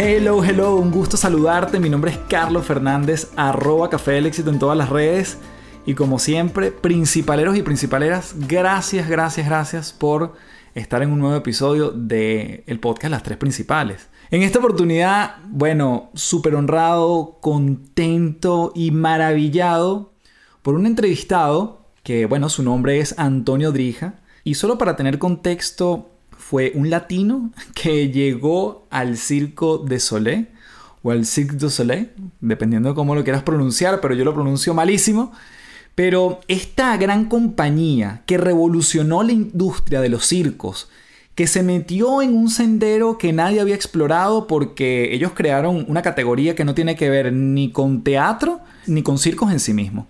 Hello, 0.00 0.44
hello, 0.44 0.76
un 0.76 0.92
gusto 0.92 1.16
saludarte. 1.16 1.80
Mi 1.80 1.90
nombre 1.90 2.12
es 2.12 2.18
Carlos 2.28 2.64
Fernández, 2.64 3.32
arroba 3.34 3.90
Café 3.90 4.12
del 4.12 4.26
Éxito 4.26 4.48
en 4.50 4.60
todas 4.60 4.78
las 4.78 4.90
redes. 4.90 5.38
Y 5.86 5.94
como 5.94 6.20
siempre, 6.20 6.70
principaleros 6.70 7.56
y 7.56 7.64
principaleras, 7.64 8.36
gracias, 8.46 9.08
gracias, 9.08 9.48
gracias 9.48 9.92
por 9.92 10.34
estar 10.76 11.02
en 11.02 11.10
un 11.10 11.18
nuevo 11.18 11.34
episodio 11.34 11.90
del 11.90 12.62
el 12.68 12.78
podcast 12.78 13.10
Las 13.10 13.24
Tres 13.24 13.38
Principales. 13.38 14.08
En 14.30 14.44
esta 14.44 14.60
oportunidad, 14.60 15.38
bueno, 15.48 16.10
súper 16.14 16.54
honrado, 16.54 17.38
contento 17.40 18.70
y 18.76 18.92
maravillado 18.92 20.12
por 20.62 20.76
un 20.76 20.86
entrevistado 20.86 21.88
que, 22.04 22.26
bueno, 22.26 22.48
su 22.50 22.62
nombre 22.62 23.00
es 23.00 23.18
Antonio 23.18 23.72
Drija. 23.72 24.20
Y 24.44 24.54
solo 24.54 24.78
para 24.78 24.94
tener 24.94 25.18
contexto, 25.18 26.17
fue 26.48 26.72
un 26.74 26.88
latino 26.88 27.50
que 27.74 28.10
llegó 28.10 28.86
al 28.88 29.18
Circo 29.18 29.76
de 29.76 30.00
Soleil 30.00 30.48
o 31.02 31.10
al 31.10 31.26
Cirque 31.26 31.56
du 31.56 31.68
Soleil, 31.68 32.08
dependiendo 32.40 32.88
de 32.88 32.94
cómo 32.94 33.14
lo 33.14 33.22
quieras 33.22 33.42
pronunciar, 33.42 34.00
pero 34.00 34.14
yo 34.14 34.24
lo 34.24 34.32
pronuncio 34.32 34.72
malísimo. 34.72 35.30
Pero 35.94 36.40
esta 36.48 36.96
gran 36.96 37.26
compañía 37.26 38.22
que 38.24 38.38
revolucionó 38.38 39.22
la 39.22 39.32
industria 39.32 40.00
de 40.00 40.08
los 40.08 40.24
circos, 40.24 40.88
que 41.34 41.46
se 41.46 41.62
metió 41.62 42.22
en 42.22 42.34
un 42.34 42.48
sendero 42.48 43.18
que 43.18 43.34
nadie 43.34 43.60
había 43.60 43.74
explorado 43.74 44.46
porque 44.46 45.14
ellos 45.14 45.32
crearon 45.34 45.84
una 45.86 46.00
categoría 46.00 46.54
que 46.54 46.64
no 46.64 46.74
tiene 46.74 46.96
que 46.96 47.10
ver 47.10 47.30
ni 47.30 47.72
con 47.72 48.02
teatro 48.02 48.60
ni 48.86 49.02
con 49.02 49.18
circos 49.18 49.52
en 49.52 49.60
sí 49.60 49.74
mismo. 49.74 50.06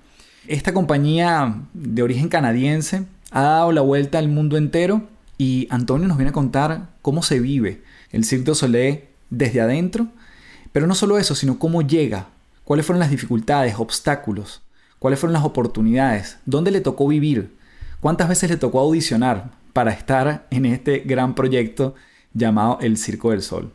Esta 0.46 0.72
compañía 0.72 1.62
de 1.74 2.00
origen 2.00 2.28
canadiense 2.28 3.06
ha 3.32 3.42
dado 3.42 3.72
la 3.72 3.80
vuelta 3.80 4.18
al 4.18 4.28
mundo 4.28 4.56
entero 4.56 5.02
y 5.38 5.68
Antonio 5.70 6.08
nos 6.08 6.18
viene 6.18 6.30
a 6.30 6.34
contar 6.34 6.88
cómo 7.00 7.22
se 7.22 7.38
vive 7.38 7.82
el 8.10 8.24
Cirque 8.24 8.44
du 8.44 8.54
Soleil 8.54 9.04
desde 9.30 9.60
adentro, 9.60 10.08
pero 10.72 10.86
no 10.86 10.94
solo 10.94 11.16
eso, 11.16 11.34
sino 11.34 11.58
cómo 11.58 11.82
llega, 11.82 12.26
cuáles 12.64 12.84
fueron 12.84 13.00
las 13.00 13.10
dificultades, 13.10 13.76
obstáculos, 13.78 14.62
cuáles 14.98 15.20
fueron 15.20 15.34
las 15.34 15.44
oportunidades, 15.44 16.38
dónde 16.44 16.72
le 16.72 16.80
tocó 16.80 17.06
vivir, 17.06 17.56
cuántas 18.00 18.28
veces 18.28 18.50
le 18.50 18.56
tocó 18.56 18.80
audicionar 18.80 19.52
para 19.72 19.92
estar 19.92 20.46
en 20.50 20.66
este 20.66 21.00
gran 21.00 21.34
proyecto 21.34 21.94
llamado 22.34 22.78
El 22.80 22.96
Circo 22.96 23.30
del 23.30 23.42
Sol. 23.42 23.72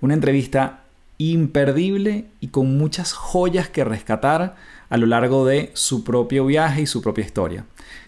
Una 0.00 0.14
entrevista 0.14 0.84
imperdible 1.18 2.26
y 2.40 2.48
con 2.48 2.76
muchas 2.76 3.12
joyas 3.12 3.68
que 3.68 3.84
rescatar 3.84 4.56
a 4.88 4.96
lo 4.96 5.06
largo 5.06 5.44
de 5.44 5.70
su 5.74 6.02
propio 6.02 6.46
viaje 6.46 6.82
y 6.82 6.86
su 6.86 7.02
propia 7.02 7.24
historia. 7.24 7.64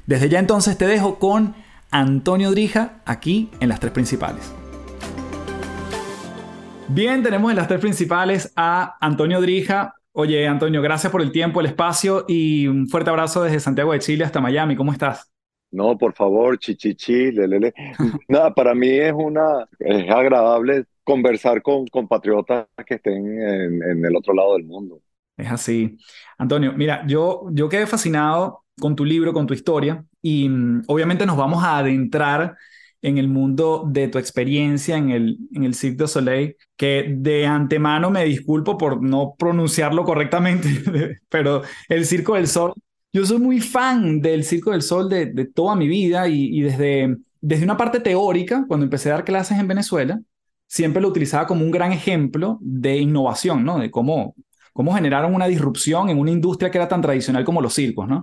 Desde 0.07 0.29
ya 0.29 0.39
entonces 0.39 0.77
te 0.77 0.87
dejo 0.87 1.19
con 1.19 1.55
Antonio 1.99 2.51
Drija 2.51 3.01
aquí 3.07 3.49
en 3.59 3.71
las 3.71 3.81
tres 3.81 3.91
principales. 3.91 4.55
Bien, 6.89 7.23
tenemos 7.23 7.51
en 7.51 7.57
las 7.57 7.69
tres 7.69 7.81
principales 7.81 8.53
a 8.55 8.99
Antonio 9.01 9.41
Drija. 9.41 9.95
Oye, 10.13 10.47
Antonio, 10.47 10.83
gracias 10.83 11.11
por 11.11 11.23
el 11.23 11.33
tiempo, 11.33 11.61
el 11.61 11.67
espacio 11.67 12.27
y 12.29 12.67
un 12.67 12.87
fuerte 12.87 13.09
abrazo 13.09 13.43
desde 13.43 13.61
Santiago 13.61 13.95
de 13.95 14.01
Chile 14.01 14.25
hasta 14.25 14.43
Miami. 14.43 14.77
¿Cómo 14.77 14.93
estás? 14.93 15.33
No, 15.71 15.97
por 15.97 16.13
favor, 16.13 16.59
chichichi, 16.59 17.33
lelele. 17.33 17.73
Nada, 18.29 18.53
para 18.53 18.75
mí 18.75 18.91
es 18.91 19.15
una 19.15 19.67
es 19.79 20.11
agradable 20.11 20.85
conversar 21.03 21.63
con 21.63 21.87
compatriotas 21.87 22.67
que 22.87 22.97
estén 22.97 23.41
en, 23.41 23.83
en, 23.83 24.05
el 24.05 24.15
otro 24.15 24.35
lado 24.35 24.53
del 24.53 24.65
mundo. 24.65 25.01
Es 25.35 25.51
así. 25.51 25.97
Antonio, 26.37 26.75
mira, 26.77 27.07
yo, 27.07 27.47
yo 27.53 27.71
quedé 27.71 27.87
fascinado 27.87 28.66
con 28.79 28.97
tu 28.97 29.05
libro, 29.05 29.33
con 29.33 29.47
tu 29.47 29.55
historia, 29.55 30.05
y 30.23 30.49
mm, 30.49 30.83
obviamente 30.89 31.27
nos 31.27 31.37
vamos 31.37 31.65
a 31.65 31.79
adentrar 31.79 32.57
en 33.03 33.19
el 33.19 33.29
mundo 33.29 33.85
de 33.87 34.09
tu 34.09 34.19
experiencia 34.19 34.97
en 34.97 35.11
el, 35.11 35.39
en 35.53 35.65
el 35.65 35.75
Cirque 35.75 35.99
du 35.99 36.09
Soleil, 36.09 36.57
que 36.77 37.15
de 37.17 37.47
antemano 37.47 38.11
me 38.11 38.25
disculpo 38.25 38.77
por 38.77 39.03
no 39.03 39.35
pronunciarlo 39.39 40.05
correctamente, 40.05 40.69
pero 41.29 41.63
el 41.89 42.05
Circo 42.07 42.35
del 42.35 42.49
Sol, 42.49 42.73
yo 43.13 43.25
soy 43.25 43.39
muy 43.39 43.61
fan 43.61 44.21
del 44.21 44.45
Circo 44.45 44.73
del 44.73 44.83
Sol 44.83 45.09
de, 45.09 45.27
de 45.27 45.45
toda 45.47 45.77
mi 45.77 45.89
vida 45.89 46.29
y, 46.29 46.59
y, 46.59 46.63
desde, 46.63 47.17
desde 47.41 47.65
una 47.65 47.77
parte 47.77 48.01
teórica, 48.01 48.65
cuando 48.67 48.85
empecé 48.85 49.11
a 49.11 49.15
dar 49.15 49.25
clases 49.25 49.59
en 49.59 49.69
Venezuela, 49.69 50.21
siempre 50.67 51.01
lo 51.01 51.09
utilizaba 51.09 51.47
como 51.47 51.65
un 51.65 51.71
gran 51.71 51.93
ejemplo 51.93 52.59
de 52.61 52.99
innovación, 52.99 53.65
¿no? 53.65 53.79
De 53.79 53.91
cómo, 53.91 54.35
cómo 54.73 54.95
generaron 54.95 55.35
una 55.35 55.47
disrupción 55.47 56.11
en 56.11 56.19
una 56.19 56.31
industria 56.33 56.71
que 56.71 56.79
era 56.79 56.89
tan 56.89 57.03
tradicional 57.03 57.45
como 57.45 57.61
los 57.63 57.75
circos, 57.75 58.09
¿no? 58.09 58.23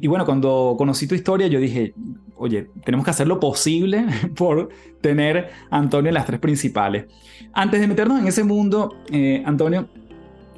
Y 0.00 0.06
bueno, 0.06 0.24
cuando 0.24 0.74
conocí 0.78 1.06
tu 1.06 1.14
historia, 1.14 1.48
yo 1.48 1.58
dije, 1.58 1.94
oye, 2.36 2.68
tenemos 2.84 3.04
que 3.04 3.10
hacer 3.10 3.26
lo 3.26 3.40
posible 3.40 4.06
por 4.36 4.68
tener 5.00 5.50
Antonio 5.70 6.08
en 6.08 6.14
las 6.14 6.26
tres 6.26 6.40
principales. 6.40 7.06
Antes 7.52 7.80
de 7.80 7.88
meternos 7.88 8.20
en 8.20 8.28
ese 8.28 8.44
mundo, 8.44 8.96
eh, 9.10 9.42
Antonio, 9.44 9.88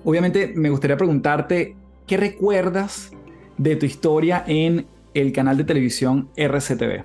obviamente 0.05 0.53
me 0.55 0.71
gustaría 0.71 0.97
preguntarte, 0.97 1.77
¿qué 2.07 2.17
recuerdas 2.17 3.13
de 3.57 3.77
tu 3.77 3.87
historia 3.87 4.45
en 4.47 4.87
el 5.15 5.33
canal 5.33 5.57
de 5.57 5.65
televisión 5.65 6.29
RCTV? 6.37 7.05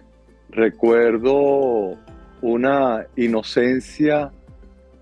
Recuerdo 0.49 1.97
una 2.41 3.05
inocencia 3.15 4.31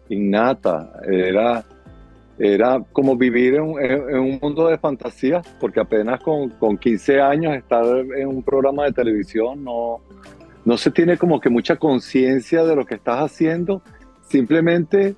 innata, 0.10 0.94
era 1.10 1.66
era 2.40 2.84
como 2.92 3.16
vivir 3.16 3.56
en, 3.56 4.20
un 4.20 4.40
mundo 4.42 4.68
de 4.68 4.78
fantasía, 4.78 5.42
porque 5.60 5.80
apenas 5.80 6.22
con, 6.22 6.50
con, 6.50 6.78
15 6.78 7.22
años 7.22 7.56
estar 7.56 7.86
en 7.86 8.28
un 8.28 8.44
programa 8.44 8.86
de 8.86 8.94
televisión 8.94 9.64
no, 9.64 10.02
no 10.66 10.78
se 10.78 10.92
tiene 10.92 11.18
como 11.18 11.40
que 11.40 11.50
mucha 11.50 11.76
conciencia 11.76 12.64
de 12.64 12.76
lo 12.76 12.86
que 12.86 12.96
estás 12.96 13.20
haciendo, 13.20 13.82
simplemente 14.28 15.16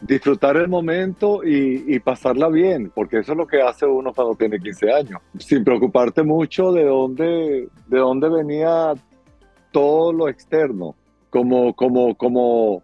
disfrutar 0.00 0.56
el 0.56 0.68
momento 0.68 1.40
y, 1.44 1.98
pasarla 2.00 2.48
bien, 2.48 2.92
porque 2.94 3.18
eso 3.18 3.32
es 3.32 3.38
lo 3.38 3.46
que 3.46 3.62
hace 3.62 3.86
uno 3.86 4.12
cuando 4.12 4.34
tiene 4.34 4.60
15 4.60 4.92
años, 4.92 5.20
sin 5.38 5.64
preocuparte 5.64 6.22
mucho 6.22 6.72
de 6.72 6.84
dónde, 6.84 7.68
de 7.86 7.98
dónde 7.98 8.28
venía 8.28 8.92
todo 9.72 10.12
lo 10.12 10.28
externo, 10.28 10.94
como, 11.30 11.74
como, 11.74 12.14
como, 12.14 12.82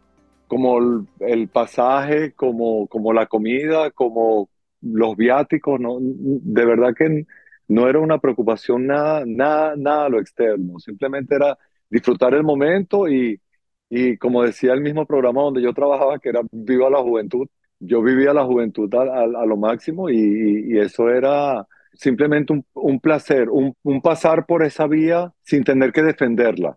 como 0.51 1.07
el, 1.21 1.49
pasaje, 1.49 2.33
como, 2.33 2.89
como 2.89 3.13
la 3.13 3.27
comida, 3.27 3.93
como 3.93 4.51
los 4.83 5.17
viáticos, 5.17 5.79
¿no? 5.79 5.99
de 6.01 6.65
verdad 6.65 6.93
que 6.93 7.25
no 7.69 7.89
era 7.89 8.01
una 8.01 8.19
preocupación 8.19 8.89
nada, 8.89 9.23
nada, 9.25 9.75
nada 9.77 10.09
lo 10.09 10.19
externo, 10.21 10.81
simplemente 10.81 11.37
era 11.37 11.57
disfrutar 11.89 12.35
el 12.35 12.43
momento 12.43 13.09
y, 13.09 13.41
y 13.89 14.17
como 14.17 14.43
decía 14.43 14.73
el 14.73 14.81
mismo 14.81 15.07
programa 15.07 15.43
donde 15.43 15.63
yo 15.63 15.73
trabajaba, 15.73 16.19
que 16.19 16.31
era 16.31 16.41
Viva 16.51 16.91
la 16.91 16.99
Juventud, 16.99 17.47
yo 17.79 18.03
vivía 18.03 18.35
la 18.35 18.45
juventud 18.45 18.93
a, 18.93 19.47
lo 19.47 19.57
máximo 19.57 20.11
y, 20.11 20.79
eso 20.79 21.11
era 21.11 21.65
simplemente 21.93 22.61
un, 22.75 23.01
placer, 23.01 23.49
un, 23.51 23.75
pasar 24.03 24.47
por 24.47 24.65
esa 24.65 24.89
vía 24.89 25.33
sin 25.43 25.63
tener 25.63 25.93
que 25.93 26.03
defenderla. 26.03 26.77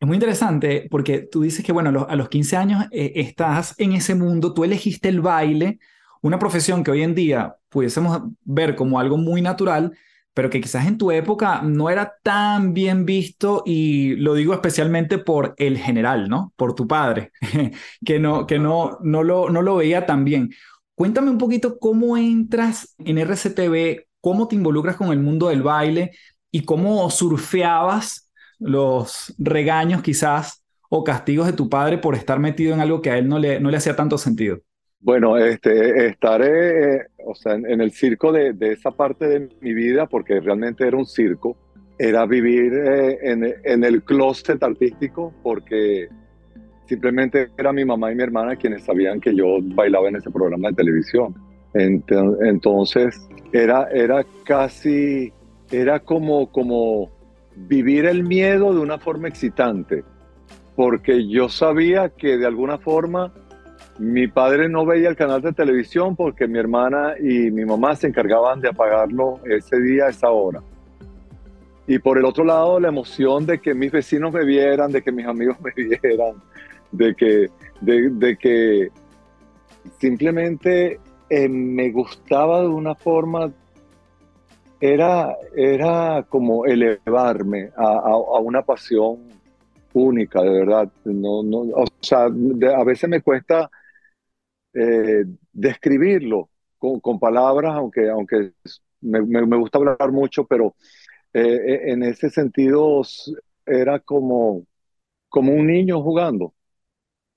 Es 0.00 0.06
muy 0.06 0.16
interesante 0.16 0.86
porque 0.90 1.20
tú 1.20 1.42
dices 1.42 1.64
que, 1.64 1.72
bueno, 1.72 2.06
a 2.08 2.16
los 2.16 2.28
15 2.28 2.56
años 2.56 2.84
eh, 2.90 3.12
estás 3.16 3.74
en 3.78 3.92
ese 3.92 4.14
mundo, 4.14 4.52
tú 4.52 4.64
elegiste 4.64 5.08
el 5.08 5.20
baile, 5.20 5.78
una 6.20 6.38
profesión 6.38 6.84
que 6.84 6.90
hoy 6.90 7.02
en 7.02 7.14
día 7.14 7.56
pudiésemos 7.68 8.20
ver 8.42 8.74
como 8.76 8.98
algo 8.98 9.16
muy 9.16 9.40
natural, 9.40 9.96
pero 10.34 10.50
que 10.50 10.60
quizás 10.60 10.86
en 10.86 10.98
tu 10.98 11.10
época 11.12 11.62
no 11.62 11.88
era 11.90 12.14
tan 12.22 12.74
bien 12.74 13.06
visto 13.06 13.62
y 13.64 14.16
lo 14.16 14.34
digo 14.34 14.52
especialmente 14.52 15.18
por 15.18 15.54
el 15.58 15.78
general, 15.78 16.28
¿no? 16.28 16.52
Por 16.56 16.74
tu 16.74 16.86
padre, 16.88 17.30
que 18.04 18.18
no, 18.18 18.46
que 18.46 18.58
no, 18.58 18.98
no, 19.02 19.22
lo, 19.22 19.48
no 19.48 19.62
lo 19.62 19.76
veía 19.76 20.06
tan 20.06 20.24
bien. 20.24 20.50
Cuéntame 20.94 21.30
un 21.30 21.38
poquito 21.38 21.78
cómo 21.78 22.16
entras 22.16 22.94
en 22.98 23.18
RCTV, 23.18 24.06
cómo 24.20 24.48
te 24.48 24.56
involucras 24.56 24.96
con 24.96 25.12
el 25.12 25.20
mundo 25.20 25.48
del 25.48 25.62
baile 25.62 26.12
y 26.50 26.64
cómo 26.64 27.08
surfeabas 27.10 28.23
los 28.64 29.34
regaños 29.38 30.02
quizás 30.02 30.64
o 30.88 31.04
castigos 31.04 31.46
de 31.46 31.52
tu 31.52 31.68
padre 31.68 31.98
por 31.98 32.14
estar 32.14 32.38
metido 32.38 32.72
en 32.72 32.80
algo 32.80 33.02
que 33.02 33.10
a 33.10 33.18
él 33.18 33.28
no 33.28 33.38
le, 33.38 33.60
no 33.60 33.70
le 33.70 33.76
hacía 33.76 33.94
tanto 33.94 34.16
sentido. 34.16 34.60
Bueno, 35.00 35.36
este, 35.36 36.06
estaré, 36.06 36.94
eh, 36.94 37.06
o 37.26 37.34
sea, 37.34 37.54
en, 37.54 37.80
el 37.80 37.92
circo 37.92 38.32
de, 38.32 38.54
esa 38.60 38.90
parte 38.90 39.28
de 39.28 39.50
mi 39.60 39.74
vida, 39.74 40.06
porque 40.06 40.40
realmente 40.40 40.86
era 40.86 40.96
un 40.96 41.04
circo, 41.04 41.58
era 41.98 42.24
vivir 42.24 42.72
eh, 42.72 43.18
en, 43.22 43.84
el 43.84 44.02
closet 44.02 44.62
artístico, 44.62 45.34
porque 45.42 46.08
simplemente 46.86 47.50
era 47.58 47.70
mi 47.72 47.84
mamá 47.84 48.12
y 48.12 48.14
mi 48.14 48.22
hermana 48.22 48.56
quienes 48.56 48.84
sabían 48.84 49.20
que 49.20 49.34
yo 49.36 49.58
bailaba 49.60 50.08
en 50.08 50.16
ese 50.16 50.30
programa 50.30 50.70
de 50.70 50.76
televisión. 50.76 51.34
Entonces, 51.74 53.28
era, 53.52 53.88
era 53.90 54.24
casi, 54.44 55.32
era 55.70 56.00
como, 56.00 56.50
como 56.50 57.10
vivir 57.56 58.06
el 58.06 58.24
miedo 58.24 58.72
de 58.74 58.80
una 58.80 58.98
forma 58.98 59.28
excitante, 59.28 60.04
porque 60.76 61.28
yo 61.28 61.48
sabía 61.48 62.08
que 62.10 62.36
de 62.36 62.46
alguna 62.46 62.78
forma 62.78 63.32
mi 63.98 64.26
padre 64.26 64.68
no 64.68 64.84
veía 64.84 65.08
el 65.08 65.16
canal 65.16 65.40
de 65.40 65.52
televisión 65.52 66.16
porque 66.16 66.48
mi 66.48 66.58
hermana 66.58 67.14
y 67.18 67.50
mi 67.50 67.64
mamá 67.64 67.94
se 67.94 68.08
encargaban 68.08 68.60
de 68.60 68.68
apagarlo 68.68 69.40
ese 69.44 69.80
día, 69.80 70.08
esa 70.08 70.30
hora. 70.30 70.60
Y 71.86 71.98
por 71.98 72.18
el 72.18 72.24
otro 72.24 72.44
lado, 72.44 72.80
la 72.80 72.88
emoción 72.88 73.46
de 73.46 73.60
que 73.60 73.74
mis 73.74 73.92
vecinos 73.92 74.32
me 74.32 74.44
vieran, 74.44 74.90
de 74.90 75.02
que 75.02 75.12
mis 75.12 75.26
amigos 75.26 75.58
me 75.62 75.70
vieran, 75.76 76.42
de 76.90 77.14
que, 77.14 77.50
de, 77.80 78.36
que 78.36 78.88
simplemente 79.98 80.98
eh, 81.28 81.48
me 81.48 81.90
gustaba 81.90 82.62
de 82.62 82.68
una 82.68 82.94
forma, 82.94 83.52
era, 84.80 85.36
era 85.56 86.24
como 86.28 86.66
elevarme 86.66 87.70
a, 87.76 88.16
una 88.38 88.62
pasión 88.62 89.18
única, 89.92 90.42
de 90.42 90.50
verdad. 90.50 90.92
No, 91.04 91.42
no, 91.42 91.58
o 91.74 91.84
sea, 92.00 92.24
a 92.24 92.84
veces 92.84 93.08
me 93.08 93.22
cuesta 93.22 93.70
eh, 94.72 95.24
describirlo 95.52 96.50
con, 96.78 97.18
palabras, 97.18 97.74
aunque, 97.74 98.10
aunque 98.10 98.52
me, 99.00 99.22
me, 99.22 99.56
gusta 99.56 99.78
hablar 99.78 100.12
mucho, 100.12 100.44
pero 100.44 100.74
eh, 101.32 101.40
eh, 101.40 101.80
en 101.92 102.02
ese 102.02 102.30
sentido 102.30 103.02
era 103.66 104.00
como, 104.00 104.66
como 105.28 105.52
un 105.52 105.66
niño 105.66 106.02
jugando. 106.02 106.54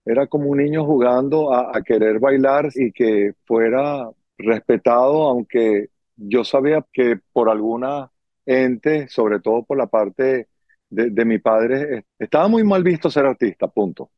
Era 0.05 0.27
como 0.27 0.49
un 0.49 0.59
niño 0.59 0.85
jugando 0.85 1.53
a, 1.53 1.81
querer 1.83 2.19
bailar 2.19 2.69
y 2.75 2.91
que 2.93 3.33
fuera 3.45 4.09
respetado, 4.37 5.23
aunque 5.23 5.89
yo 6.17 6.43
sabía 6.43 6.85
que 6.91 7.19
por 7.31 7.49
alguna 7.49 8.11
ente, 8.45 9.07
sobre 9.07 9.39
todo 9.39 9.63
por 9.63 9.77
la 9.77 9.87
parte 9.87 10.49
de, 10.89 11.09
de, 11.11 11.25
mi 11.25 11.39
padre, 11.39 12.05
estaba 12.17 12.47
muy 12.47 12.63
mal 12.63 12.83
visto 12.83 13.09
ser 13.09 13.25
artista, 13.25 13.67
punto. 13.67 14.09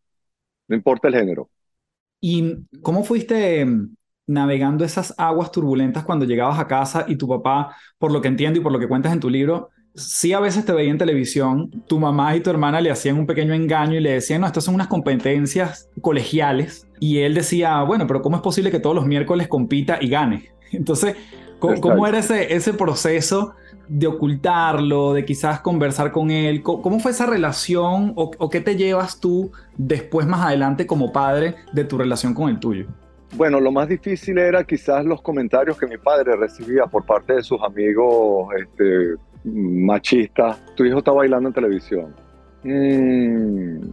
No 0.67 0.75
importa 0.75 1.07
el 1.07 1.15
género. 1.15 1.49
¿Y 2.21 2.65
cómo 2.81 3.03
fuiste 3.03 3.61
em, 3.61 3.95
navegando 4.27 4.85
esas 4.85 5.13
aguas 5.17 5.51
turbulentas 5.51 6.05
cuando 6.05 6.25
llegabas 6.25 6.59
a 6.59 6.67
casa 6.67 7.05
y 7.07 7.15
tu 7.15 7.27
papá, 7.27 7.75
por 7.97 8.11
lo 8.11 8.21
que 8.21 8.27
entiendo 8.27 8.59
y 8.59 8.63
por 8.63 8.71
lo 8.71 8.79
que 8.79 8.87
cuentas 8.87 9.13
en 9.13 9.19
tu 9.19 9.29
libro, 9.29 9.69
sí 9.95 10.33
a 10.33 10.39
veces 10.39 10.65
te 10.65 10.71
veía 10.71 10.91
en 10.91 10.97
televisión, 10.97 11.69
tu 11.87 11.99
mamá 11.99 12.35
y 12.35 12.41
tu 12.41 12.49
hermana 12.49 12.79
le 12.81 12.91
hacían 12.91 13.17
un 13.17 13.25
pequeño 13.25 13.53
engaño 13.53 13.95
y 13.95 14.01
le 14.01 14.13
decían, 14.13 14.41
no, 14.41 14.47
estas 14.47 14.63
son 14.63 14.75
unas 14.75 14.87
competencias 14.87 15.89
colegiales. 16.01 16.87
Y 16.99 17.19
él 17.19 17.33
decía, 17.33 17.81
bueno, 17.83 18.05
pero 18.05 18.21
¿cómo 18.21 18.35
es 18.35 18.41
posible 18.43 18.71
que 18.71 18.79
todos 18.79 18.95
los 18.95 19.05
miércoles 19.05 19.47
compita 19.47 19.97
y 19.99 20.09
gane? 20.09 20.49
Entonces, 20.71 21.15
¿cómo, 21.59 22.07
era 22.07 22.19
ese, 22.19 22.53
ese 22.53 22.73
proceso 22.73 23.53
de 23.87 24.07
ocultarlo, 24.07 25.13
de 25.13 25.25
quizás 25.25 25.59
conversar 25.59 26.11
con 26.11 26.31
él? 26.31 26.61
¿Cómo 26.61 26.99
fue 26.99 27.11
esa 27.11 27.25
relación 27.25 28.13
o, 28.15 28.49
qué 28.49 28.61
te 28.61 28.75
llevas 28.75 29.19
tú 29.19 29.51
después 29.77 30.25
más 30.27 30.45
adelante 30.45 30.87
como 30.87 31.11
padre 31.11 31.55
de 31.73 31.83
tu 31.83 31.97
relación 31.97 32.33
con 32.33 32.49
el 32.49 32.59
tuyo? 32.59 32.85
Bueno, 33.35 33.59
lo 33.59 33.71
más 33.71 33.87
difícil 33.87 34.37
era 34.37 34.63
quizás 34.63 35.05
los 35.05 35.21
comentarios 35.21 35.77
que 35.77 35.85
mi 35.85 35.97
padre 35.97 36.35
recibía 36.35 36.85
por 36.85 37.05
parte 37.05 37.33
de 37.33 37.43
sus 37.43 37.61
amigos 37.61 38.49
este, 38.59 39.15
machistas. 39.43 40.59
Tu 40.75 40.85
hijo 40.85 40.99
está 40.99 41.11
bailando 41.11 41.49
en 41.49 41.53
televisión. 41.53 42.15
Mm. 42.63 43.89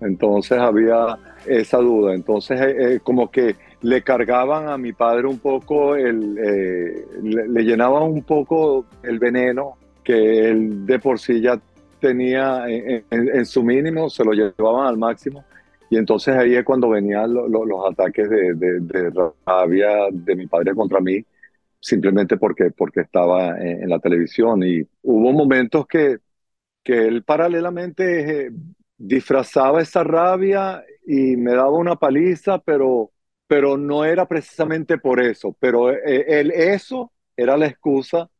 Entonces 0.00 0.58
había 0.58 1.18
esa 1.46 1.78
duda. 1.78 2.14
Entonces, 2.14 2.60
eh, 2.60 2.76
eh, 2.78 3.00
como 3.02 3.30
que 3.30 3.56
le 3.82 4.02
cargaban 4.02 4.68
a 4.68 4.76
mi 4.76 4.92
padre 4.92 5.26
un 5.26 5.38
poco, 5.38 5.94
el, 5.94 6.36
eh, 6.38 7.06
le, 7.22 7.62
llenaban 7.62 8.04
un 8.04 8.22
poco 8.22 8.86
el 9.02 9.18
veneno 9.18 9.76
que 10.02 10.48
él 10.48 10.86
de 10.86 10.98
por 10.98 11.18
sí 11.18 11.40
ya 11.40 11.60
tenía 12.00 12.64
en, 12.68 13.46
su 13.46 13.62
mínimo, 13.62 14.08
se 14.08 14.24
lo 14.24 14.32
llevaban 14.32 14.86
al 14.86 14.96
máximo. 14.96 15.44
Y 15.90 15.96
entonces 15.96 16.34
ahí 16.36 16.54
es 16.54 16.64
cuando 16.64 16.90
venían 16.90 17.32
los 17.32 17.90
ataques 17.90 18.28
de, 18.28 18.54
de, 18.54 19.30
rabia 19.46 20.08
de 20.12 20.36
mi 20.36 20.46
padre 20.46 20.74
contra 20.74 21.00
mí, 21.00 21.24
simplemente 21.80 22.36
porque, 22.36 22.70
porque 22.70 23.00
estaba 23.00 23.58
en, 23.58 23.88
la 23.88 23.98
televisión. 23.98 24.62
Y 24.62 24.82
hubo 25.02 25.32
momentos 25.32 25.86
que, 25.86 26.18
que 26.82 27.06
él 27.06 27.22
paralelamente 27.24 28.46
eh, 28.46 28.50
disfrazaba 28.96 29.82
esa 29.82 30.04
rabia 30.04 30.84
y 31.06 31.36
me 31.36 31.52
daba 31.52 31.70
una 31.70 31.96
paliza, 31.96 32.58
pero 32.58 33.10
pero 33.48 33.76
no 33.76 34.04
era 34.04 34.28
precisamente 34.28 34.98
por 34.98 35.20
eso, 35.20 35.56
pero 35.58 35.90
eh, 35.90 36.40
el, 36.40 36.52
eso 36.52 37.10
era 37.36 37.56
la 37.56 37.66
excusa 37.66 38.30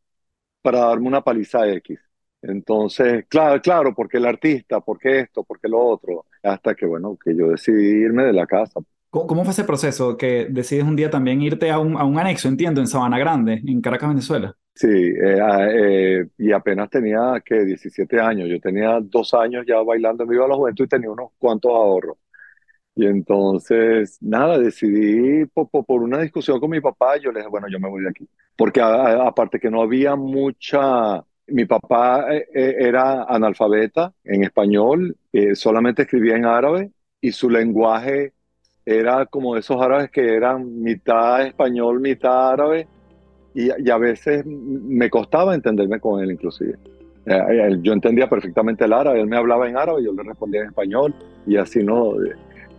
para 0.63 0.81
darme 0.81 1.09
una 1.09 1.23
paliza 1.23 1.69
X. 1.69 1.99
Entonces, 2.43 3.25
claro, 3.29 3.61
claro, 3.61 3.95
porque 3.95 4.19
el 4.19 4.27
artista, 4.27 4.81
porque 4.81 5.21
esto, 5.21 5.43
porque 5.43 5.67
lo 5.67 5.81
otro, 5.81 6.27
hasta 6.43 6.75
que, 6.75 6.87
bueno, 6.87 7.19
que 7.23 7.35
yo 7.35 7.49
decidí 7.49 8.05
irme 8.05 8.25
de 8.25 8.33
la 8.33 8.47
casa. 8.47 8.81
¿Cómo, 9.11 9.43
fue 9.43 9.53
ese 9.53 9.65
proceso 9.65 10.17
que 10.19 10.49
decides 10.51 10.85
un 10.85 10.95
día 10.95 11.09
también 11.11 11.41
irte 11.41 11.71
a 11.71 11.79
un, 11.79 11.97
a 11.97 12.05
un 12.05 12.19
anexo, 12.19 12.47
entiendo, 12.47 12.81
en 12.81 12.87
Sabana 12.87 13.19
Grande, 13.19 13.63
en 13.67 13.81
Caracas, 13.81 14.11
Venezuela? 14.11 14.55
Sí, 14.75 14.87
eh, 14.87 15.39
eh, 15.73 16.27
y 16.37 16.53
apenas 16.53 16.91
tenía, 16.91 17.43
que 17.45 17.65
17 17.65 18.21
años, 18.21 18.49
yo 18.49 18.61
tenía 18.61 19.01
dos 19.03 19.33
años 19.35 19.65
ya 19.67 19.81
bailando 19.83 20.23
en 20.23 20.29
Viva 20.29 20.47
la 20.47 20.55
Juventud 20.55 20.85
y 20.85 20.89
tenía 20.89 21.11
unos 21.11 21.31
cuantos 21.39 21.73
ahorros. 21.73 22.19
Y 22.99 23.07
entonces, 23.07 24.19
nada, 24.21 24.59
decidí 24.59 25.47
por, 25.47 25.69
por, 25.71 26.03
una 26.03 26.19
discusión 26.19 26.59
con 26.59 26.71
mi 26.71 26.81
papá, 26.81 27.17
yo 27.17 27.31
le 27.31 27.39
dije, 27.39 27.49
bueno, 27.49 27.69
yo 27.71 27.79
me 27.79 27.89
voy 27.89 28.03
de 28.03 28.09
aquí. 28.09 28.29
Porque 28.57 28.81
aparte 28.81 29.61
que 29.61 29.71
no 29.71 29.83
había 29.83 30.17
mucha, 30.17 31.25
mi 31.47 31.65
papá 31.65 32.27
eh, 32.35 32.49
eh, 32.53 32.75
era 32.81 33.23
analfabeta 33.23 34.13
en 34.25 34.43
español, 34.43 35.17
eh, 35.33 35.55
solamente 35.55 36.03
escribía 36.03 36.35
en 36.35 36.45
árabe 36.45 36.91
y 37.21 37.31
su 37.31 37.49
lenguaje 37.49 38.33
era 38.85 39.27
como 39.27 39.57
esos 39.57 39.81
árabes 39.81 40.11
que 40.11 40.35
eran 40.35 40.83
mitad 40.83 41.47
español, 41.47 42.01
mitad 42.01 42.51
árabe, 42.51 42.89
y, 43.55 43.69
y, 43.81 43.91
a 43.91 43.99
veces 43.99 44.45
me 44.45 45.09
costaba 45.09 45.55
entenderme 45.55 46.01
con 46.01 46.21
él 46.21 46.33
inclusive. 46.33 46.77
Yo 47.83 47.93
entendía 47.93 48.29
perfectamente 48.29 48.87
el 48.87 48.93
árabe, 48.93 49.21
él 49.21 49.29
me 49.29 49.37
hablaba 49.37 49.69
en 49.69 49.77
árabe, 49.77 50.03
yo 50.03 50.13
le 50.13 50.25
respondía 50.25 50.63
en 50.63 50.69
español, 50.69 51.15
y 51.47 51.57
así 51.57 51.85
no 51.85 52.15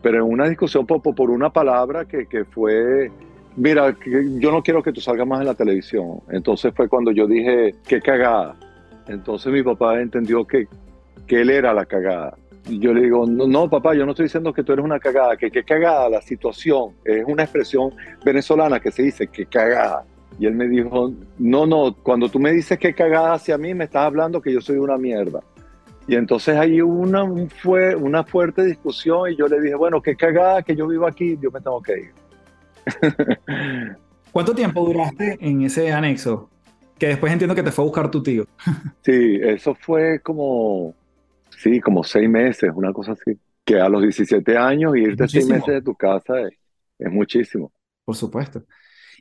pero 0.02 0.18
en 0.18 0.32
una 0.32 0.48
discusión 0.48 0.86
por, 0.86 1.02
por 1.02 1.30
una 1.30 1.50
palabra 1.50 2.06
que, 2.06 2.26
que 2.28 2.46
fue, 2.46 3.12
mira, 3.56 3.96
yo 4.38 4.52
no 4.52 4.64
quiero 4.64 4.82
que 4.82 4.92
tú 4.92 5.02
salgas 5.02 5.28
más 5.28 5.42
en 5.42 5.48
la 5.48 5.56
televisión. 5.56 6.22
Entonces 6.30 6.74
fue 6.76 6.88
cuando 6.88 7.12
yo 7.12 7.28
dije, 7.28 7.76
qué 7.88 8.02
cagada. 8.02 8.56
Entonces 9.08 9.52
mi 9.52 9.64
papá 9.64 10.00
entendió 10.00 10.46
que, 10.46 10.68
que 11.28 11.42
él 11.42 11.50
era 11.50 11.74
la 11.74 11.86
cagada. 11.86 12.38
Y 12.68 12.80
yo 12.80 12.94
le 12.94 13.02
digo, 13.02 13.26
no, 13.26 13.48
no, 13.48 13.70
papá, 13.70 13.96
yo 13.96 14.06
no 14.06 14.12
estoy 14.12 14.26
diciendo 14.26 14.54
que 14.54 14.64
tú 14.64 14.74
eres 14.74 14.86
una 14.86 15.00
cagada, 15.00 15.36
que 15.36 15.50
qué 15.50 15.64
cagada 15.64 16.10
la 16.10 16.22
situación. 16.22 16.94
Es 17.04 17.26
una 17.26 17.44
expresión 17.44 17.92
venezolana 18.24 18.80
que 18.80 18.92
se 18.92 19.04
dice 19.04 19.28
que 19.28 19.46
cagada. 19.46 20.06
Y 20.38 20.46
él 20.46 20.54
me 20.54 20.68
dijo, 20.68 21.12
no, 21.38 21.66
no, 21.66 21.96
cuando 22.02 22.30
tú 22.30 22.40
me 22.40 22.52
dices 22.54 22.78
que 22.78 22.94
cagada 22.94 23.34
hacia 23.34 23.58
mí, 23.58 23.74
me 23.74 23.86
estás 23.86 24.04
hablando 24.04 24.42
que 24.42 24.54
yo 24.54 24.62
soy 24.62 24.78
una 24.78 24.98
mierda. 24.98 25.42
Y 26.10 26.16
entonces 26.16 26.58
ahí 26.58 26.82
una, 26.82 27.24
fue 27.62 27.96
una 27.96 28.24
fuerte 28.24 28.66
discusión 28.66 29.32
y 29.32 29.36
yo 29.36 29.48
le 29.48 29.62
dije, 29.62 29.76
bueno, 29.76 30.02
qué 30.02 30.16
cagada 30.16 30.64
que 30.64 30.76
yo 30.76 30.88
vivo 30.88 31.06
aquí, 31.06 31.38
yo 31.40 31.52
me 31.52 31.62
tengo 31.62 31.80
que 31.84 32.00
ir. 32.00 32.14
¿Cuánto 34.32 34.56
tiempo 34.56 34.84
duraste 34.84 35.38
en 35.40 35.62
ese 35.62 35.92
anexo? 35.92 36.50
Que 36.98 37.10
después 37.10 37.32
entiendo 37.32 37.54
que 37.54 37.62
te 37.62 37.72
fue 37.72 37.84
a 37.84 37.86
buscar 37.86 38.10
tu 38.10 38.24
tío. 38.24 38.48
sí, 39.06 39.38
eso 39.40 39.76
fue 39.76 40.20
como, 40.22 40.96
sí, 41.56 41.80
como 41.80 42.04
seis 42.04 42.28
meses, 42.28 42.72
una 42.74 42.92
cosa 42.92 43.12
así. 43.12 43.38
Que 43.64 43.80
a 43.80 43.88
los 43.88 44.02
17 44.02 44.58
años 44.58 44.98
irte 44.98 45.28
seis 45.28 45.48
meses 45.48 45.76
de 45.76 45.82
tu 45.84 45.94
casa 45.94 46.42
es, 46.42 46.58
es 46.98 47.12
muchísimo. 47.12 47.72
Por 48.04 48.16
supuesto. 48.16 48.64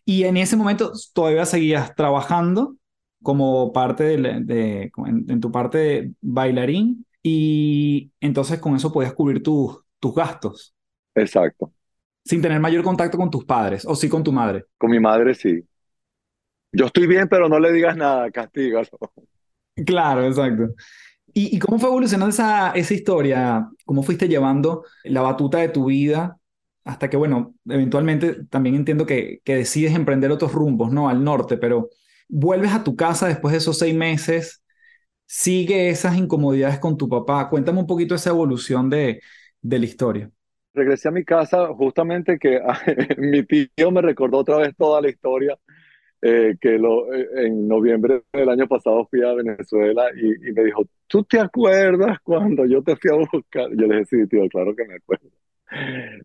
Y 0.07 0.25
en 0.25 0.38
ese 0.38 0.57
momento 0.57 0.92
todavía 1.12 1.45
seguías 1.45 1.95
trabajando 1.95 2.77
como 3.22 3.72
parte 3.72 4.16
de, 4.16 4.90
en, 5.06 5.40
tu 5.40 5.50
parte 5.50 5.78
de 5.78 6.12
bailarín 6.20 7.04
y 7.22 8.12
entonces 8.20 8.58
con 8.60 8.76
eso 8.76 8.92
podías 8.92 9.12
cubrir 9.12 9.42
tus, 9.42 9.78
tus 9.98 10.14
gastos. 10.14 10.75
Exacto. 11.14 11.72
Sin 12.25 12.42
tener 12.42 12.60
mayor 12.60 12.84
contacto 12.84 13.18
con 13.18 13.30
tus 13.30 13.44
padres 13.44 13.84
o 13.87 13.94
sí 13.94 14.08
con 14.08 14.22
tu 14.22 14.32
madre. 14.32 14.66
Con 14.76 14.90
mi 14.90 15.00
madre 15.00 15.34
sí. 15.34 15.62
Yo 16.72 16.87
estoy 16.87 17.06
bien, 17.06 17.28
pero 17.28 17.48
no 17.48 17.58
le 17.58 17.72
digas 17.72 17.96
nada, 17.96 18.30
castígalo. 18.30 18.88
Claro, 19.87 20.26
exacto. 20.26 20.75
¿Y, 21.32 21.54
¿Y, 21.54 21.60
cómo 21.60 21.78
fue 21.78 21.88
evolucionando 21.88 22.30
esa, 22.30 22.72
esa 22.72 22.94
historia? 22.94 23.68
¿Cómo 23.84 24.02
fuiste 24.02 24.26
llevando 24.26 24.84
la 25.04 25.22
batuta 25.22 25.58
de 25.58 25.68
tu 25.68 25.84
vida 25.84 26.37
hasta 26.82 27.08
que, 27.08 27.16
bueno, 27.16 27.54
eventualmente 27.64 28.44
también 28.46 28.75
entiendo 28.75 29.06
que, 29.06 29.40
que 29.44 29.54
decides 29.54 29.94
emprender 29.94 30.32
otros 30.32 30.52
rumbos, 30.52 30.90
¿no? 30.90 31.08
Al 31.08 31.22
norte, 31.22 31.58
pero 31.58 31.90
vuelves 32.28 32.73
a 32.73 32.85
tu 32.85 32.94
casa 32.97 33.26
después 33.26 33.52
de 33.52 33.58
esos 33.58 33.78
seis 33.78 33.94
meses, 33.94 34.62
sigue 35.26 35.88
esas 35.90 36.16
incomodidades 36.16 36.78
con 36.78 36.97
tu 36.97 37.08
papá. 37.08 37.49
Cuéntame 37.49 37.80
un 37.80 37.87
poquito 37.87 38.14
esa 38.14 38.30
evolución 38.30 38.88
de, 38.90 39.20
de 39.61 39.78
la 39.78 39.85
historia. 39.85 40.30
Regresé 40.75 41.08
a 41.08 41.12
mi 41.12 41.25
casa 41.25 41.68
justamente 41.68 42.38
que 42.38 42.61
mi 43.18 43.42
tío 43.44 43.90
me 43.90 44.02
recordó 44.02 44.38
otra 44.38 44.58
vez 44.58 44.75
toda 44.76 45.00
la 45.00 45.08
historia. 45.08 45.56
Eh, 46.20 46.56
que 46.61 46.78
lo, 46.78 47.14
eh, 47.14 47.28
en 47.47 47.68
noviembre 47.68 48.25
del 48.32 48.49
año 48.49 48.66
pasado 48.66 49.06
fui 49.08 49.23
a 49.23 49.35
Venezuela 49.35 50.11
y, 50.16 50.50
me 50.50 50.64
dijo, 50.64 50.82
¿tú 51.06 51.23
te 51.23 51.38
acuerdas 51.38 52.18
cuando 52.25 52.66
yo 52.66 52.82
te 52.82 52.97
fui 52.97 53.11
a 53.12 53.14
buscar? 53.14 53.68
Yo 53.70 53.87
le 53.87 53.99
dije, 53.99 54.04
sí, 54.06 54.26
tío, 54.26 54.49
claro 54.49 54.75
que 54.75 54.85
me 54.85 54.97
acuerdo. 54.97 55.28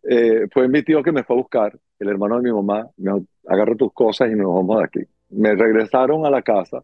Eh, 0.10 0.48
fue 0.52 0.68
mi 0.68 0.82
tío 0.82 1.04
que 1.04 1.12
me 1.12 1.24
fue 1.24 1.36
a 1.36 1.40
buscar, 1.40 1.80
el 2.00 2.08
hermano 2.08 2.38
de 2.38 2.44
mi 2.44 2.52
mamá, 2.52 2.90
me 2.98 3.12
dijo, 3.14 3.26
agarra 3.48 3.76
tus 3.76 3.94
cosas 3.94 4.32
y 4.32 4.36
nos 4.36 4.48
vamos 4.56 4.80
de 4.80 4.84
aquí 4.86 5.14
me 5.36 5.56
regresaron 5.56 6.26
a 6.26 6.30
la 6.30 6.42
casa 6.42 6.84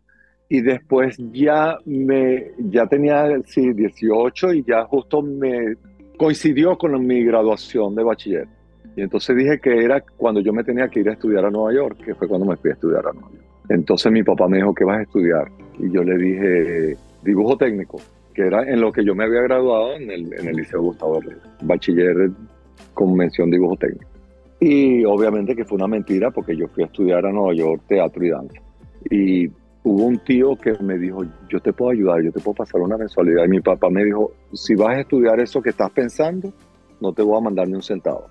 y 0.49 0.61
después 0.61 1.17
ya 1.31 1.77
me 1.85 2.51
ya 2.57 2.87
tenía 2.87 3.25
sí 3.45 3.73
18 3.73 4.53
y 4.53 4.63
ya 4.63 4.83
justo 4.85 5.21
me 5.21 5.75
coincidió 6.17 6.77
con 6.77 7.05
mi 7.05 7.23
graduación 7.23 7.95
de 7.95 8.03
bachiller. 8.03 8.47
Y 8.95 9.01
entonces 9.01 9.35
dije 9.35 9.59
que 9.59 9.83
era 9.83 10.01
cuando 10.17 10.41
yo 10.41 10.51
me 10.51 10.63
tenía 10.63 10.89
que 10.89 10.99
ir 11.01 11.09
a 11.09 11.13
estudiar 11.13 11.45
a 11.45 11.51
Nueva 11.51 11.73
York, 11.73 11.97
que 12.03 12.15
fue 12.15 12.27
cuando 12.27 12.45
me 12.47 12.57
fui 12.57 12.71
a 12.71 12.73
estudiar 12.73 13.07
a 13.07 13.13
Nueva 13.13 13.29
York. 13.29 13.45
Entonces 13.69 14.11
mi 14.11 14.23
papá 14.23 14.47
me 14.47 14.57
dijo, 14.57 14.73
¿qué 14.73 14.83
vas 14.83 14.99
a 14.99 15.03
estudiar? 15.03 15.47
Y 15.77 15.91
yo 15.91 16.03
le 16.03 16.17
dije, 16.17 16.97
dibujo 17.23 17.55
técnico, 17.55 18.01
que 18.33 18.47
era 18.47 18.63
en 18.63 18.81
lo 18.81 18.91
que 18.91 19.05
yo 19.05 19.13
me 19.13 19.25
había 19.25 19.41
graduado 19.41 19.93
en 19.93 20.09
el, 20.09 20.33
en 20.33 20.47
el 20.47 20.55
Liceo 20.55 20.81
Gustavo 20.81 21.19
Herrera, 21.19 21.41
bachiller 21.61 22.31
con 22.93 23.15
mención 23.15 23.51
dibujo 23.51 23.77
técnico. 23.77 24.18
Y 24.59 25.05
obviamente 25.05 25.55
que 25.55 25.63
fue 25.63 25.77
una 25.77 25.87
mentira 25.87 26.31
porque 26.31 26.55
yo 26.55 26.67
fui 26.67 26.83
a 26.83 26.87
estudiar 26.87 27.25
a 27.25 27.31
Nueva 27.31 27.53
York 27.53 27.83
teatro 27.87 28.25
y 28.25 28.29
danza. 28.29 28.61
Y 29.09 29.47
hubo 29.83 30.05
un 30.05 30.19
tío 30.19 30.55
que 30.55 30.73
me 30.83 30.97
dijo, 30.97 31.23
yo 31.49 31.59
te 31.59 31.71
puedo 31.71 31.91
ayudar, 31.91 32.21
yo 32.21 32.31
te 32.31 32.39
puedo 32.39 32.55
pasar 32.55 32.81
una 32.81 32.97
mensualidad. 32.97 33.45
Y 33.45 33.49
mi 33.49 33.61
papá 33.61 33.89
me 33.89 34.03
dijo, 34.03 34.31
si 34.53 34.75
vas 34.75 34.97
a 34.97 34.99
estudiar 35.01 35.39
eso 35.39 35.61
que 35.61 35.69
estás 35.69 35.89
pensando, 35.91 36.51
no 36.99 37.13
te 37.13 37.21
voy 37.21 37.37
a 37.37 37.41
mandar 37.41 37.67
ni 37.67 37.75
un 37.75 37.81
centavo. 37.81 38.25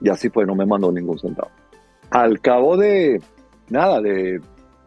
Y 0.00 0.08
así 0.08 0.28
fue, 0.28 0.46
no 0.46 0.54
me 0.54 0.66
mandó 0.66 0.92
ningún 0.92 1.18
centavo. 1.18 1.50
Al 2.10 2.40
cabo 2.40 2.76
de, 2.76 3.20
nada, 3.68 4.00
de, 4.00 4.40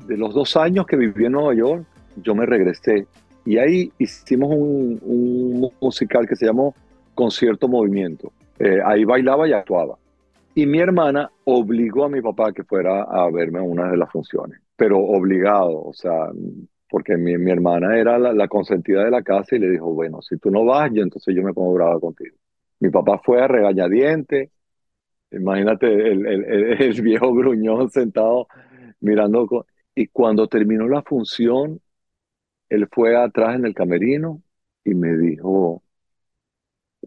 de 0.07 0.17
los 0.17 0.33
dos 0.33 0.55
años 0.55 0.85
que 0.85 0.95
viví 0.95 1.25
en 1.25 1.33
Nueva 1.33 1.53
York, 1.53 1.83
yo 2.23 2.35
me 2.35 2.45
regresé. 2.45 3.07
Y 3.45 3.57
ahí 3.57 3.91
hicimos 3.99 4.49
un, 4.51 4.99
un 5.03 5.71
musical 5.81 6.27
que 6.27 6.35
se 6.35 6.45
llamó 6.45 6.73
Concierto 7.13 7.67
Movimiento. 7.67 8.31
Eh, 8.59 8.79
ahí 8.85 9.03
bailaba 9.03 9.47
y 9.47 9.53
actuaba. 9.53 9.97
Y 10.55 10.65
mi 10.65 10.79
hermana 10.79 11.29
obligó 11.43 12.05
a 12.05 12.09
mi 12.09 12.21
papá 12.21 12.53
que 12.53 12.63
fuera 12.63 13.03
a 13.03 13.29
verme 13.29 13.59
una 13.59 13.91
de 13.91 13.97
las 13.97 14.09
funciones, 14.09 14.61
pero 14.77 14.99
obligado, 14.99 15.83
o 15.83 15.93
sea, 15.93 16.31
porque 16.89 17.17
mi, 17.17 17.37
mi 17.37 17.51
hermana 17.51 17.97
era 17.99 18.17
la, 18.17 18.47
consentida 18.47 19.03
de 19.03 19.11
la 19.11 19.21
casa 19.21 19.55
y 19.57 19.59
le 19.59 19.69
dijo, 19.69 19.93
bueno, 19.93 20.21
si 20.21 20.37
tú 20.37 20.49
no 20.51 20.63
vas, 20.63 20.91
yo 20.93 21.03
entonces 21.03 21.35
yo 21.35 21.43
me 21.43 21.53
pongo 21.53 21.73
brava 21.73 21.99
contigo. 21.99 22.37
Mi 22.79 22.89
papá 22.89 23.19
fue 23.23 23.41
a 23.41 23.47
regañadiente, 23.49 24.51
imagínate 25.31 25.87
el, 25.87 26.25
el, 26.25 26.45
el, 26.81 27.01
viejo 27.01 27.33
gruñón 27.33 27.89
sentado 27.89 28.47
mirando, 29.01 29.65
y 29.93 30.07
cuando 30.07 30.47
terminó 30.47 30.87
la 30.87 31.01
función, 31.03 31.81
él 32.69 32.87
fue 32.91 33.15
atrás 33.17 33.55
en 33.55 33.65
el 33.65 33.73
camerino 33.75 34.41
y 34.85 34.95
me 34.95 35.17
dijo, 35.17 35.83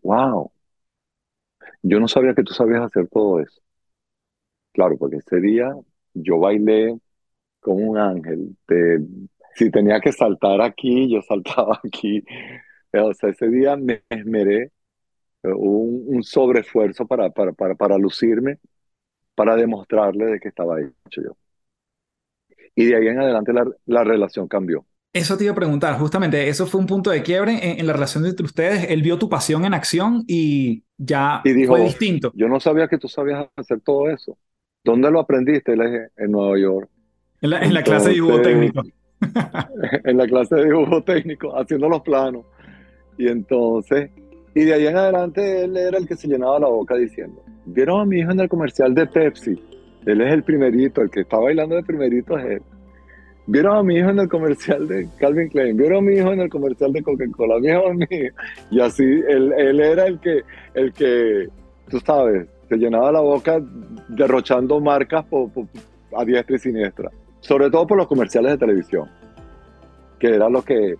wow, 0.03 0.51
yo 1.83 2.01
no 2.01 2.09
sabía 2.09 2.35
que 2.35 2.43
tú 2.45 2.55
sabías 2.55 2.83
hacer 2.83 3.09
todo 3.09 3.41
eso. 3.41 3.61
Claro, 4.73 4.97
porque 4.99 5.17
ese 5.17 5.41
día 5.41 5.75
yo 6.15 6.39
bailé 6.39 6.99
como 7.61 7.79
un 7.91 7.99
ángel. 7.99 8.57
si 9.55 9.71
tenía 9.71 10.01
que 10.01 10.13
saltar 10.13 10.61
aquí, 10.63 11.11
yo 11.13 11.23
saltaba 11.29 11.81
aquí. 11.85 12.23
O 12.95 13.13
sea, 13.15 13.31
ese 13.31 13.49
día 13.49 13.77
me 13.77 14.05
esmeré, 14.11 14.65
eh, 15.45 15.49
un, 15.55 16.05
un 16.09 16.25
sobreesfuerzo 16.25 17.07
para, 17.07 17.31
para, 17.31 17.53
para, 17.53 17.75
para 17.77 17.99
lucirme, 17.99 18.59
para 19.35 19.57
demostrarle 19.57 20.27
de 20.27 20.41
que 20.41 20.49
estaba 20.49 20.81
hecho 20.81 21.23
yo. 21.23 21.37
Y 22.75 22.87
de 22.87 22.97
ahí 22.97 23.09
en 23.09 23.21
adelante 23.21 23.53
la, 23.53 23.67
la 23.85 24.05
relación 24.05 24.49
cambió. 24.49 24.87
Eso 25.13 25.37
te 25.39 25.45
iba 25.45 25.53
a 25.53 25.57
preguntar, 25.57 25.99
justamente, 25.99 26.49
eso 26.49 26.67
fue 26.67 26.81
un 26.81 26.87
punto 26.87 27.11
de 27.11 27.23
quiebre 27.23 27.81
en, 27.81 27.87
la 27.87 27.95
relación 27.95 28.27
entre 28.27 28.45
ustedes. 28.45 28.91
Él 28.91 29.03
vio 29.03 29.19
tu 29.19 29.29
pasión 29.29 29.65
en 29.65 29.73
acción 29.73 30.23
y 30.27 30.85
ya 30.99 31.43
fue 31.67 31.83
distinto. 31.83 32.31
Yo 32.35 32.49
no 32.49 32.61
sabía 32.61 32.89
que 32.89 32.99
tú 32.99 33.09
sabías 33.09 33.49
hacer 33.57 33.81
todo 33.81 34.11
eso. 34.11 34.37
¿Dónde 34.85 35.11
lo 35.11 35.21
aprendiste? 35.21 35.77
Le 35.77 35.87
dije, 35.87 36.07
en 36.17 36.31
Nueva 36.31 36.59
York. 36.59 36.91
En 37.41 37.51
la, 37.51 37.61
en 37.61 37.73
la 37.73 37.83
clase 37.83 38.09
de 38.09 38.15
dibujo 38.15 38.43
técnico. 38.43 38.83
en 40.05 40.17
la 40.17 40.27
clase 40.27 40.55
de 40.57 40.65
dibujo 40.67 41.03
técnico, 41.03 41.59
haciendo 41.59 41.89
los 41.89 42.03
planos. 42.03 42.45
Y 43.17 43.29
entonces, 43.29 44.11
y 44.55 44.65
de 44.65 44.75
ahí 44.75 44.87
en 44.87 44.97
adelante 44.97 45.65
él 45.65 45.77
era 45.77 45.99
el 45.99 46.07
que 46.07 46.17
se 46.17 46.29
llenaba 46.29 46.61
la 46.61 46.69
boca 46.69 46.97
diciendo, 46.97 47.43
¿vieron 47.65 48.01
a 48.01 48.05
mi 48.05 48.19
hijo 48.21 48.31
en 48.31 48.41
el 48.41 48.49
comercial 48.49 48.95
de 48.95 49.07
Pepsi? 49.07 49.61
Él 50.05 50.21
es 50.21 50.33
el 50.33 50.43
primerito, 50.43 51.01
el 51.01 51.11
que 51.11 51.21
está 51.21 51.39
bailando 51.39 51.77
de 51.77 51.83
primerito 51.83 52.39
es 52.39 52.45
él. 52.45 52.63
Vieron 53.51 53.79
a 53.79 53.83
mi 53.83 53.97
hijo 53.97 54.11
en 54.11 54.19
el 54.19 54.29
comercial 54.29 54.87
de 54.87 55.09
Calvin 55.19 55.49
Klein, 55.49 55.75
vieron 55.75 55.99
a 55.99 56.01
mi 56.03 56.17
hijo 56.17 56.33
en 56.33 56.41
el 56.41 56.51
comercial 56.51 56.93
de 56.93 57.03
Coca-Cola, 57.03 57.59
mi 57.59 57.69
hijo. 57.69 58.29
Y 58.71 58.79
así, 58.79 59.03
él, 59.03 59.55
él, 59.57 59.81
era 59.81 60.07
el 60.07 60.21
que, 60.21 60.43
el 60.75 60.93
que, 60.93 61.49
tú 61.89 61.99
sabes, 62.01 62.47
se 62.69 62.77
llenaba 62.77 63.11
la 63.11 63.21
boca 63.21 63.59
derrochando 64.09 64.79
marcas 64.81 65.25
a 66.15 66.25
diestra 66.27 66.57
y 66.57 66.59
siniestra. 66.59 67.11
Sobre 67.41 67.71
todo 67.71 67.87
por 67.87 67.97
los 67.97 68.07
comerciales 68.07 68.53
de 68.53 68.59
televisión, 68.59 69.09
que 70.19 70.35
era 70.35 70.51
lo 70.51 70.61
que 70.61 70.97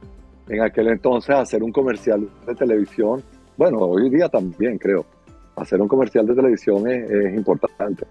en 0.49 0.63
aquel 0.63 0.89
entonces 0.89 1.37
hacer 1.37 1.63
un 1.63 1.71
comercial 1.71 2.27
de 2.47 2.55
televisión, 2.55 3.23
bueno, 3.59 3.81
hoy 3.81 4.09
día 4.09 4.31
también 4.31 4.79
creo, 4.79 5.05
hacer 5.55 5.83
un 5.83 5.89
comercial 5.89 6.27
de 6.27 6.35
televisión 6.35 6.89
es, 6.89 7.11
es 7.11 7.35
importante. 7.35 8.07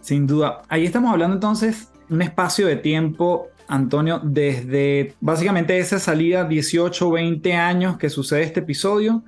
Sin 0.00 0.26
duda. 0.26 0.62
Ahí 0.68 0.86
estamos 0.86 1.12
hablando 1.12 1.34
entonces 1.34 1.88
un 2.08 2.22
espacio 2.22 2.66
de 2.66 2.76
tiempo, 2.76 3.48
Antonio, 3.68 4.20
desde 4.22 5.14
básicamente 5.20 5.78
esa 5.78 5.98
salida 5.98 6.44
18, 6.44 7.10
20 7.10 7.52
años 7.54 7.98
que 7.98 8.10
sucede 8.10 8.42
este 8.42 8.60
episodio 8.60 9.24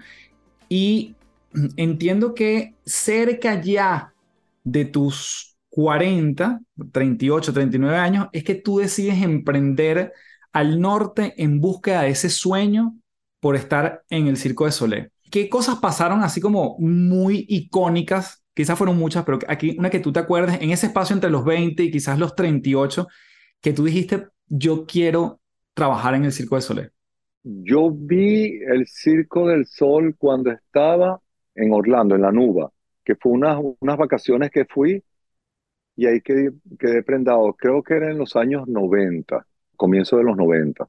y 0.69 1.14
entiendo 1.76 2.35
que 2.35 2.75
cerca 2.85 3.61
ya 3.61 4.12
de 4.64 4.85
tus 4.85 5.57
40, 5.71 6.61
38, 6.91 7.52
39 7.52 7.97
años 7.97 8.29
es 8.33 8.43
que 8.45 8.55
tú 8.55 8.79
decides 8.79 9.23
emprender 9.23 10.12
al 10.52 10.81
norte 10.81 11.35
en 11.43 11.61
búsqueda 11.61 12.02
de 12.02 12.11
ese 12.11 12.29
sueño 12.29 12.97
por 13.41 13.57
estar 13.57 14.02
en 14.11 14.26
el 14.26 14.37
Circo 14.37 14.67
de 14.67 14.73
Solé. 14.73 15.12
¿qué 15.33 15.49
cosas 15.49 15.79
pasaron 15.79 16.23
así 16.23 16.41
como 16.41 16.76
muy 16.79 17.47
icónicas? 17.49 18.42
Quizás 18.54 18.76
fueron 18.76 18.99
muchas, 18.99 19.25
pero 19.25 19.38
aquí 19.49 19.76
una 19.78 19.90
que 19.90 20.00
tú 20.00 20.12
te 20.12 20.21
acuerdes, 20.21 20.61
en 20.61 20.71
ese 20.71 20.87
espacio 20.87 21.14
entre 21.14 21.30
los 21.30 21.44
20 21.44 21.82
y 21.82 21.90
quizás 21.90 22.18
los 22.18 22.35
38, 22.35 23.06
que 23.61 23.73
tú 23.73 23.85
dijiste, 23.85 24.26
yo 24.47 24.85
quiero 24.87 25.40
trabajar 25.75 26.14
en 26.14 26.25
el 26.25 26.32
Circo 26.32 26.56
de 26.56 26.62
Soleil. 26.62 26.90
Yo 27.42 27.90
vi 27.90 28.61
el 28.62 28.87
Circo 28.87 29.49
del 29.49 29.66
Sol 29.66 30.14
cuando 30.18 30.50
estaba 30.50 31.21
en 31.54 31.73
Orlando, 31.73 32.14
en 32.14 32.23
la 32.23 32.30
Nuba, 32.30 32.71
que 33.04 33.16
fue 33.16 33.32
unas, 33.32 33.59
unas 33.80 33.97
vacaciones 33.97 34.50
que 34.50 34.64
fui 34.64 35.02
y 35.97 36.06
ahí 36.06 36.21
quedé, 36.21 36.52
quedé 36.78 37.02
prendado. 37.02 37.52
Creo 37.54 37.82
que 37.82 37.94
era 37.94 38.11
en 38.11 38.18
los 38.18 38.37
años 38.37 38.66
90, 38.68 39.47
comienzo 39.76 40.16
de 40.16 40.25
los 40.25 40.37
90. 40.37 40.88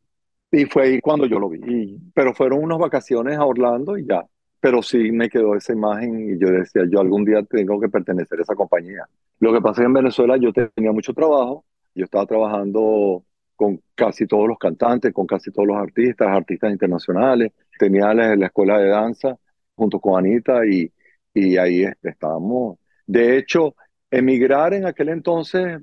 Y 0.52 0.66
fue 0.66 0.84
ahí 0.84 1.02
cuando 1.02 1.26
yo 1.26 1.40
lo 1.40 1.50
vi. 1.50 1.98
pero 2.14 2.34
fueron 2.34 2.64
unas 2.64 2.78
vacaciones 2.78 3.38
a 3.38 3.46
Orlando 3.46 3.98
y 3.98 4.06
ya. 4.06 4.26
Pero 4.64 4.82
sí 4.82 5.12
me 5.12 5.30
quedó 5.30 5.56
esa 5.56 5.74
imagen 5.74 6.22
y 6.32 6.40
yo 6.40 6.48
decía, 6.50 6.84
yo 6.90 7.02
algún 7.02 7.26
día 7.26 7.44
tengo 7.44 7.82
que 7.82 7.90
pertenecer 7.90 8.40
a 8.40 8.44
esa 8.44 8.56
compañía. 8.56 9.04
Lo 9.40 9.52
que 9.54 9.60
pasa 9.60 9.74
es 9.74 9.80
que 9.80 9.88
en 9.88 9.94
Venezuela 9.94 10.38
yo 10.38 10.54
tenía 10.54 10.94
mucho 10.94 11.14
trabajo. 11.14 11.66
Yo 11.94 12.06
estaba 12.06 12.26
trabajando 12.26 13.26
con 13.58 13.82
casi 13.94 14.26
todos 14.26 14.48
los 14.48 14.58
cantantes, 14.58 15.12
con 15.14 15.28
casi 15.28 15.52
todos 15.52 15.68
los 15.68 15.78
artistas, 15.78 16.30
artistas 16.30 16.72
internacionales. 16.72 17.52
Tenía 17.78 18.14
la, 18.14 18.36
la 18.38 18.46
escuela 18.46 18.78
de 18.80 18.88
danza 18.88 19.38
junto 19.76 20.00
con 20.00 20.18
Anita 20.18 20.66
y, 20.66 20.90
y 21.34 21.58
ahí 21.58 21.86
estábamos. 22.02 22.78
De 23.06 23.38
hecho, 23.38 23.76
emigrar 24.10 24.74
en 24.74 24.86
aquel 24.86 25.10
entonces 25.10 25.82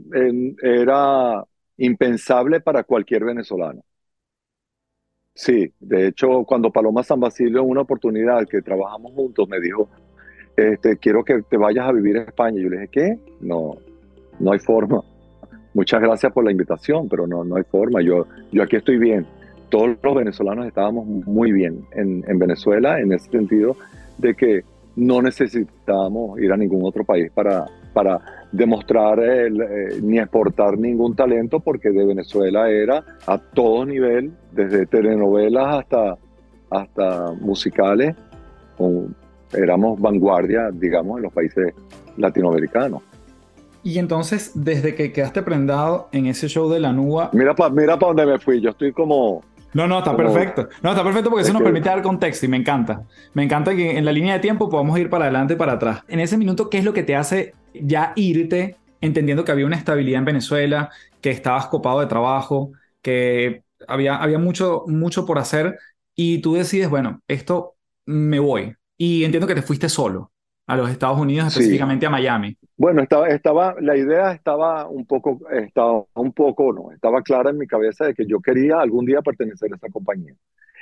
era 0.62 1.44
impensable 1.76 2.60
para 2.62 2.84
cualquier 2.84 3.24
venezolano. 3.24 3.82
Sí, 5.40 5.72
de 5.80 6.08
hecho, 6.08 6.44
cuando 6.44 6.70
Paloma 6.70 7.02
San 7.02 7.18
Basilio, 7.18 7.62
en 7.62 7.70
una 7.70 7.80
oportunidad 7.80 8.46
que 8.46 8.60
trabajamos 8.60 9.12
juntos, 9.14 9.48
me 9.48 9.58
dijo, 9.58 9.88
este, 10.54 10.98
quiero 10.98 11.24
que 11.24 11.40
te 11.40 11.56
vayas 11.56 11.88
a 11.88 11.92
vivir 11.92 12.18
a 12.18 12.24
España. 12.24 12.60
Yo 12.60 12.68
le 12.68 12.76
dije, 12.76 12.88
¿qué? 12.92 13.18
No, 13.40 13.78
no 14.38 14.52
hay 14.52 14.58
forma. 14.58 15.00
Muchas 15.72 16.02
gracias 16.02 16.30
por 16.30 16.44
la 16.44 16.50
invitación, 16.50 17.08
pero 17.08 17.26
no, 17.26 17.42
no 17.42 17.56
hay 17.56 17.62
forma. 17.62 18.02
Yo, 18.02 18.26
yo 18.52 18.62
aquí 18.62 18.76
estoy 18.76 18.98
bien. 18.98 19.26
Todos 19.70 19.96
los 20.02 20.14
venezolanos 20.14 20.66
estábamos 20.66 21.06
muy 21.06 21.52
bien 21.52 21.86
en, 21.92 22.22
en 22.28 22.38
Venezuela 22.38 23.00
en 23.00 23.10
ese 23.14 23.30
sentido 23.30 23.76
de 24.18 24.34
que 24.34 24.62
no 24.94 25.22
necesitábamos 25.22 26.38
ir 26.38 26.52
a 26.52 26.58
ningún 26.58 26.84
otro 26.84 27.02
país 27.02 27.30
para, 27.32 27.64
para 27.92 28.20
demostrar 28.52 29.20
eh, 29.20 29.50
ni 30.02 30.18
exportar 30.18 30.78
ningún 30.78 31.14
talento, 31.14 31.60
porque 31.60 31.90
de 31.90 32.04
Venezuela 32.04 32.70
era 32.70 33.04
a 33.26 33.38
todo 33.38 33.86
nivel, 33.86 34.32
desde 34.52 34.86
telenovelas 34.86 35.80
hasta, 35.80 36.16
hasta 36.70 37.32
musicales, 37.40 38.16
éramos 39.52 40.00
vanguardia, 40.00 40.70
digamos, 40.72 41.18
en 41.18 41.24
los 41.24 41.32
países 41.32 41.74
latinoamericanos. 42.16 43.02
Y 43.82 43.98
entonces, 43.98 44.52
desde 44.54 44.94
que 44.94 45.12
quedaste 45.12 45.42
prendado 45.42 46.08
en 46.12 46.26
ese 46.26 46.48
show 46.48 46.68
de 46.68 46.80
la 46.80 46.92
NUA... 46.92 47.30
Mira 47.32 47.54
para 47.54 47.70
mira 47.70 47.98
pa 47.98 48.08
dónde 48.08 48.26
me 48.26 48.38
fui, 48.38 48.60
yo 48.60 48.70
estoy 48.70 48.92
como 48.92 49.42
no, 49.72 49.86
no, 49.86 49.98
está 49.98 50.16
perfecto. 50.16 50.68
No, 50.82 50.90
está 50.90 51.04
perfecto 51.04 51.30
porque 51.30 51.44
eso 51.44 51.52
nos 51.52 51.62
permite 51.62 51.88
dar 51.88 52.02
contexto 52.02 52.46
y 52.46 52.48
me 52.48 52.56
encanta. 52.56 53.04
Me 53.34 53.44
encanta 53.44 53.74
que 53.74 53.96
en 53.96 54.04
la 54.04 54.12
línea 54.12 54.34
de 54.34 54.40
tiempo 54.40 54.68
podamos 54.68 54.98
ir 54.98 55.08
para 55.08 55.26
adelante 55.26 55.54
y 55.54 55.56
para 55.56 55.74
atrás. 55.74 56.02
En 56.08 56.18
ese 56.18 56.36
minuto, 56.36 56.68
¿qué 56.68 56.78
es 56.78 56.84
lo 56.84 56.92
que 56.92 57.04
te 57.04 57.14
hace 57.14 57.54
ya 57.74 58.12
irte 58.16 58.76
entendiendo 59.00 59.44
que 59.44 59.52
había 59.52 59.66
una 59.66 59.76
estabilidad 59.76 60.18
en 60.18 60.24
Venezuela, 60.26 60.90
que 61.20 61.30
estabas 61.30 61.66
copado 61.66 62.00
de 62.00 62.06
trabajo, 62.06 62.72
que 63.02 63.62
había, 63.88 64.16
había 64.16 64.38
mucho, 64.38 64.84
mucho 64.86 65.26
por 65.26 65.38
hacer 65.38 65.78
y 66.14 66.40
tú 66.40 66.54
decides, 66.54 66.90
bueno, 66.90 67.22
esto 67.28 67.76
me 68.06 68.38
voy. 68.38 68.74
Y 68.98 69.24
entiendo 69.24 69.46
que 69.46 69.54
te 69.54 69.62
fuiste 69.62 69.88
solo 69.88 70.30
a 70.66 70.76
los 70.76 70.90
Estados 70.90 71.18
Unidos, 71.18 71.48
específicamente 71.48 72.06
a 72.06 72.10
Miami. 72.10 72.56
Bueno, 72.76 73.02
estaba, 73.02 73.28
estaba, 73.28 73.74
la 73.80 73.96
idea 73.96 74.32
estaba 74.32 74.86
un 74.86 75.04
poco, 75.04 75.40
estaba 75.50 76.04
un 76.14 76.32
poco, 76.32 76.72
no, 76.72 76.92
estaba 76.92 77.22
clara 77.22 77.50
en 77.50 77.58
mi 77.58 77.66
cabeza 77.66 78.04
de 78.04 78.14
que 78.14 78.24
yo 78.26 78.40
quería 78.40 78.80
algún 78.80 79.04
día 79.04 79.20
pertenecer 79.20 79.72
a 79.72 79.76
esa 79.76 79.88
compañía. 79.88 80.34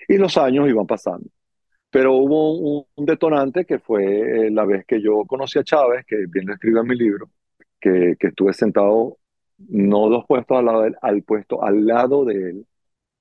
Y 0.07 0.19
los 0.19 0.37
años 0.37 0.69
iban 0.69 0.87
pasando. 0.87 1.29
Pero 1.91 2.15
hubo 2.15 2.85
un, 2.97 3.07
detonante 3.07 3.65
que 3.65 3.79
fue 3.79 4.47
eh, 4.49 4.51
la 4.51 4.65
vez 4.65 4.85
que 4.87 5.01
yo 5.01 5.25
conocí 5.27 5.59
a 5.59 5.65
Chávez, 5.65 6.05
que 6.07 6.27
bien 6.29 6.47
lo 6.47 6.81
en 6.83 6.87
mi 6.87 6.97
libro, 6.97 7.31
que, 7.81 8.17
que 8.19 8.29
estuve 8.29 8.53
sentado 8.53 9.19
no 9.59 10.09
dos 10.09 10.25
puestos 10.27 10.59
al 10.59 10.67
lado 10.67 10.83
de 10.83 10.89
él, 10.89 10.97
al 11.03 11.23
puesto 11.23 11.63
al 11.65 11.87
lado 11.87 12.25
de 12.25 12.51
él. 12.51 12.67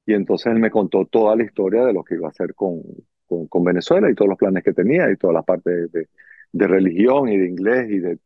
Y 0.06 0.14
entonces 0.14 0.48
él 0.54 0.60
me 0.60 0.72
contó 0.72 1.06
toda 1.06 1.36
la 1.36 1.44
historia 1.44 1.86
de 1.86 1.94
lo 1.94 2.04
que 2.04 2.16
iba 2.16 2.28
a 2.28 2.32
hacer 2.32 2.56
con, 2.56 2.82
con, 3.28 3.64
Venezuela 3.64 4.10
y 4.10 4.16
todos 4.16 4.30
los 4.30 4.38
planes 4.38 4.64
que 4.64 4.74
tenía 4.74 5.12
y 5.12 5.18
toda 5.18 5.34
la 5.34 5.44
parte 5.44 5.70
de, 5.90 6.10
de 6.52 6.68
religión 6.68 7.30
y 7.30 7.38
de 7.38 7.48
inglés 7.48 7.90
y 7.92 8.00
de, 8.00 8.20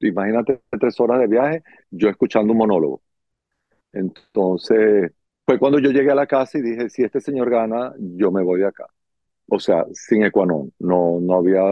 imagínate, 0.00 0.60
tres 0.78 0.98
horas 1.00 1.20
de 1.20 1.26
viaje, 1.28 1.62
yo 1.90 2.08
escuchando 2.08 2.52
un 2.52 2.58
monólogo. 2.58 3.02
Entonces, 3.92 5.12
fue 5.46 5.58
cuando 5.58 5.78
yo 5.80 5.90
llegué 5.90 6.10
a 6.10 6.14
la 6.14 6.26
casa 6.26 6.58
y 6.58 6.62
dije, 6.62 6.88
si 6.90 7.04
este 7.04 7.20
señor 7.20 7.50
gana, 7.50 7.94
yo 7.98 8.30
me 8.32 8.42
voy 8.42 8.60
de 8.60 8.66
acá. 8.66 8.86
O 9.48 9.58
sea, 9.60 9.84
sin 9.92 10.24
ecuanón, 10.24 10.72
no, 10.78 11.18
no, 11.20 11.34
había, 11.34 11.62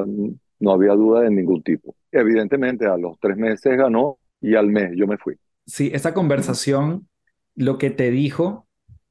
no 0.60 0.70
había 0.72 0.92
duda 0.92 1.22
de 1.22 1.30
ningún 1.30 1.62
tipo. 1.62 1.94
Evidentemente, 2.12 2.86
a 2.86 2.96
los 2.96 3.18
tres 3.18 3.36
meses 3.36 3.76
ganó 3.76 4.18
y 4.40 4.54
al 4.54 4.68
mes 4.68 4.92
yo 4.94 5.06
me 5.06 5.18
fui. 5.18 5.36
Sí, 5.66 5.90
esa 5.92 6.14
conversación, 6.14 7.08
lo 7.56 7.78
que 7.78 7.90
te 7.90 8.10
dijo, 8.10 8.66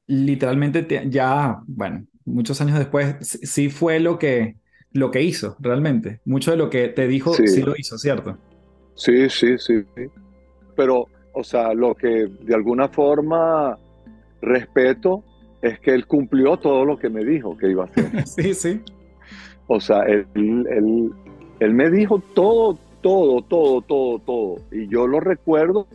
literalmente 0.06 0.86
ya, 1.10 1.60
bueno, 1.66 2.06
muchos 2.24 2.60
años 2.60 2.78
después, 2.78 3.16
sí 3.20 3.68
fue 3.68 4.00
lo 4.00 4.18
que, 4.18 4.56
lo 4.92 5.10
que 5.10 5.22
hizo 5.22 5.56
realmente. 5.60 6.20
Mucho 6.24 6.52
de 6.52 6.56
lo 6.56 6.70
que 6.70 6.88
te 6.88 7.06
dijo 7.06 7.34
sí, 7.34 7.62
lo 7.62 7.74
hizo, 7.76 7.98
¿cierto? 7.98 8.38
Sí, 8.94 9.28
sí, 9.28 9.58
sí. 9.58 9.84
Pero, 10.76 11.06
o 11.32 11.44
sea, 11.44 11.74
lo 11.74 11.94
que 11.94 12.28
de 12.40 12.54
alguna 12.54 12.88
forma 12.88 13.76
respeto 14.40 15.24
es 15.64 15.80
que 15.80 15.94
él 15.94 16.06
cumplió 16.06 16.58
todo 16.58 16.84
lo 16.84 16.98
que 16.98 17.08
me 17.08 17.24
dijo 17.24 17.56
que 17.56 17.70
iba 17.70 17.84
a 17.84 17.86
hacer. 17.86 18.26
sí, 18.26 18.54
sí. 18.54 18.80
O 19.66 19.80
sea, 19.80 20.02
él, 20.02 20.26
él, 20.34 21.10
él 21.58 21.74
me 21.74 21.90
dijo 21.90 22.22
todo, 22.34 22.78
todo, 23.00 23.40
todo, 23.40 23.80
todo, 23.80 24.18
todo. 24.18 24.56
Y 24.70 24.86
yo 24.88 25.06
lo 25.06 25.20
recuerdo 25.20 25.86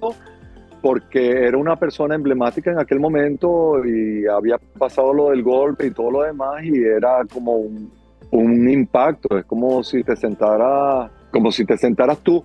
porque 0.81 1.45
era 1.45 1.55
una 1.55 1.75
persona 1.75 2.15
emblemática 2.15 2.71
en 2.71 2.79
aquel 2.79 2.99
momento 2.99 3.85
y 3.85 4.25
había 4.25 4.57
pasado 4.77 5.13
lo 5.13 5.29
del 5.29 5.43
golpe 5.43 5.87
y 5.87 5.91
todo 5.91 6.09
lo 6.09 6.23
demás 6.23 6.63
y 6.63 6.81
era 6.81 7.23
como 7.31 7.53
un, 7.57 7.91
un 8.31 8.69
impacto. 8.69 9.37
Es 9.37 9.45
como 9.45 9.83
si 9.83 10.03
te 10.03 10.15
sentaras, 10.15 11.11
como 11.31 11.51
si 11.51 11.63
te 11.63 11.77
sentaras 11.77 12.17
tú 12.21 12.43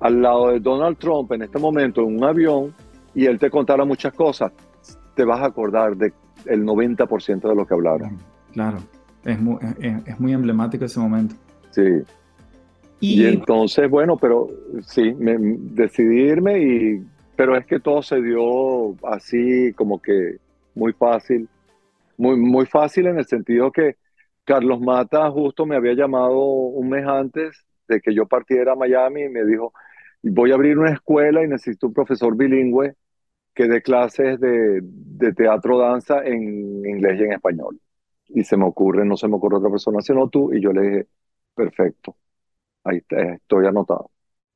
al 0.00 0.20
lado 0.20 0.50
de 0.50 0.60
Donald 0.60 0.98
Trump 0.98 1.32
en 1.32 1.42
este 1.42 1.58
momento 1.58 2.02
en 2.02 2.18
un 2.18 2.24
avión 2.24 2.74
y 3.14 3.24
él 3.24 3.38
te 3.38 3.48
contara 3.48 3.86
muchas 3.86 4.12
cosas. 4.12 4.52
Te 5.14 5.24
vas 5.24 5.40
a 5.40 5.46
acordar 5.46 5.96
del 6.46 6.64
90% 6.64 7.48
de 7.48 7.54
lo 7.54 7.66
que 7.66 7.74
hablaron. 7.74 8.18
Claro, 8.52 8.78
es 9.24 9.40
muy, 9.40 9.58
es, 9.80 10.18
muy 10.18 10.32
emblemático 10.32 10.84
ese 10.84 11.00
momento. 11.00 11.34
Sí. 11.70 12.02
Y, 13.00 13.26
entonces, 13.26 13.90
bueno, 13.90 14.16
pero 14.16 14.48
sí, 14.82 15.14
me, 15.14 15.36
decidí 15.38 16.22
irme 16.22 16.58
y, 16.58 17.06
pero 17.36 17.56
es 17.56 17.66
que 17.66 17.78
todo 17.78 18.02
se 18.02 18.22
dio 18.22 18.94
así 19.06 19.72
como 19.74 20.00
que 20.00 20.38
muy 20.74 20.92
fácil, 20.94 21.48
muy, 22.16 22.36
muy 22.36 22.64
fácil 22.64 23.06
en 23.06 23.18
el 23.18 23.26
sentido 23.26 23.70
que 23.70 23.96
Carlos 24.44 24.80
Mata 24.80 25.30
justo 25.30 25.66
me 25.66 25.76
había 25.76 25.92
llamado 25.92 26.38
un 26.38 26.88
mes 26.88 27.06
antes 27.06 27.66
de 27.88 28.00
que 28.00 28.14
yo 28.14 28.26
partiera 28.26 28.72
a 28.72 28.76
Miami 28.76 29.24
y 29.24 29.28
me 29.28 29.44
dijo, 29.44 29.72
voy 30.22 30.52
a 30.52 30.54
abrir 30.54 30.78
una 30.78 30.92
escuela 30.92 31.44
y 31.44 31.48
necesito 31.48 31.88
un 31.88 31.94
profesor 31.94 32.36
bilingüe 32.36 32.94
que 33.56 33.66
dé 33.66 33.82
clases 33.82 34.38
de, 34.38 34.80
de 34.82 35.32
teatro 35.32 35.78
danza 35.78 36.22
en 36.24 36.86
inglés 36.86 37.18
y 37.18 37.24
en 37.24 37.32
español. 37.32 37.80
Y 38.28 38.44
se 38.44 38.56
me 38.56 38.64
ocurre, 38.64 39.04
no 39.04 39.16
se 39.16 39.26
me 39.28 39.36
ocurre 39.36 39.56
otra 39.56 39.70
persona 39.70 40.00
sino 40.00 40.28
tú, 40.28 40.52
y 40.52 40.60
yo 40.60 40.72
le 40.72 40.82
dije, 40.82 41.06
perfecto, 41.54 42.16
ahí 42.84 43.02
estoy 43.08 43.66
anotado. 43.66 44.10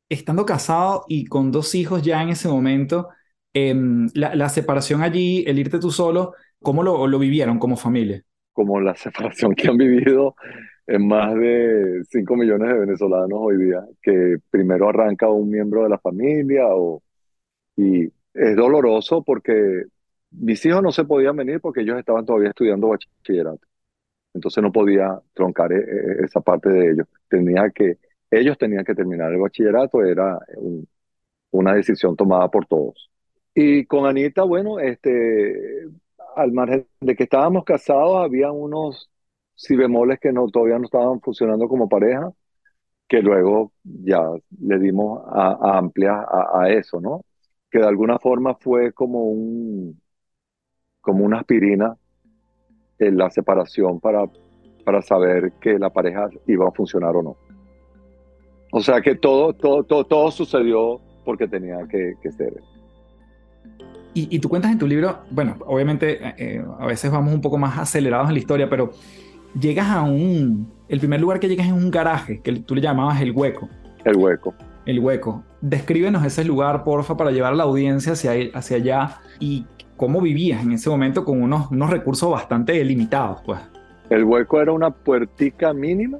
Estando 0.08 0.44
casado 0.44 1.04
y 1.08 1.24
con 1.24 1.50
dos 1.50 1.74
hijos 1.74 2.02
ya 2.02 2.22
en 2.22 2.28
ese 2.28 2.48
momento, 2.48 3.08
em, 3.54 4.08
la, 4.14 4.34
la, 4.34 4.48
separación 4.48 5.02
allí, 5.02 5.44
el 5.46 5.58
irte 5.58 5.78
tú 5.78 5.90
solo, 5.90 6.34
¿cómo 6.60 6.82
lo, 6.82 7.06
lo 7.06 7.18
vivieron 7.18 7.58
como 7.58 7.76
familia? 7.76 8.22
como 8.52 8.80
la 8.80 8.94
separación 8.96 9.54
que 9.54 9.68
han 9.68 9.76
vivido 9.78 10.34
en 10.86 11.06
más 11.06 11.34
de 11.34 12.02
5 12.10 12.36
millones 12.36 12.68
de 12.68 12.80
venezolanos 12.80 13.38
hoy 13.40 13.56
día, 13.64 13.82
que 14.02 14.36
primero 14.50 14.88
arranca 14.88 15.28
un 15.30 15.48
miembro 15.50 15.84
de 15.84 15.88
la 15.88 15.98
familia 15.98 16.66
o, 16.68 17.02
y 17.76 18.08
es 18.34 18.56
doloroso 18.56 19.22
porque 19.22 19.84
mis 20.30 20.64
hijos 20.66 20.82
no 20.82 20.92
se 20.92 21.04
podían 21.04 21.36
venir 21.36 21.60
porque 21.60 21.80
ellos 21.82 21.98
estaban 21.98 22.24
todavía 22.24 22.50
estudiando 22.50 22.88
bachillerato. 22.88 23.66
Entonces 24.34 24.62
no 24.62 24.70
podía 24.72 25.20
troncar 25.34 25.72
e, 25.72 25.78
e, 25.78 26.24
esa 26.24 26.40
parte 26.40 26.68
de 26.68 26.92
ellos. 26.92 27.06
Tenía 27.28 27.70
que, 27.70 27.98
ellos 28.30 28.56
tenían 28.58 28.84
que 28.84 28.94
terminar 28.94 29.32
el 29.32 29.40
bachillerato, 29.40 30.04
era 30.04 30.38
una 31.50 31.74
decisión 31.74 32.16
tomada 32.16 32.48
por 32.48 32.66
todos. 32.66 33.10
Y 33.54 33.84
con 33.86 34.06
Anita, 34.06 34.44
bueno, 34.44 34.78
este, 34.78 35.88
al 36.36 36.52
margen 36.52 36.86
de 37.00 37.16
que 37.16 37.24
estábamos 37.24 37.64
casados, 37.64 38.24
había 38.24 38.52
unos 38.52 39.10
si 39.60 39.76
bemoles 39.76 40.18
que 40.20 40.32
no, 40.32 40.48
todavía 40.48 40.78
no 40.78 40.86
estaban 40.86 41.20
funcionando 41.20 41.68
como 41.68 41.88
pareja, 41.88 42.32
que 43.08 43.20
luego 43.22 43.72
ya 43.84 44.22
le 44.60 44.78
dimos 44.78 45.22
a, 45.26 45.78
amplia 45.78 46.24
a, 46.30 46.70
eso, 46.70 47.00
¿no? 47.00 47.24
Que 47.70 47.78
de 47.78 47.86
alguna 47.86 48.18
forma 48.18 48.54
fue 48.54 48.92
como 48.92 49.24
un 49.24 50.00
como 51.00 51.24
una 51.24 51.40
aspirina 51.40 51.96
en 52.98 53.16
la 53.16 53.30
separación 53.30 54.00
para, 54.00 54.24
para 54.84 55.00
saber 55.02 55.52
que 55.60 55.78
la 55.78 55.90
pareja 55.90 56.28
iba 56.46 56.68
a 56.68 56.72
funcionar 56.72 57.16
o 57.16 57.22
no. 57.22 57.36
O 58.72 58.80
sea 58.80 59.00
que 59.00 59.14
todo, 59.14 59.52
todo, 59.54 59.82
todo, 59.84 60.04
todo 60.04 60.30
sucedió 60.30 61.00
porque 61.24 61.48
tenía 61.48 61.86
que, 61.88 62.14
que 62.22 62.30
ser. 62.30 62.60
Y, 64.12 64.40
tú 64.40 64.48
cuentas 64.48 64.72
en 64.72 64.78
tu 64.78 64.88
libro, 64.88 65.20
bueno, 65.30 65.56
obviamente 65.66 66.18
eh, 66.36 66.64
a 66.80 66.86
veces 66.86 67.12
vamos 67.12 67.32
un 67.32 67.40
poco 67.40 67.58
más 67.58 67.78
acelerados 67.78 68.28
en 68.28 68.34
la 68.34 68.40
historia, 68.40 68.68
pero 68.68 68.90
llegas 69.58 69.88
a 69.88 70.02
un... 70.02 70.72
El 70.88 70.98
primer 70.98 71.20
lugar 71.20 71.38
que 71.38 71.48
llegas 71.48 71.68
es 71.68 71.72
un 71.72 71.92
garaje, 71.92 72.40
que 72.42 72.52
tú 72.52 72.74
le 72.74 72.80
llamabas 72.80 73.20
el 73.20 73.30
hueco. 73.30 73.68
El 74.04 74.16
hueco. 74.16 74.52
El 74.84 74.98
hueco. 74.98 75.44
Descríbenos 75.60 76.24
ese 76.24 76.44
lugar, 76.44 76.84
porfa, 76.84 77.16
para 77.16 77.30
llevar 77.30 77.52
a 77.52 77.56
la 77.56 77.64
audiencia 77.64 78.12
hacia, 78.12 78.32
hacia 78.54 78.76
allá 78.78 79.20
y 79.38 79.66
cómo 79.96 80.20
vivías 80.22 80.62
en 80.62 80.72
ese 80.72 80.88
momento 80.88 81.24
con 81.24 81.42
unos, 81.42 81.70
unos 81.70 81.90
recursos 81.90 82.30
bastante 82.30 82.82
limitados, 82.84 83.42
pues. 83.44 83.60
El 84.08 84.24
hueco 84.24 84.60
era 84.60 84.72
una 84.72 84.90
puertica 84.90 85.72
mínima 85.72 86.18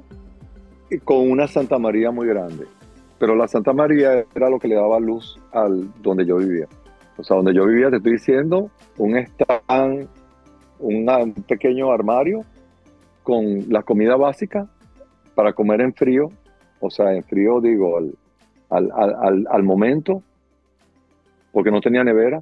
y 0.91 0.99
con 0.99 1.29
una 1.29 1.47
Santa 1.47 1.79
María 1.79 2.11
muy 2.11 2.27
grande. 2.27 2.65
Pero 3.17 3.35
la 3.35 3.47
Santa 3.47 3.73
María 3.73 4.23
era 4.35 4.49
lo 4.49 4.59
que 4.59 4.67
le 4.67 4.75
daba 4.75 4.99
luz 4.99 5.39
al 5.51 5.89
donde 6.01 6.25
yo 6.25 6.37
vivía. 6.37 6.67
O 7.17 7.23
sea, 7.23 7.37
donde 7.37 7.53
yo 7.53 7.65
vivía, 7.65 7.89
te 7.89 7.97
estoy 7.97 8.13
diciendo, 8.13 8.69
un 8.97 9.17
stand, 9.17 10.07
un 10.79 11.33
pequeño 11.47 11.91
armario 11.91 12.41
con 13.23 13.65
la 13.69 13.83
comida 13.83 14.15
básica 14.15 14.67
para 15.35 15.53
comer 15.53 15.81
en 15.81 15.93
frío, 15.93 16.29
o 16.79 16.89
sea, 16.89 17.13
en 17.13 17.23
frío 17.23 17.61
digo, 17.61 17.97
al, 17.97 18.13
al, 18.71 19.47
al, 19.49 19.63
momento, 19.63 20.23
porque 21.51 21.71
no 21.71 21.81
tenía 21.81 22.03
nevera, 22.03 22.41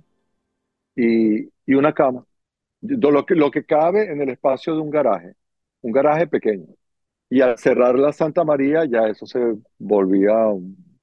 y, 0.95 1.49
y 1.65 1.73
una 1.73 1.93
cama. 1.93 2.25
Lo 2.81 3.25
que, 3.25 3.35
lo 3.35 3.51
que 3.51 3.65
cabe 3.65 4.11
en 4.11 4.21
el 4.21 4.29
espacio 4.29 4.73
de 4.73 4.81
un 4.81 4.89
garaje, 4.89 5.33
un 5.81 5.91
garaje 5.91 6.27
pequeño. 6.27 6.67
Y 7.29 7.41
al 7.41 7.57
cerrar 7.57 7.97
la 7.99 8.13
Santa 8.13 8.43
María, 8.43 8.85
ya 8.85 9.07
eso 9.07 9.25
se 9.25 9.39
volvía 9.77 10.33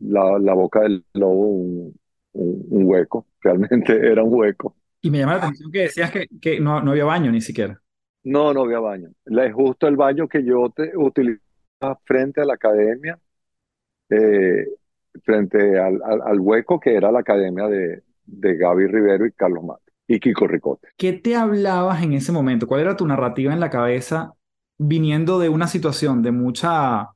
la, 0.01 0.39
la 0.39 0.55
boca 0.55 0.81
del 0.81 1.05
lobo 1.15 1.49
un, 1.49 1.95
un, 2.33 2.87
hueco, 2.87 3.27
realmente 3.41 3.95
era 3.95 4.23
un 4.23 4.35
hueco. 4.35 4.77
Y 5.01 5.11
me 5.11 5.19
llama 5.19 5.37
la 5.37 5.45
atención 5.45 5.71
que 5.71 5.81
decías 5.81 6.11
que, 6.11 6.27
que 6.41 6.61
no, 6.61 6.81
no, 6.81 6.93
había 6.93 7.05
baño 7.05 7.31
ni 7.31 7.41
siquiera. 7.41 7.81
No, 8.25 8.53
no 8.53 8.62
había 8.65 8.81
baño. 8.81 9.11
Es 9.25 9.55
justo 9.55 9.87
el 9.87 9.97
baño 9.97 10.27
que 10.27 10.45
yo 10.45 10.69
te, 10.71 10.97
utilizaba 10.97 11.97
frente 12.05 12.41
a 12.41 12.45
la 12.45 12.55
academia, 12.55 13.19
eh, 14.11 14.67
frente 15.24 15.79
al, 15.79 16.00
al, 16.02 16.40
hueco 16.40 16.81
que 16.81 16.94
era 16.94 17.11
la 17.12 17.20
academia 17.20 17.68
de, 17.68 18.02
de 18.24 18.57
Gaby 18.57 18.87
Rivero 18.87 19.26
y 19.26 19.33
Carlos 19.33 19.64
Mato 19.64 19.83
y 20.07 20.20
Kiko 20.20 20.46
Ricote. 20.46 20.88
¿Qué 20.96 21.12
te 21.12 21.37
hablabas 21.37 22.02
en 22.02 22.12
ese 22.12 22.33
momento? 22.33 22.66
¿Cuál 22.66 22.83
era 22.83 22.96
tu 22.96 23.07
narrativa 23.07 23.52
en 23.52 23.61
la 23.61 23.70
cabeza 23.70 24.35
viniendo 24.79 25.38
de 25.38 25.48
una 25.48 25.66
situación 25.66 26.22
de 26.22 26.33
mucha, 26.33 27.09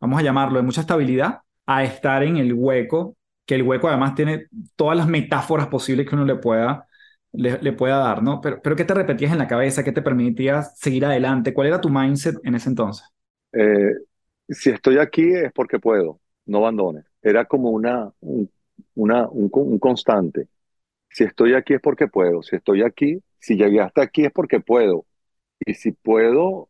vamos 0.00 0.18
a 0.18 0.22
llamarlo, 0.22 0.58
de 0.58 0.64
mucha 0.64 0.80
estabilidad, 0.80 1.40
a 1.66 1.84
estar 1.84 2.22
en 2.22 2.36
el 2.36 2.52
hueco 2.52 3.16
que 3.46 3.54
el 3.56 3.62
hueco 3.62 3.88
además 3.88 4.14
tiene 4.14 4.46
todas 4.76 4.96
las 4.96 5.06
metáforas 5.06 5.68
posibles 5.68 6.08
que 6.08 6.14
uno 6.14 6.24
le 6.24 6.36
pueda, 6.36 6.86
le, 7.32 7.72
pueda 7.72 7.98
dar, 7.98 8.22
¿no? 8.22 8.40
Pero, 8.40 8.60
pero 8.62 8.76
¿qué 8.76 8.84
te 8.84 8.94
repetías 8.94 9.32
en 9.32 9.38
la 9.38 9.48
cabeza? 9.48 9.84
¿Qué 9.84 9.92
te 9.92 10.02
permitía 10.02 10.62
seguir 10.62 11.04
adelante? 11.04 11.52
¿Cuál 11.52 11.68
era 11.68 11.80
tu 11.80 11.90
mindset 11.90 12.36
en 12.42 12.54
ese 12.54 12.70
entonces? 12.70 13.06
Eh, 13.52 13.92
si 14.48 14.70
estoy 14.70 14.98
aquí 14.98 15.30
es 15.32 15.52
porque 15.52 15.78
puedo, 15.78 16.20
no 16.46 16.58
abandones. 16.58 17.04
Era 17.24 17.46
como 17.46 17.70
una, 17.70 18.12
un, 18.20 18.50
una, 18.94 19.28
un, 19.28 19.78
constante. 19.80 20.48
Si 21.10 21.24
estoy 21.24 21.54
aquí 21.54 21.74
es 21.74 21.80
porque 21.80 22.08
puedo. 22.08 22.42
Si 22.42 22.56
estoy 22.56 22.82
aquí, 22.82 23.22
si 23.38 23.56
llegué 23.56 23.80
hasta 23.80 24.02
aquí 24.02 24.24
es 24.26 24.32
porque 24.32 24.60
puedo. 24.60 25.06
Y 25.66 25.74
si 25.74 25.92
puedo, 25.92 26.68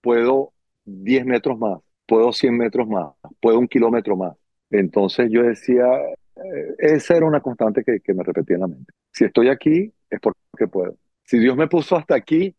puedo 0.00 0.52
10 0.84 1.24
metros 1.26 1.58
más, 1.58 1.80
puedo 2.06 2.32
100 2.32 2.56
metros 2.56 2.88
más, 2.88 3.12
puedo 3.40 3.58
un 3.58 3.68
kilómetro 3.68 4.16
más. 4.16 4.36
Entonces 4.70 5.28
yo 5.30 5.42
decía, 5.42 5.86
eh, 6.36 6.74
esa 6.78 7.16
era 7.16 7.26
una 7.26 7.40
constante 7.40 7.84
que, 7.84 8.00
que 8.00 8.14
me 8.14 8.24
repetía 8.24 8.56
en 8.56 8.60
la 8.62 8.68
mente. 8.68 8.92
Si 9.12 9.24
estoy 9.24 9.48
aquí, 9.48 9.92
es 10.10 10.20
porque 10.20 10.68
puedo. 10.68 10.96
Si 11.24 11.38
Dios 11.38 11.56
me 11.56 11.68
puso 11.68 11.96
hasta 11.96 12.14
aquí 12.16 12.54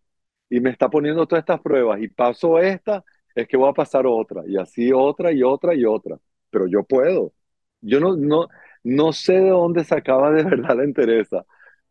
y 0.49 0.59
me 0.61 0.69
está 0.71 0.89
poniendo 0.89 1.27
todas 1.27 1.41
estas 1.43 1.61
pruebas 1.61 2.01
y 2.01 2.07
paso 2.07 2.59
esta, 2.59 3.03
es 3.35 3.47
que 3.47 3.57
voy 3.57 3.69
a 3.69 3.73
pasar 3.73 4.05
otra, 4.07 4.43
y 4.47 4.57
así 4.57 4.91
otra 4.93 5.31
y 5.31 5.43
otra 5.43 5.73
y 5.75 5.85
otra. 5.85 6.17
Pero 6.53 6.67
yo 6.67 6.83
puedo. 6.83 7.33
Yo 7.81 7.99
no, 7.99 8.15
no, 8.15 8.47
no 8.85 9.11
sé 9.11 9.33
de 9.33 9.49
dónde 9.49 9.83
sacaba 9.83 10.31
de 10.31 10.43
verdad 10.49 10.77
la 10.77 10.85
entereza, 10.85 11.43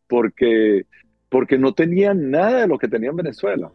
porque, 0.07 0.87
porque 1.29 1.59
no 1.59 1.73
tenía 1.73 2.15
nada 2.15 2.61
de 2.61 2.67
lo 2.67 2.79
que 2.79 2.87
tenía 2.87 3.11
en 3.11 3.17
Venezuela. 3.17 3.71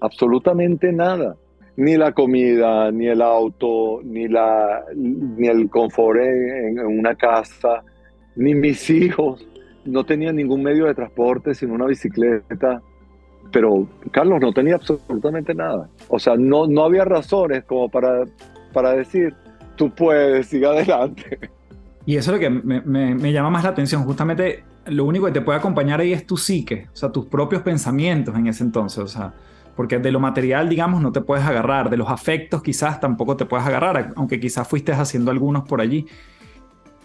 Absolutamente 0.00 0.92
nada 0.92 1.36
ni 1.80 1.96
la 1.96 2.12
comida, 2.12 2.90
ni 2.90 3.06
el 3.06 3.22
auto, 3.22 4.00
ni, 4.04 4.28
la, 4.28 4.84
ni 4.94 5.46
el 5.46 5.70
confort 5.70 6.20
en, 6.20 6.78
una 6.78 7.14
casa, 7.14 7.82
ni 8.36 8.54
mis 8.54 8.90
hijos. 8.90 9.46
No 9.86 10.04
tenía 10.04 10.30
ningún 10.30 10.62
medio 10.62 10.84
de 10.84 10.94
transporte 10.94 11.54
sino 11.54 11.74
una 11.74 11.86
bicicleta. 11.86 12.82
Pero 13.50 13.88
Carlos 14.12 14.40
no 14.42 14.52
tenía 14.52 14.74
absolutamente 14.74 15.54
nada. 15.54 15.88
O 16.08 16.18
sea, 16.18 16.36
no, 16.36 16.66
no 16.66 16.84
había 16.84 17.06
razones 17.06 17.64
como 17.64 17.88
para, 17.88 18.24
para 18.74 18.92
decir, 18.92 19.34
tú 19.80 19.88
puedes, 19.88 20.46
sigue 20.48 20.66
adelante. 20.66 21.38
Y 22.04 22.16
eso 22.16 22.30
es 22.30 22.34
lo 22.34 22.38
que 22.38 22.50
me, 22.50 22.82
me, 22.82 23.14
me, 23.14 23.32
llama 23.32 23.48
más 23.48 23.64
la 23.64 23.70
atención. 23.70 24.04
Justamente 24.04 24.62
lo 24.84 25.06
único 25.06 25.24
que 25.24 25.32
te 25.32 25.40
puede 25.40 25.58
acompañar 25.58 26.00
ahí 26.00 26.12
es 26.12 26.26
tu 26.26 26.36
psique, 26.36 26.88
o 26.92 26.96
sea, 26.96 27.10
tus 27.10 27.24
propios 27.24 27.62
pensamientos 27.62 28.36
en 28.36 28.46
ese 28.46 28.62
entonces. 28.62 28.98
O 29.02 29.08
sea, 29.08 29.32
porque 29.74 29.98
de 29.98 30.12
lo 30.12 30.20
material, 30.20 30.68
digamos, 30.68 31.00
no 31.00 31.12
te 31.12 31.22
puedes 31.22 31.46
agarrar, 31.46 31.88
de 31.88 31.96
los 31.96 32.10
afectos 32.10 32.62
quizás 32.62 33.00
tampoco 33.00 33.38
te 33.38 33.46
puedes 33.46 33.64
agarrar, 33.64 34.12
aunque 34.16 34.38
quizás 34.38 34.68
fuiste 34.68 34.92
haciendo 34.92 35.30
algunos 35.30 35.66
por 35.66 35.80
allí. 35.80 36.04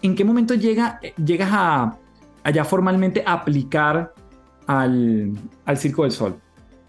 ¿En 0.02 0.14
qué 0.14 0.22
momento 0.22 0.52
llega, 0.52 1.00
llegas 1.16 1.48
a, 1.50 1.96
ya 2.52 2.64
formalmente 2.66 3.22
aplicar 3.24 4.12
al, 4.66 5.32
al 5.64 5.78
Circo 5.78 6.02
del 6.02 6.12
Sol? 6.12 6.34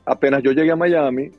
Apenas 0.06 0.44
yo 0.44 0.52
llegué 0.52 0.72
a 0.72 0.76
Miami, 0.76 1.32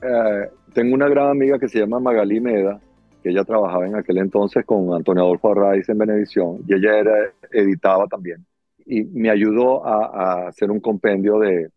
eh, 0.00 0.50
tengo 0.74 0.94
una 0.94 1.08
gran 1.08 1.28
amiga 1.28 1.58
que 1.58 1.68
se 1.68 1.80
llama 1.80 1.98
Magali 1.98 2.38
Meda, 2.40 2.78
que 3.26 3.32
ella 3.32 3.42
trabajaba 3.42 3.88
en 3.88 3.96
aquel 3.96 4.18
entonces 4.18 4.64
con 4.64 4.94
Antonio 4.94 5.24
Adolfo 5.24 5.50
Arraiz 5.50 5.88
en 5.88 5.98
Benevisión, 5.98 6.60
y 6.68 6.74
ella 6.74 6.96
era, 6.96 7.32
editaba 7.50 8.06
también, 8.06 8.46
y 8.84 9.02
me 9.02 9.30
ayudó 9.30 9.84
a, 9.84 10.46
hacer 10.46 10.70
un 10.70 10.78
compendio 10.78 11.40
de, 11.40 11.72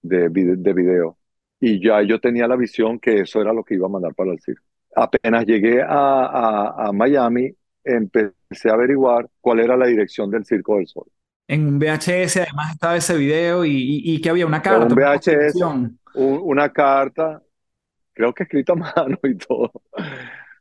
de, 0.00 0.30
de 0.30 0.72
video 0.72 1.18
y 1.60 1.84
ya 1.84 2.00
yo 2.02 2.18
tenía 2.20 2.46
la 2.46 2.56
visión 2.56 2.98
que 2.98 3.20
eso 3.20 3.42
era 3.42 3.52
lo 3.52 3.64
que 3.64 3.74
iba 3.74 3.86
a 3.86 3.90
mandar 3.90 4.14
para 4.14 4.32
el 4.32 4.40
circo. 4.40 4.64
Apenas 4.96 5.44
llegué 5.44 5.82
a, 5.82 6.86
a, 6.86 6.92
Miami, 6.92 7.52
empecé 7.84 8.70
a 8.70 8.72
averiguar 8.72 9.28
cuál 9.42 9.60
era 9.60 9.76
la 9.76 9.86
dirección 9.86 10.30
del 10.30 10.46
Circo 10.46 10.76
del 10.76 10.86
Sol. 10.86 11.04
En 11.46 11.66
un 11.66 11.78
VHS 11.78 12.38
además 12.38 12.72
estaba 12.72 12.96
ese 12.96 13.14
video 13.18 13.66
y, 13.66 14.00
y, 14.04 14.20
que 14.22 14.30
había 14.30 14.46
una 14.46 14.62
carta. 14.62 14.86
Un 14.86 14.94
VHS, 14.94 15.54
una 16.14 16.72
carta, 16.72 17.42
creo 18.14 18.32
que 18.32 18.44
escrita 18.44 18.72
a 18.72 18.76
mano 18.76 19.18
y 19.22 19.34
todo. 19.36 19.70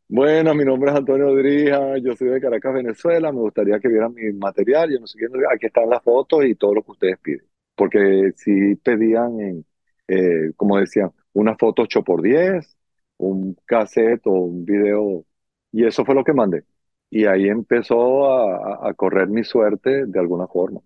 Bueno, 0.09 0.55
mi 0.55 0.63
nombre 0.63 0.89
es 0.91 0.97
Antonio 0.97 1.35
Drija, 1.35 1.97
yo 1.97 2.15
soy 2.15 2.29
de 2.29 2.39
Caracas, 2.39 2.73
Venezuela, 2.73 3.29
me 3.33 3.39
gustaría 3.39 3.77
que 3.79 3.89
vieran 3.89 4.13
mi 4.13 4.31
material, 4.31 4.89
yo 4.89 5.01
no 5.01 5.07
sé 5.07 5.19
qué, 5.19 5.25
aquí 5.53 5.65
están 5.65 5.89
las 5.89 6.01
fotos 6.01 6.45
y 6.45 6.55
todo 6.55 6.75
lo 6.75 6.83
que 6.83 6.91
ustedes 6.91 7.19
piden. 7.19 7.45
Porque 7.75 8.31
si 8.37 8.75
pedían 8.77 9.39
en, 9.41 9.65
eh, 10.07 10.53
como 10.55 10.77
decía, 10.77 11.11
una 11.33 11.57
foto 11.57 11.83
8x10, 11.83 12.77
un 13.17 13.57
cassette 13.65 14.25
o 14.27 14.31
un 14.31 14.63
video, 14.63 15.25
y 15.73 15.85
eso 15.85 16.05
fue 16.05 16.15
lo 16.15 16.23
que 16.23 16.33
mandé. 16.33 16.63
Y 17.09 17.25
ahí 17.25 17.49
empezó 17.49 18.31
a, 18.31 18.93
correr 18.93 19.27
mi 19.27 19.43
suerte 19.43 20.05
de 20.05 20.19
alguna 20.19 20.47
forma, 20.47 20.79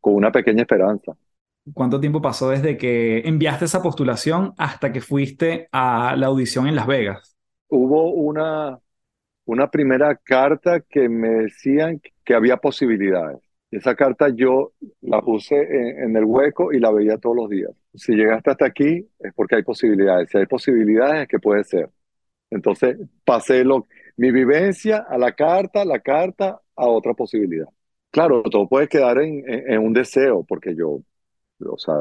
con 0.00 0.14
una 0.14 0.30
pequeña 0.30 0.62
esperanza. 0.62 1.12
¿Cuánto 1.72 2.00
tiempo 2.00 2.20
pasó 2.20 2.50
desde 2.50 2.76
que 2.76 3.20
enviaste 3.20 3.64
esa 3.64 3.82
postulación 3.82 4.52
hasta 4.58 4.92
que 4.92 5.00
fuiste 5.00 5.68
a 5.72 6.16
la 6.16 6.26
audición 6.26 6.66
en 6.66 6.76
Las 6.76 6.86
Vegas? 6.86 7.37
Hubo 7.68 8.12
una, 8.12 8.78
una 9.44 9.70
primera 9.70 10.16
carta 10.16 10.80
que 10.80 11.08
me 11.08 11.28
decían 11.28 12.00
que 12.24 12.34
había 12.34 12.56
posibilidades. 12.58 13.38
Esa 13.70 13.94
carta 13.94 14.28
yo 14.30 14.72
la 15.02 15.20
puse 15.20 15.56
en, 15.56 16.16
el 16.16 16.24
hueco 16.24 16.72
y 16.72 16.80
la 16.80 16.90
veía 16.90 17.18
todos 17.18 17.36
los 17.36 17.50
días. 17.50 17.70
Si 17.94 18.14
llegaste 18.14 18.50
hasta 18.50 18.66
aquí 18.66 19.06
es 19.18 19.34
porque 19.34 19.56
hay 19.56 19.62
posibilidades. 19.62 20.30
Si 20.30 20.38
hay 20.38 20.46
posibilidades 20.46 21.22
es 21.22 21.28
que 21.28 21.38
puede 21.38 21.64
ser. 21.64 21.90
Entonces 22.50 22.96
pasé 23.24 23.64
lo, 23.64 23.86
mi 24.16 24.32
vivencia 24.32 24.98
a 25.08 25.18
la 25.18 25.32
carta, 25.32 25.84
la 25.84 26.00
carta 26.00 26.60
a 26.76 26.86
otra 26.86 27.14
posibilidad. 27.14 27.68
Claro, 28.10 28.42
todo 28.42 28.66
puede 28.68 28.88
quedar 28.88 29.18
en, 29.18 29.44
en, 29.46 29.78
un 29.80 29.92
deseo, 29.92 30.44
porque 30.44 30.74
yo, 30.74 31.00
o 31.60 31.78
sea, 31.78 31.94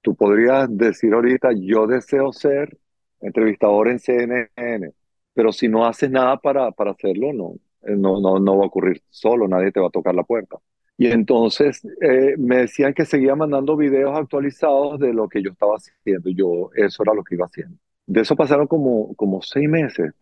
tú 0.00 0.14
podrías 0.14 0.68
decir 0.70 1.12
ahorita, 1.12 1.50
yo 1.56 1.86
deseo 1.88 2.32
ser 2.32 2.76
entrevistador 3.20 3.88
en 3.88 3.98
CNN, 3.98 4.92
pero 5.34 5.52
si 5.52 5.68
no 5.68 5.86
haces 5.86 6.10
nada 6.10 6.36
para, 6.38 6.70
para 6.72 6.92
hacerlo, 6.92 7.32
no, 7.32 7.54
eh, 7.82 7.96
no, 7.96 8.20
no, 8.20 8.38
no 8.38 8.58
va 8.58 8.64
a 8.64 8.66
ocurrir 8.66 9.02
solo, 9.10 9.48
nadie 9.48 9.72
te 9.72 9.80
va 9.80 9.88
a 9.88 9.90
tocar 9.90 10.14
la 10.14 10.24
puerta. 10.24 10.58
Y 10.96 11.06
entonces 11.06 11.84
eh, 12.00 12.34
me 12.38 12.58
decían 12.58 12.92
que 12.92 13.04
seguía 13.04 13.36
mandando 13.36 13.76
videos 13.76 14.16
actualizados 14.18 14.98
de 14.98 15.12
lo 15.12 15.28
que 15.28 15.42
yo 15.42 15.50
estaba 15.52 15.76
haciendo. 15.76 16.28
Yo, 16.30 16.70
eso 16.74 17.02
era 17.04 17.14
lo 17.14 17.22
que 17.22 17.36
iba 17.36 17.46
haciendo. 17.46 17.76
De 18.06 18.22
eso 18.22 18.34
pasaron 18.34 18.66
como, 18.66 19.14
como 19.14 19.40
seis 19.42 19.68
meses, 19.68 20.12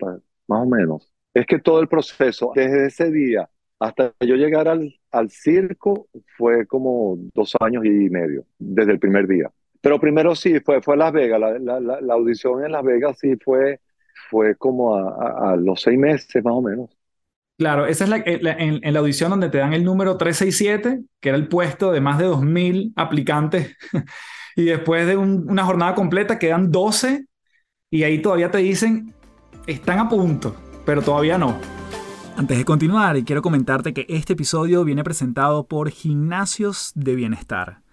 más 0.46 0.62
o 0.62 0.66
menos. 0.66 1.10
Es 1.32 1.46
que 1.46 1.58
todo 1.58 1.80
el 1.80 1.88
proceso, 1.88 2.52
desde 2.54 2.86
ese 2.86 3.10
día 3.10 3.48
hasta 3.78 4.14
yo 4.20 4.36
llegar 4.36 4.68
al, 4.68 4.94
al 5.10 5.30
circo, 5.30 6.08
fue 6.36 6.66
como 6.66 7.16
dos 7.34 7.54
años 7.60 7.84
y 7.84 7.90
medio, 8.10 8.46
desde 8.58 8.92
el 8.92 8.98
primer 8.98 9.26
día. 9.26 9.50
Pero 9.86 10.00
primero 10.00 10.34
sí, 10.34 10.58
fue, 10.58 10.82
fue 10.82 10.96
Las 10.96 11.12
Vegas. 11.12 11.38
La, 11.38 11.60
la, 11.60 12.00
la 12.00 12.14
audición 12.14 12.64
en 12.64 12.72
Las 12.72 12.82
Vegas 12.82 13.18
sí 13.20 13.36
fue, 13.36 13.78
fue 14.28 14.56
como 14.56 14.96
a, 14.96 15.52
a, 15.52 15.56
los 15.56 15.80
seis 15.80 15.96
meses 15.96 16.42
más 16.42 16.54
o 16.54 16.60
menos. 16.60 16.90
Claro, 17.56 17.86
esa 17.86 18.02
es 18.02 18.10
la, 18.10 18.16
eh, 18.16 18.40
en, 18.42 18.80
en, 18.82 18.92
la 18.92 18.98
audición 18.98 19.30
donde 19.30 19.48
te 19.48 19.58
dan 19.58 19.74
el 19.74 19.84
número 19.84 20.16
367, 20.16 21.04
que 21.20 21.28
era 21.28 21.38
el 21.38 21.46
puesto 21.46 21.92
de 21.92 22.00
más 22.00 22.18
de 22.18 22.26
2.000 22.26 22.94
aplicantes. 22.96 23.76
y 24.56 24.64
después 24.64 25.06
de 25.06 25.16
un, 25.16 25.48
una 25.48 25.64
jornada 25.64 25.94
completa 25.94 26.36
quedan 26.36 26.72
12 26.72 27.24
y 27.88 28.02
ahí 28.02 28.20
todavía 28.20 28.50
te 28.50 28.58
dicen, 28.58 29.14
están 29.68 30.00
a 30.00 30.08
punto, 30.08 30.56
pero 30.84 31.00
todavía 31.00 31.38
no. 31.38 31.60
Antes 32.36 32.58
de 32.58 32.64
continuar, 32.64 33.22
quiero 33.22 33.40
comentarte 33.40 33.94
que 33.94 34.04
este 34.08 34.32
episodio 34.32 34.82
viene 34.82 35.04
presentado 35.04 35.68
por 35.68 35.90
Gimnasios 35.90 36.90
de 36.96 37.14
Bienestar. 37.14 37.85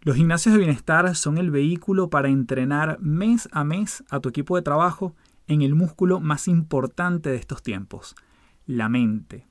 Los 0.00 0.14
gimnasios 0.14 0.54
de 0.54 0.58
bienestar 0.58 1.14
son 1.16 1.38
el 1.38 1.50
vehículo 1.50 2.08
para 2.08 2.28
entrenar 2.28 2.98
mes 3.00 3.48
a 3.50 3.64
mes 3.64 4.04
a 4.10 4.20
tu 4.20 4.28
equipo 4.28 4.54
de 4.54 4.62
trabajo 4.62 5.14
en 5.48 5.62
el 5.62 5.74
músculo 5.74 6.20
más 6.20 6.46
importante 6.46 7.30
de 7.30 7.36
estos 7.36 7.62
tiempos, 7.62 8.14
la 8.64 8.88
mente. 8.88 9.46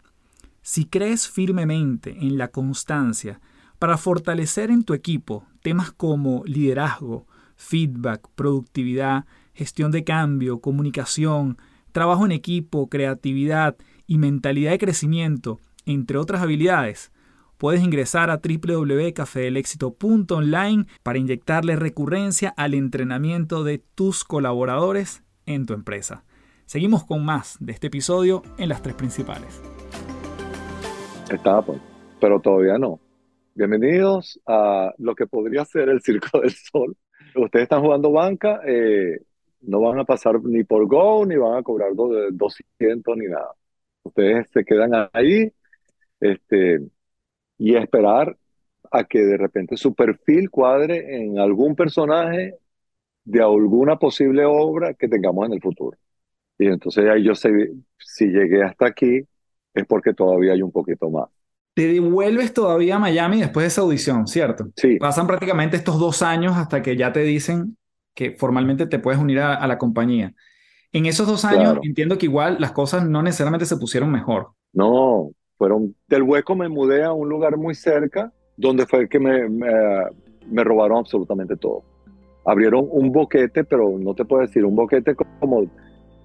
Si 0.61 0.85
crees 0.85 1.27
firmemente 1.27 2.11
en 2.11 2.37
la 2.37 2.47
constancia 2.47 3.41
para 3.77 3.97
fortalecer 3.97 4.71
en 4.71 4.83
tu 4.83 4.93
equipo 4.93 5.45
temas 5.61 5.91
como 5.91 6.43
liderazgo, 6.45 7.27
feedback, 7.57 8.29
productividad, 8.35 9.25
gestión 9.53 9.91
de 9.91 10.05
cambio, 10.05 10.61
comunicación, 10.61 11.57
trabajo 11.91 12.25
en 12.25 12.31
equipo, 12.31 12.87
creatividad 12.87 13.75
y 14.05 14.17
mentalidad 14.17 14.71
de 14.71 14.79
crecimiento, 14.79 15.59
entre 15.85 16.17
otras 16.17 16.41
habilidades, 16.41 17.11
puedes 17.57 17.83
ingresar 17.83 18.29
a 18.29 18.37
www.cafedelexito.online 18.37 20.85
para 21.03 21.19
inyectarle 21.19 21.75
recurrencia 21.75 22.53
al 22.55 22.73
entrenamiento 22.73 23.63
de 23.63 23.79
tus 23.79 24.23
colaboradores 24.23 25.23
en 25.45 25.65
tu 25.65 25.73
empresa. 25.73 26.23
Seguimos 26.65 27.03
con 27.05 27.25
más 27.25 27.57
de 27.59 27.73
este 27.73 27.87
episodio 27.87 28.43
en 28.57 28.69
las 28.69 28.81
tres 28.81 28.95
principales. 28.95 29.61
Estaba 31.31 31.61
pues, 31.61 31.79
pero 32.19 32.39
todavía 32.39 32.77
no. 32.77 32.99
Bienvenidos 33.55 34.39
a 34.45 34.93
lo 34.97 35.15
que 35.15 35.27
podría 35.27 35.65
ser 35.65 35.89
el 35.89 36.01
Circo 36.01 36.39
del 36.41 36.51
Sol. 36.51 36.95
Ustedes 37.35 37.63
están 37.63 37.81
jugando 37.81 38.11
banca, 38.11 38.61
eh, 38.65 39.19
no 39.61 39.81
van 39.81 39.99
a 39.99 40.05
pasar 40.05 40.41
ni 40.43 40.63
por 40.63 40.87
Go, 40.87 41.25
ni 41.25 41.35
van 41.35 41.57
a 41.57 41.63
cobrar 41.63 41.89
200 41.95 43.17
ni 43.17 43.25
nada. 43.25 43.51
Ustedes 44.03 44.47
se 44.51 44.63
quedan 44.63 45.09
ahí 45.11 45.51
este, 46.19 46.81
y 47.57 47.75
esperar 47.75 48.37
a 48.91 49.03
que 49.05 49.19
de 49.19 49.37
repente 49.37 49.77
su 49.77 49.93
perfil 49.95 50.49
cuadre 50.49 51.17
en 51.23 51.39
algún 51.39 51.75
personaje 51.75 52.55
de 53.25 53.41
alguna 53.41 53.97
posible 53.99 54.45
obra 54.45 54.93
que 54.95 55.07
tengamos 55.09 55.47
en 55.47 55.53
el 55.53 55.61
futuro. 55.61 55.97
Y 56.59 56.67
entonces 56.67 57.05
ahí 57.09 57.23
yo 57.23 57.35
sé, 57.35 57.51
si 57.99 58.27
llegué 58.27 58.63
hasta 58.63 58.87
aquí, 58.87 59.21
es 59.73 59.85
porque 59.87 60.13
todavía 60.13 60.53
hay 60.53 60.61
un 60.63 60.71
poquito 60.71 61.09
más. 61.09 61.29
Te 61.73 61.87
devuelves 61.87 62.53
todavía 62.53 62.95
a 62.95 62.99
Miami 62.99 63.39
después 63.39 63.63
de 63.63 63.67
esa 63.67 63.81
audición, 63.81 64.27
¿cierto? 64.27 64.71
Sí. 64.75 64.97
Pasan 64.97 65.27
prácticamente 65.27 65.77
estos 65.77 65.99
dos 65.99 66.21
años 66.23 66.57
hasta 66.57 66.81
que 66.81 66.97
ya 66.97 67.13
te 67.13 67.19
dicen 67.21 67.77
que 68.15 68.31
formalmente 68.31 68.87
te 68.87 68.97
puedes 68.99 69.19
unir 69.21 69.39
a, 69.39 69.53
a 69.55 69.67
la 69.67 69.77
compañía. 69.77 70.33
En 70.93 71.05
esos 71.07 71.27
dos 71.27 71.45
años 71.45 71.73
Claro. 71.73 71.81
entiendo 71.83 72.17
que 72.17 72.27
igual 72.27 72.57
las 72.59 72.73
cosas 72.73 73.07
no 73.07 73.23
necesariamente 73.23 73.65
se 73.67 73.77
pusieron 73.77 74.11
mejor. 74.11 74.53
No, 74.73 75.33
fueron 75.57 75.95
del 76.07 76.23
hueco 76.23 76.55
me 76.55 76.69
mudé 76.69 77.03
a 77.03 77.11
un 77.13 77.29
lugar 77.29 77.57
muy 77.57 77.75
cerca 77.75 78.31
donde 78.55 78.85
fue 78.85 79.07
que 79.07 79.19
me, 79.19 79.47
me, 79.49 79.67
me 80.49 80.63
robaron 80.63 80.99
absolutamente 80.99 81.55
todo. 81.57 81.83
Abrieron 82.45 82.87
un 82.89 83.11
boquete, 83.11 83.63
pero 83.63 83.97
no 83.99 84.13
te 84.13 84.23
puedo 84.25 84.41
decir, 84.41 84.65
un 84.65 84.75
boquete 84.75 85.15
como 85.39 85.65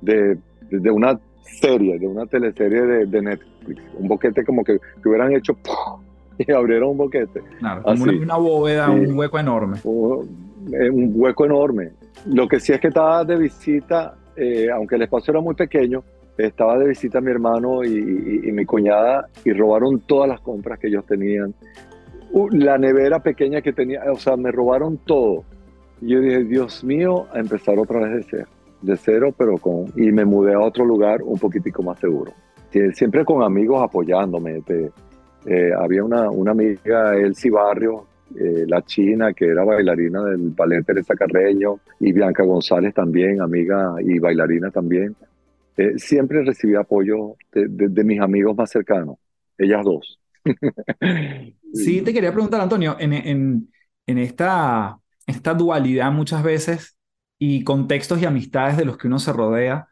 de, 0.01 0.39
de 0.71 0.91
una 0.91 1.19
serie, 1.61 1.99
de 1.99 2.07
una 2.07 2.27
teleserie 2.27 2.83
de, 2.83 3.07
de 3.07 3.23
Netflix. 3.23 3.83
Un 3.99 4.09
boquete 4.09 4.45
como 4.45 4.63
que, 4.65 4.79
que 5.03 5.09
hubieran 5.09 5.33
hecho 5.33 5.57
y 6.39 6.51
abrieron 6.53 6.91
un 6.91 6.99
boquete. 6.99 7.43
Claro, 7.59 7.83
como 7.83 8.05
una, 8.05 8.37
bóveda, 8.37 8.87
Sí. 8.87 8.93
un 8.93 9.19
hueco 9.19 9.39
enorme. 9.39 9.79
Un, 9.85 10.73
eh, 10.73 10.91
un 10.91 11.13
hueco 11.15 11.45
enorme. 11.45 11.91
Lo 12.27 12.47
que 12.49 12.61
sí 12.61 12.73
es 12.73 12.81
que 12.81 12.89
estaba 12.89 13.25
de 13.25 13.37
visita, 13.37 14.15
eh, 14.37 14.69
aunque 14.73 14.95
el 14.95 15.03
espacio 15.03 15.33
era 15.33 15.41
muy 15.41 15.55
pequeño, 15.55 16.03
estaba 16.47 16.79
de 16.79 16.89
visita 16.89 17.21
mi 17.21 17.31
hermano 17.31 17.85
y, 17.85 17.91
mi 18.53 18.65
cuñada 18.65 19.29
y 19.45 19.53
robaron 19.53 20.01
todas 20.01 20.29
las 20.29 20.41
compras 20.41 20.79
que 20.79 20.89
ellos 20.89 21.05
tenían. 21.07 21.55
La 22.53 22.79
nevera 22.79 23.21
pequeña 23.21 23.61
que 23.61 23.73
tenía, 23.73 24.03
o 24.11 24.17
sea, 24.17 24.37
me 24.37 24.51
robaron 24.51 24.99
todo. 24.99 25.45
Y 26.01 26.09
yo 26.13 26.21
dije, 26.21 26.45
Dios 26.45 26.83
mío, 26.83 27.27
a 27.33 27.39
empezar 27.39 27.79
otra 27.79 28.01
vez 28.01 28.13
de 28.15 28.23
cero, 28.31 28.49
de 28.81 28.97
cero, 28.97 29.35
pero 29.37 29.59
con... 29.59 29.87
Y 29.97 30.11
me 30.13 30.25
mudé 30.25 30.55
a 30.55 30.61
otro 30.61 30.85
lugar 30.85 31.23
un 31.23 31.39
poquitico 31.39 31.83
más 31.83 31.99
seguro. 32.01 32.33
Sie- 32.73 32.93
Siempre 32.95 33.25
con 33.25 33.43
amigos 33.43 33.83
apoyándome. 33.83 34.63
te- 34.63 34.91
eh, 35.45 35.71
había 35.79 36.03
una, 36.05 36.31
una 36.31 36.53
amiga, 36.53 37.15
Elsie 37.17 37.51
Barrio, 37.51 38.07
eh, 38.35 38.65
la 38.67 38.81
china, 38.83 39.33
que 39.35 39.47
era 39.49 39.63
bailarina 39.65 40.25
del 40.25 40.51
ballet 40.57 40.85
Teresa 40.87 41.15
Carreño, 41.15 41.81
y 42.01 42.13
Bianca 42.13 42.45
González 42.45 42.95
también, 42.95 43.41
amiga 43.43 43.97
y 44.01 44.19
bailarina 44.19 44.71
también. 44.71 45.15
Eh, 45.77 45.99
siempre 45.99 46.45
recibí 46.45 46.75
apoyo 46.77 47.37
de, 47.53 47.67
de- 47.69 47.89
de 47.89 48.05
mis 48.05 48.21
amigos 48.21 48.57
más 48.57 48.71
cercanos, 48.71 49.17
ellas 49.59 49.85
dos. 49.85 50.21
Sí, 51.73 52.03
te 52.03 52.13
quería 52.13 52.33
preguntar, 52.33 52.61
Antonio, 52.61 52.97
en, 52.99 53.13
en, 53.15 53.73
en 54.07 54.19
esta, 54.19 54.99
esta 55.27 55.55
dualidad 55.55 56.13
muchas 56.13 56.43
veces 56.43 56.97
y 57.39 57.65
contextos 57.65 58.21
y 58.21 58.27
amistades 58.27 58.77
de 58.77 58.85
los 58.85 58.99
que 58.99 59.07
uno 59.09 59.19
se 59.19 59.33
rodea, 59.33 59.89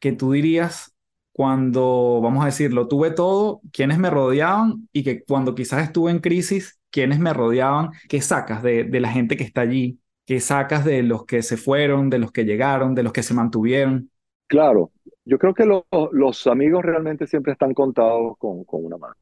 que 0.00 0.12
tú 0.12 0.32
dirías 0.32 0.94
cuando, 1.32 2.20
vamos 2.22 2.42
a 2.44 2.46
decirlo, 2.46 2.88
tuve 2.88 3.10
todo, 3.12 3.62
quienes 3.72 3.98
me 3.98 4.10
rodeaban 4.10 4.88
y 4.92 5.04
que 5.04 5.24
cuando 5.24 5.54
quizás 5.54 5.84
estuve 5.84 6.10
en 6.12 6.20
crisis, 6.20 6.80
quienes 6.90 7.20
me 7.20 7.32
rodeaban, 7.34 7.90
¿qué 8.08 8.20
sacas 8.22 8.62
de, 8.62 8.84
de 8.84 9.00
la 9.00 9.10
gente 9.12 9.36
que 9.36 9.44
está 9.44 9.62
allí? 9.62 10.00
¿Qué 10.26 10.40
sacas 10.40 10.84
de 10.84 11.02
los 11.04 11.26
que 11.26 11.42
se 11.42 11.56
fueron, 11.58 12.10
de 12.10 12.18
los 12.18 12.32
que 12.32 12.44
llegaron, 12.44 12.94
de 12.94 13.02
los 13.04 13.12
que 13.12 13.22
se 13.24 13.34
mantuvieron? 13.34 14.10
Claro, 14.46 14.92
yo 15.24 15.38
creo 15.38 15.54
que 15.54 15.64
lo- 15.64 15.86
los 16.12 16.46
amigos 16.46 16.82
realmente 16.84 17.26
siempre 17.26 17.52
están 17.52 17.74
contados 17.74 18.36
con, 18.38 18.64
con 18.64 18.84
una 18.84 18.96
mano. 18.98 19.14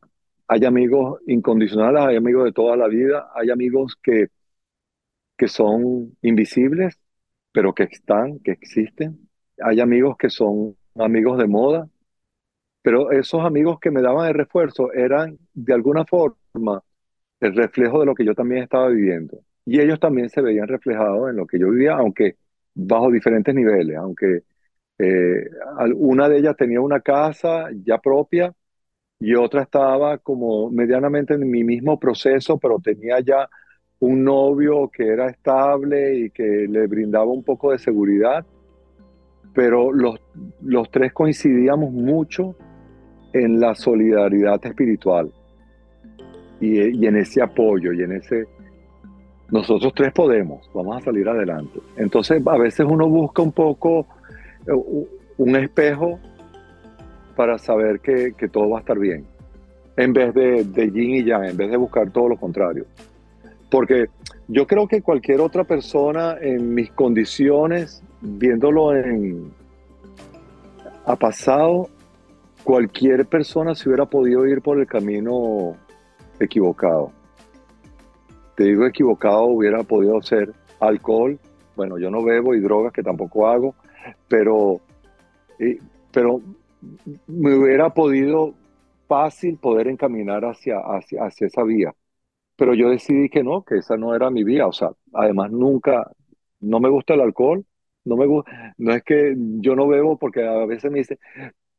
Hay 0.49 0.65
amigos 0.65 1.21
incondicionales, 1.27 2.03
hay 2.05 2.17
amigos 2.17 2.45
de 2.45 2.53
toda 2.53 2.77
la 2.77 2.89
vida, 2.89 3.31
hay 3.35 3.51
amigos 3.51 3.97
que, 4.03 4.29
que 5.37 5.49
son 5.49 6.17
invisibles, 6.23 6.99
pero 7.53 7.75
que 7.75 7.85
están, 7.85 8.39
que 8.41 8.53
existen. 8.53 9.29
Hay 9.63 9.81
amigos 9.81 10.17
que 10.19 10.31
son 10.31 10.77
amigos 10.97 11.39
de 11.39 11.47
moda, 11.49 11.89
pero 12.83 13.13
esos 13.13 13.45
amigos 13.45 13.81
que 13.81 13.91
me 13.91 14.03
daban 14.03 14.29
el 14.29 14.35
refuerzo 14.35 14.93
eran 14.95 15.39
de 15.55 15.75
alguna 15.75 16.07
forma 16.07 16.83
el 17.41 17.57
reflejo 17.57 18.01
de 18.01 18.07
lo 18.07 18.15
que 18.15 18.25
yo 18.25 18.35
también 18.35 18.65
estaba 18.65 18.89
viviendo. 18.89 19.41
Y 19.67 19.81
ellos 19.81 20.01
también 20.01 20.29
se 20.31 20.43
veían 20.43 20.69
reflejados 20.69 21.31
en 21.31 21.37
lo 21.37 21.47
que 21.47 21.59
yo 21.59 21.71
vivía, 21.71 21.95
aunque 21.97 22.37
bajo 22.75 23.11
diferentes 23.13 23.55
niveles, 23.55 23.97
aunque 23.99 24.43
eh, 25.03 25.49
una 25.97 26.29
de 26.29 26.39
ellas 26.39 26.57
tenía 26.57 26.81
una 26.81 27.01
casa 27.01 27.69
ya 27.85 27.97
propia 27.99 28.53
y 29.19 29.35
otra 29.35 29.63
estaba 29.63 30.19
como 30.19 30.71
medianamente 30.71 31.35
en 31.35 31.51
mi 31.51 31.65
mismo 31.65 31.99
proceso, 31.99 32.59
pero 32.59 32.79
tenía 32.81 33.21
ya 33.21 33.49
un 34.01 34.25
novio 34.25 34.91
que 34.91 35.07
era 35.09 35.29
estable 35.29 36.19
y 36.19 36.31
que 36.31 36.67
le 36.69 36.87
brindaba 36.87 37.27
un 37.27 37.43
poco 37.43 37.73
de 37.73 37.79
seguridad. 37.79 38.45
Pero 39.55 39.93
los, 39.93 40.21
los 40.63 40.91
tres 40.91 41.13
coincidíamos 41.13 41.93
mucho 41.93 42.55
en 43.33 43.59
la 43.59 43.75
solidaridad 43.75 44.65
espiritual 44.67 45.33
y, 46.61 47.07
en 47.07 47.17
ese 47.17 47.43
apoyo 47.43 47.93
y 47.93 48.03
en 48.03 48.13
ese... 48.13 48.47
Nosotros 49.51 49.93
tres 49.95 50.13
podemos, 50.13 50.71
vamos 50.73 50.99
a 50.99 51.01
salir 51.01 51.29
adelante. 51.29 51.81
Entonces, 51.97 52.41
a 52.47 52.59
veces 52.59 52.87
uno 52.89 53.09
busca 53.09 53.43
un 53.43 53.53
poco 53.53 54.07
un 54.67 55.57
espejo 55.57 56.19
para 57.37 57.59
saber 57.59 58.01
que, 58.01 58.35
todo 58.53 58.71
va 58.71 58.79
a 58.79 58.81
estar 58.81 58.99
bien, 58.99 59.25
en 59.97 60.13
vez 60.13 60.35
de, 60.35 60.91
yin 60.93 61.17
y 61.17 61.25
yang, 61.25 61.45
en 61.45 61.57
vez 61.57 61.71
de 61.71 61.77
buscar 61.77 62.11
todo 62.11 62.29
lo 62.29 62.37
contrario. 62.37 62.85
Porque 63.71 64.07
yo 64.49 64.67
creo 64.67 64.89
que 64.89 65.01
cualquier 65.01 65.41
otra 65.41 65.65
persona 65.65 66.37
en 66.41 66.75
mis 66.75 66.91
condiciones 66.91 68.03
viéndolo 68.21 68.95
en 68.95 69.53
ha 71.07 71.17
pasado, 71.17 71.89
cualquier 72.63 73.27
persona 73.27 73.75
se 73.75 73.89
hubiera 73.89 74.07
podido 74.07 74.47
ir 74.47 74.61
por 74.61 74.79
el 74.79 74.87
camino 74.87 75.77
equivocado. 76.39 77.11
Te 78.57 78.65
digo 78.65 78.87
equivocado, 78.87 79.45
hubiera 79.45 79.83
podido 79.83 80.21
ser 80.23 80.53
alcohol. 80.79 81.39
Bueno, 81.75 81.99
yo 81.99 82.11
no 82.11 82.23
bebo 82.23 82.55
y 82.55 82.61
drogas 82.61 82.93
que 82.93 83.03
tampoco 83.03 83.49
hago, 83.49 83.75
pero, 84.31 84.81
pero 86.13 86.41
me 87.27 87.55
hubiera 87.57 87.91
podido 87.91 88.55
fácil 89.09 89.59
poder 89.59 89.89
encaminar 89.89 90.45
hacia, 90.45 90.79
hacia, 90.79 91.25
hacia 91.25 91.49
esa 91.49 91.65
vía. 91.65 91.93
Pero 92.57 92.75
yo 92.75 92.91
decidí 92.91 93.29
que 93.29 93.43
no, 93.43 93.65
que 93.65 93.79
esa 93.79 93.97
no 93.97 94.15
era 94.15 94.31
mi 94.31 94.45
vía. 94.45 94.69
O 94.69 94.73
sea, 94.73 94.91
además 95.15 95.51
nunca, 95.51 96.09
no 96.61 96.79
me 96.79 96.89
gusta 96.89 97.15
el 97.15 97.23
alcohol, 97.23 97.65
no 98.05 98.17
me 98.17 98.27
gusta, 98.27 98.75
no 98.79 98.95
es 98.95 99.03
que 99.03 99.35
yo 99.37 99.75
no 99.75 99.89
bebo 99.89 100.17
porque 100.17 100.47
a 100.47 100.65
veces 100.65 100.93
me 100.93 101.01
dice, 101.01 101.19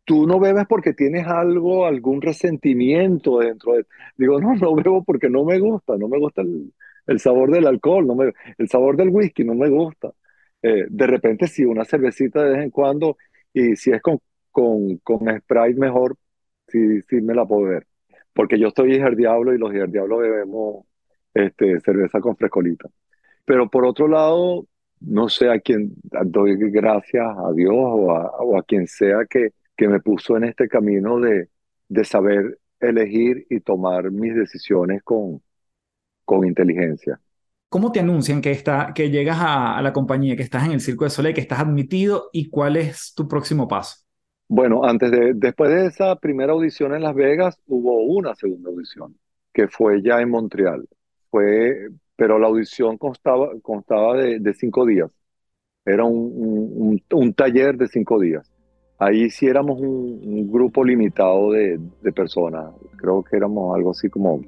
tú 0.04 0.28
no 0.28 0.40
bebes 0.40 0.66
porque 0.68 0.94
tienes 0.94 1.26
algo, 1.28 1.86
algún 1.86 2.22
resentimiento 2.22 3.40
dentro 3.40 3.74
de... 3.76 3.86
Digo, 4.18 4.42
no, 4.42 4.56
no 4.56 4.76
bebo 4.76 5.04
porque 5.06 5.30
no 5.30 5.46
me 5.46 5.58
gusta, 5.60 5.96
no 5.98 6.10
me 6.10 6.20
gusta 6.20 6.42
el, 6.42 6.74
el 7.08 7.20
sabor 7.20 7.52
del 7.52 7.68
alcohol, 7.68 8.06
no 8.06 8.16
me, 8.16 8.34
el 8.58 8.68
sabor 8.68 8.98
del 8.98 9.10
whisky 9.10 9.46
no 9.46 9.56
me 9.56 9.70
gusta. 9.70 10.12
Eh, 10.62 10.86
de 10.90 11.08
repente 11.08 11.48
sí, 11.48 11.66
una 11.66 11.86
cervecita 11.86 12.44
de 12.44 12.52
vez 12.52 12.64
en 12.64 12.70
cuando 12.72 13.18
y 13.54 13.76
si 13.76 13.92
es 13.92 14.02
con, 14.02 14.20
con, 14.52 14.98
con 15.00 15.20
Sprite 15.40 15.80
mejor, 15.80 16.16
sí, 16.68 17.02
sí 17.04 17.22
me 17.22 17.34
la 17.36 17.46
puedo 17.46 17.64
ver. 17.64 17.88
Porque 18.34 18.60
yo 18.60 18.68
estoy 18.70 18.98
diablo 19.16 19.54
y 19.54 19.58
los 19.58 19.72
diablo 19.92 20.18
bebemos 20.20 20.86
este, 21.34 21.80
cerveza 21.82 22.20
con 22.22 22.36
frescolita. 22.38 22.90
Pero 23.46 23.70
por 23.70 23.86
otro 23.86 24.08
lado, 24.08 24.68
no 25.02 25.30
sé 25.30 25.50
a 25.50 25.60
quién 25.60 25.94
doy 26.26 26.56
gracias 26.72 27.26
a 27.26 27.52
Dios 27.54 27.74
o 27.76 28.12
a, 28.12 28.32
o 28.42 28.58
a 28.58 28.64
quien 28.64 28.88
sea 28.88 29.26
que, 29.30 29.50
que 29.76 29.88
me 29.88 30.00
puso 30.00 30.38
en 30.38 30.46
este 30.46 30.68
camino 30.70 31.20
de, 31.20 31.50
de 31.90 32.04
saber 32.06 32.60
elegir 32.80 33.46
y 33.50 33.60
tomar 33.62 34.12
mis 34.12 34.36
decisiones 34.36 35.04
con, 35.04 35.42
con 36.26 36.46
inteligencia. 36.48 37.20
¿Cómo 37.72 37.94
te 37.94 38.02
anuncian 38.02 38.42
que, 38.42 38.52
está, 38.52 38.92
que 38.94 39.10
llegas 39.10 39.38
a, 39.40 39.82
la 39.82 39.94
compañía, 39.94 40.36
que 40.36 40.44
estás 40.44 40.66
en 40.66 40.74
el 40.74 40.82
Circo 40.82 41.06
de 41.06 41.10
Soleil, 41.10 41.34
que 41.34 41.40
estás 41.40 41.62
admitido 41.62 42.26
y 42.34 42.50
cuál 42.50 42.76
es 42.76 43.14
tu 43.16 43.30
próximo 43.30 43.66
paso? 43.66 43.96
Bueno, 44.50 44.84
antes 44.84 45.10
de, 45.10 45.32
después 45.34 45.72
de 45.72 45.86
esa 45.86 46.18
primera 46.18 46.52
audición 46.52 46.94
en 46.94 47.02
Las 47.02 47.16
Vegas, 47.16 47.58
hubo 47.68 48.04
una 48.04 48.36
segunda 48.36 48.70
audición, 48.72 49.16
que 49.54 49.70
fue 49.70 50.02
ya 50.02 50.20
en 50.20 50.30
Montreal. 50.30 50.86
Fue, 51.30 51.88
pero 52.18 52.38
la 52.40 52.48
audición 52.48 52.98
constaba, 52.98 53.52
constaba 53.62 54.18
de, 54.18 54.54
cinco 54.54 54.86
días. 54.86 55.10
Era 55.86 56.04
un, 56.04 57.02
un, 57.10 57.34
taller 57.34 57.78
de 57.78 57.88
cinco 57.88 58.20
días. 58.20 58.52
Ahí 59.00 59.30
sí 59.30 59.48
éramos 59.48 59.80
un, 59.80 60.52
grupo 60.52 60.84
limitado 60.84 61.54
de, 61.54 61.80
de, 62.02 62.12
personas. 62.12 62.74
Creo 62.98 63.24
que 63.24 63.38
éramos 63.38 63.74
algo 63.74 63.92
así 63.92 64.10
como 64.10 64.42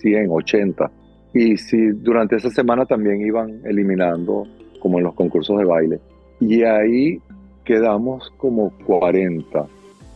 100, 0.00 0.30
80. 0.30 0.90
Y 1.34 1.56
sí, 1.56 1.90
durante 1.92 2.36
esa 2.36 2.50
semana 2.50 2.86
también 2.86 3.20
iban 3.20 3.60
eliminando, 3.64 4.46
como 4.80 4.98
en 4.98 5.04
los 5.04 5.14
concursos 5.14 5.58
de 5.58 5.64
baile. 5.64 6.00
Y 6.40 6.62
ahí 6.62 7.20
quedamos 7.64 8.32
como 8.38 8.72
40. 8.86 9.66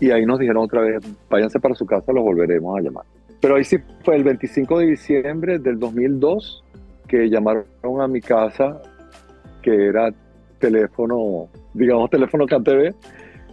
Y 0.00 0.10
ahí 0.10 0.24
nos 0.24 0.38
dijeron 0.38 0.64
otra 0.64 0.80
vez, 0.80 1.00
váyanse 1.30 1.60
para 1.60 1.74
su 1.74 1.86
casa, 1.86 2.12
los 2.12 2.24
volveremos 2.24 2.78
a 2.78 2.82
llamar. 2.82 3.04
Pero 3.40 3.56
ahí 3.56 3.64
sí 3.64 3.76
fue 4.04 4.16
el 4.16 4.24
25 4.24 4.78
de 4.78 4.86
diciembre 4.86 5.58
del 5.58 5.78
2002 5.78 6.64
que 7.08 7.28
llamaron 7.28 7.66
a 8.00 8.08
mi 8.08 8.20
casa, 8.20 8.80
que 9.60 9.88
era 9.88 10.10
teléfono, 10.58 11.48
digamos 11.74 12.08
teléfono 12.08 12.46
CanTV, 12.46 12.94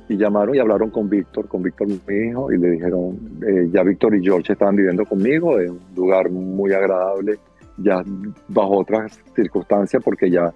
y 0.07 0.17
llamaron 0.17 0.55
y 0.55 0.59
hablaron 0.59 0.89
con 0.89 1.09
Víctor, 1.09 1.47
con 1.47 1.61
Víctor 1.61 1.87
mi 1.87 2.15
hijo, 2.15 2.51
y 2.51 2.57
le 2.57 2.69
dijeron, 2.71 3.19
eh, 3.45 3.67
ya 3.71 3.83
Víctor 3.83 4.15
y 4.15 4.23
George 4.23 4.53
estaban 4.53 4.75
viviendo 4.75 5.05
conmigo 5.05 5.59
en 5.59 5.71
un 5.71 5.79
lugar 5.95 6.29
muy 6.29 6.71
agradable, 6.71 7.37
ya 7.81 8.03
bajo 8.47 8.77
otras 8.77 9.19
circunstancias, 9.35 10.01
porque 10.03 10.29
ya 10.29 10.53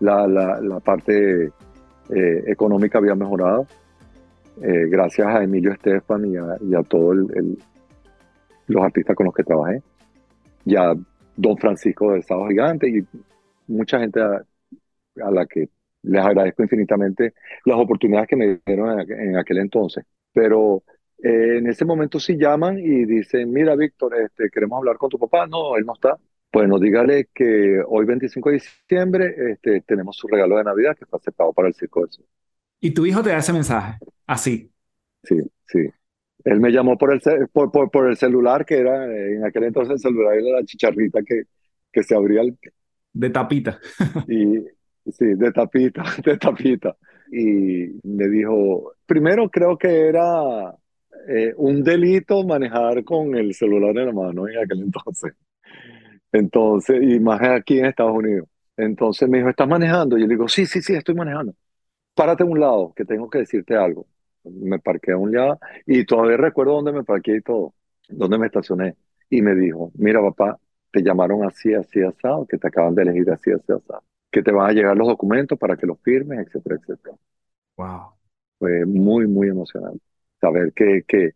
la, 0.00 0.26
la, 0.26 0.60
la 0.60 0.80
parte 0.80 1.46
eh, 2.10 2.44
económica 2.46 2.98
había 2.98 3.14
mejorado, 3.14 3.66
eh, 4.62 4.86
gracias 4.88 5.26
a 5.28 5.42
Emilio 5.42 5.72
Estefan 5.72 6.26
y 6.26 6.36
a, 6.36 6.56
y 6.60 6.74
a 6.74 6.82
todos 6.82 7.16
los 8.66 8.82
artistas 8.82 9.14
con 9.14 9.26
los 9.26 9.34
que 9.34 9.44
trabajé. 9.44 9.82
Ya 10.64 10.94
Don 11.36 11.56
Francisco 11.56 12.12
del 12.12 12.24
Sábado 12.24 12.48
Gigante 12.48 12.88
y 12.88 13.06
mucha 13.68 14.00
gente 14.00 14.20
a, 14.20 14.42
la 15.30 15.46
que 15.46 15.68
les 16.02 16.24
agradezco 16.24 16.62
infinitamente 16.62 17.34
las 17.64 17.78
oportunidades 17.78 18.28
que 18.28 18.36
me 18.36 18.60
dieron 18.66 19.00
en, 19.00 19.36
aquel 19.36 19.58
entonces. 19.58 20.04
Pero 20.32 20.82
eh, 21.22 21.58
en 21.58 21.68
ese 21.68 21.84
momento 21.84 22.18
sí 22.18 22.36
llaman 22.36 22.78
y 22.78 23.04
dicen, 23.04 23.52
mira 23.52 23.76
Víctor, 23.76 24.14
este, 24.16 24.50
queremos 24.50 24.78
hablar 24.78 24.96
con 24.96 25.10
tu 25.10 25.18
papá. 25.18 25.46
No, 25.46 25.76
él 25.76 25.84
no 25.86 25.94
está. 25.94 26.16
Bueno, 26.52 26.78
dígale 26.78 27.28
que 27.34 27.82
hoy 27.86 28.06
25 28.06 28.48
de 28.48 28.54
diciembre 28.54 29.34
este, 29.52 29.82
tenemos 29.82 30.16
su 30.16 30.26
regalo 30.28 30.56
de 30.56 30.64
Navidad 30.64 30.96
que 30.96 31.04
está 31.04 31.18
aceptado 31.18 31.52
para 31.52 31.68
el 31.68 31.74
Circo 31.74 32.00
del 32.00 32.10
Sur. 32.10 32.24
¿Y 32.80 32.92
tu 32.92 33.04
hijo 33.04 33.22
te 33.22 33.30
da 33.30 33.38
ese 33.38 33.52
mensaje? 33.52 33.98
Así. 34.26 34.70
Sí, 35.22 35.36
sí. 35.66 35.80
Él 36.44 36.60
me 36.60 36.70
llamó 36.70 36.96
por 36.96 37.12
el, 37.12 37.20
por, 37.52 37.90
por, 37.90 38.08
el 38.08 38.16
celular, 38.16 38.64
que 38.64 38.78
era, 38.78 39.04
en 39.04 39.44
aquel 39.44 39.64
entonces 39.64 39.94
el 39.94 39.98
celular 39.98 40.34
era 40.34 40.60
la 40.60 40.64
chicharrita 40.64 41.20
que, 41.22 41.42
que 41.92 42.02
se 42.02 42.14
abría 42.14 42.42
el... 42.42 42.56
De 43.12 43.30
tapita. 43.30 43.78
y 44.28 44.64
sí, 45.10 45.26
de 45.34 45.52
tapita, 45.52 46.04
de 46.24 46.38
tapita. 46.38 46.96
Y 47.30 48.00
me 48.04 48.28
dijo, 48.28 48.94
primero 49.04 49.50
creo 49.50 49.76
que 49.76 50.08
era 50.08 50.74
eh, 51.28 51.52
un 51.56 51.82
delito 51.82 52.42
manejar 52.44 53.04
con 53.04 53.34
el 53.34 53.52
celular 53.52 53.90
en 53.98 54.06
la 54.06 54.12
mano 54.12 54.48
en 54.48 54.58
aquel 54.58 54.80
entonces. 54.80 55.34
Entonces, 56.32 56.98
y 57.02 57.20
más 57.20 57.40
aquí 57.42 57.78
en 57.78 57.86
Estados 57.86 58.16
Unidos. 58.16 58.48
Entonces 58.76 59.28
me 59.28 59.38
dijo, 59.38 59.50
¿estás 59.50 59.68
manejando? 59.68 60.16
Y 60.16 60.22
yo 60.22 60.26
le 60.26 60.34
digo, 60.34 60.48
sí, 60.48 60.66
sí, 60.66 60.80
sí, 60.82 60.94
estoy 60.94 61.14
manejando. 61.14 61.54
Párate 62.14 62.44
a 62.44 62.46
un 62.46 62.60
lado, 62.60 62.92
que 62.94 63.04
tengo 63.04 63.30
que 63.30 63.38
decirte 63.40 63.76
algo 63.76 64.06
me 64.44 64.78
parqué 64.78 65.12
a 65.12 65.16
un 65.16 65.32
lado 65.32 65.58
y 65.86 66.04
todavía 66.04 66.36
recuerdo 66.36 66.74
dónde 66.74 66.92
me 66.92 67.04
parqué 67.04 67.36
y 67.36 67.40
todo, 67.40 67.74
dónde 68.08 68.38
me 68.38 68.46
estacioné. 68.46 68.96
Y 69.30 69.42
me 69.42 69.54
dijo, 69.54 69.92
mira 69.94 70.20
papá, 70.22 70.58
te 70.90 71.02
llamaron 71.02 71.44
así, 71.44 71.74
así, 71.74 72.02
asado, 72.02 72.46
que 72.46 72.56
te 72.56 72.68
acaban 72.68 72.94
de 72.94 73.02
elegir 73.02 73.30
así, 73.30 73.50
así, 73.50 73.72
asado, 73.72 74.02
que 74.30 74.42
te 74.42 74.52
van 74.52 74.70
a 74.70 74.72
llegar 74.72 74.96
los 74.96 75.08
documentos 75.08 75.58
para 75.58 75.76
que 75.76 75.86
los 75.86 76.00
firmes, 76.00 76.38
etcétera, 76.46 76.76
etcétera. 76.76 77.16
Wow. 77.76 78.12
Fue 78.58 78.86
muy, 78.86 79.26
muy 79.26 79.48
emocionante 79.48 80.00
saber 80.40 80.72
que, 80.72 81.04
que 81.06 81.32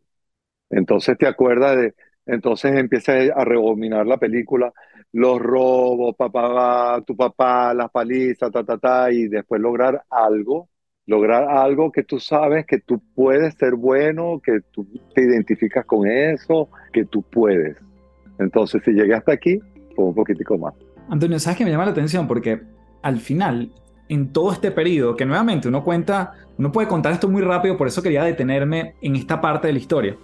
entonces 0.70 1.18
te 1.18 1.26
acuerdas 1.26 1.76
de, 1.76 1.94
entonces 2.26 2.76
empieza 2.76 3.12
a 3.34 3.44
rebobinar 3.44 4.06
la 4.06 4.16
película, 4.18 4.72
los 5.12 5.40
robos, 5.40 6.14
papá, 6.16 7.02
tu 7.06 7.16
papá, 7.16 7.74
las 7.74 7.90
palizas, 7.90 8.50
ta, 8.50 8.64
ta, 8.64 8.78
ta, 8.78 9.12
y 9.12 9.28
después 9.28 9.60
lograr 9.60 10.02
algo 10.10 10.68
lograr 11.06 11.48
algo 11.48 11.90
que 11.90 12.04
tú 12.04 12.18
sabes 12.18 12.66
que 12.66 12.78
tú 12.78 13.02
puedes 13.14 13.54
ser 13.54 13.74
bueno, 13.74 14.40
que 14.42 14.60
tú 14.70 14.86
te 15.14 15.22
identificas 15.22 15.84
con 15.84 16.06
eso, 16.08 16.68
que 16.92 17.04
tú 17.04 17.22
puedes. 17.22 17.76
Entonces, 18.38 18.82
si 18.84 18.92
llegué 18.92 19.14
hasta 19.14 19.32
aquí, 19.32 19.60
fue 19.94 20.06
un 20.06 20.14
poquitico 20.14 20.58
más. 20.58 20.74
Antonio, 21.08 21.38
¿sabes 21.38 21.58
que 21.58 21.64
me 21.64 21.70
llama 21.70 21.86
la 21.86 21.90
atención? 21.90 22.26
Porque 22.26 22.62
al 23.02 23.18
final, 23.18 23.72
en 24.08 24.32
todo 24.32 24.52
este 24.52 24.70
periodo, 24.70 25.16
que 25.16 25.26
nuevamente 25.26 25.68
uno 25.68 25.84
cuenta, 25.84 26.32
uno 26.56 26.70
puede 26.72 26.88
contar 26.88 27.12
esto 27.12 27.28
muy 27.28 27.42
rápido, 27.42 27.76
por 27.76 27.88
eso 27.88 28.02
quería 28.02 28.24
detenerme 28.24 28.94
en 29.02 29.16
esta 29.16 29.40
parte 29.40 29.66
de 29.66 29.72
la 29.72 29.78
historia, 29.80 30.16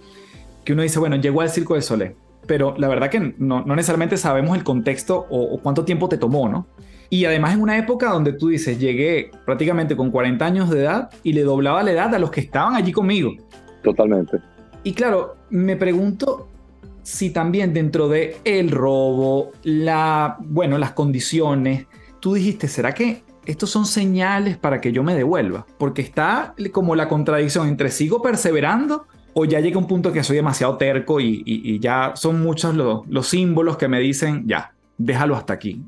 que 0.69 0.73
uno 0.73 0.83
dice, 0.83 0.99
bueno, 0.99 1.15
llegó 1.15 1.41
al 1.41 1.49
Circo 1.49 1.73
de 1.73 1.81
Solé, 1.81 2.15
pero 2.45 2.75
la 2.77 2.87
verdad 2.87 3.09
que 3.09 3.33
no, 3.39 3.65
necesariamente 3.65 4.17
sabemos 4.17 4.55
el 4.55 4.63
contexto 4.63 5.25
o, 5.31 5.55
o 5.55 5.57
cuánto 5.63 5.83
tiempo 5.83 6.07
te 6.07 6.19
tomó, 6.19 6.47
¿no? 6.47 6.67
Y 7.09 7.25
además 7.25 7.55
en 7.55 7.61
una 7.61 7.75
época 7.75 8.11
donde 8.11 8.33
tú 8.33 8.49
dices, 8.49 8.77
llegué 8.77 9.31
prácticamente 9.47 9.95
con 9.95 10.11
40 10.11 10.45
años 10.45 10.69
de 10.69 10.81
edad 10.81 11.09
y 11.23 11.33
le 11.33 11.41
doblaba 11.41 11.81
la 11.81 11.91
edad 11.91 12.13
a 12.13 12.19
los 12.19 12.29
que 12.29 12.41
estaban 12.41 12.75
allí 12.75 12.91
conmigo. 12.91 13.31
Totalmente. 13.81 14.37
Y 14.83 14.93
claro, 14.93 15.37
me 15.49 15.75
pregunto 15.75 16.47
si 17.01 17.31
también 17.31 17.73
dentro 17.73 18.07
de 18.07 18.37
el 18.43 18.69
robo, 18.69 19.53
la, 19.63 20.37
bueno, 20.39 20.77
las 20.77 20.91
condiciones, 20.91 21.87
tú 22.19 22.35
dijiste, 22.35 22.67
¿será 22.67 22.93
que 22.93 23.23
estos 23.47 23.71
son 23.71 23.87
señales 23.87 24.55
para 24.59 24.79
que 24.81 24.91
yo 24.91 25.01
me 25.01 25.15
devuelva? 25.15 25.65
Porque 25.79 26.03
está 26.03 26.53
como 26.71 26.95
la 26.95 27.09
contradicción 27.09 27.67
entre 27.67 27.89
sigo 27.89 28.21
perseverando 28.21 29.07
o 29.33 29.45
ya 29.45 29.59
llega 29.59 29.77
un 29.77 29.87
punto 29.87 30.11
que 30.11 30.23
soy 30.23 30.37
demasiado 30.37 30.77
terco 30.77 31.19
y, 31.19 31.79
ya 31.79 32.13
son 32.15 32.41
muchos 32.41 32.75
los, 32.75 33.07
los 33.07 33.27
símbolos 33.27 33.77
que 33.77 33.87
me 33.87 33.99
dicen, 33.99 34.47
ya, 34.47 34.73
déjalo 34.97 35.35
hasta 35.35 35.53
aquí. 35.53 35.83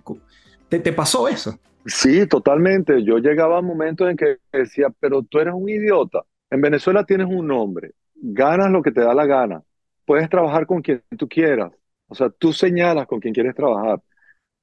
¿Te, 0.70 0.94
pasó 0.94 1.28
eso? 1.28 1.60
Sí, 1.86 2.28
totalmente. 2.28 3.04
Yo 3.04 3.18
llegaba 3.18 3.58
a 3.58 3.62
momentos 3.62 4.10
en 4.10 4.16
que 4.16 4.38
decía, 4.52 4.88
pero 5.00 5.24
tú 5.24 5.39
eres 5.39 5.54
un 5.54 5.68
idiota. 5.68 6.22
En 6.50 6.62
Venezuela 6.62 7.06
tienes 7.06 7.28
un 7.28 7.48
nombre, 7.48 7.92
ganas 8.16 8.72
lo 8.72 8.82
que 8.82 8.92
te 8.92 9.02
da 9.02 9.14
la 9.14 9.26
gana, 9.26 9.62
puedes 10.06 10.30
trabajar 10.30 10.66
con 10.66 10.82
quien 10.82 11.02
tú 11.18 11.28
quieras. 11.28 11.72
O 12.08 12.16
sea, 12.16 12.30
tú 12.30 12.54
señalas 12.54 13.08
con 13.08 13.20
quien 13.20 13.34
quieres 13.34 13.56
trabajar. 13.56 14.02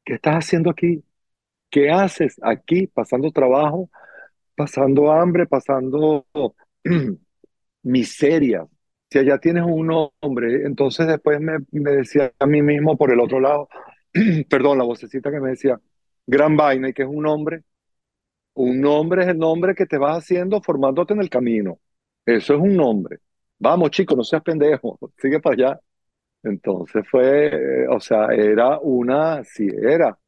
¿Qué 0.04 0.14
estás 0.14 0.36
haciendo 0.36 0.70
aquí? 0.70 1.02
¿Qué 1.70 1.90
haces 1.90 2.36
aquí 2.42 2.86
pasando 2.86 3.30
trabajo 3.30 3.90
pasando 4.58 5.12
hambre, 5.12 5.46
pasando 5.46 6.26
miseria. 7.88 8.66
Si 9.10 9.18
allá 9.18 9.38
tienes 9.38 9.64
un 9.64 9.86
nombre, 9.86 10.66
entonces 10.66 11.06
después 11.06 11.40
me, 11.40 11.58
decía 11.70 12.32
a 12.38 12.46
mí 12.46 12.62
mismo 12.62 12.96
por 12.96 13.10
el 13.10 13.20
otro 13.20 13.40
lado, 13.40 13.68
perdón, 14.50 14.78
la 14.78 14.84
vocecita 14.84 15.30
que 15.30 15.40
me 15.40 15.50
decía, 15.50 15.80
gran 16.26 16.56
vaina, 16.56 16.90
y 16.90 16.92
que 16.92 17.02
es 17.02 17.08
un 17.08 17.22
nombre. 17.22 17.64
Un 18.54 18.80
nombre 18.80 19.22
es 19.22 19.28
el 19.28 19.38
nombre 19.38 19.74
que 19.74 19.86
te 19.86 19.98
vas 19.98 20.18
haciendo 20.18 20.60
formándote 20.60 21.14
en 21.14 21.20
el 21.20 21.30
camino. 21.30 21.78
Eso 22.26 22.54
es 22.54 22.60
un 22.60 22.76
nombre. 22.76 23.18
Vamos, 23.58 23.90
chicos, 23.90 24.16
no 24.16 24.24
seas 24.24 24.42
pendejo, 24.42 24.98
sigue 25.18 25.40
para 25.40 25.54
allá. 25.54 25.80
Entonces 26.42 27.04
fue, 27.10 27.46
eh, 27.84 27.88
o 27.88 28.00
sea, 28.00 28.26
era 28.28 28.78
una, 28.80 29.42
sí, 29.44 29.66
era. 29.68 30.18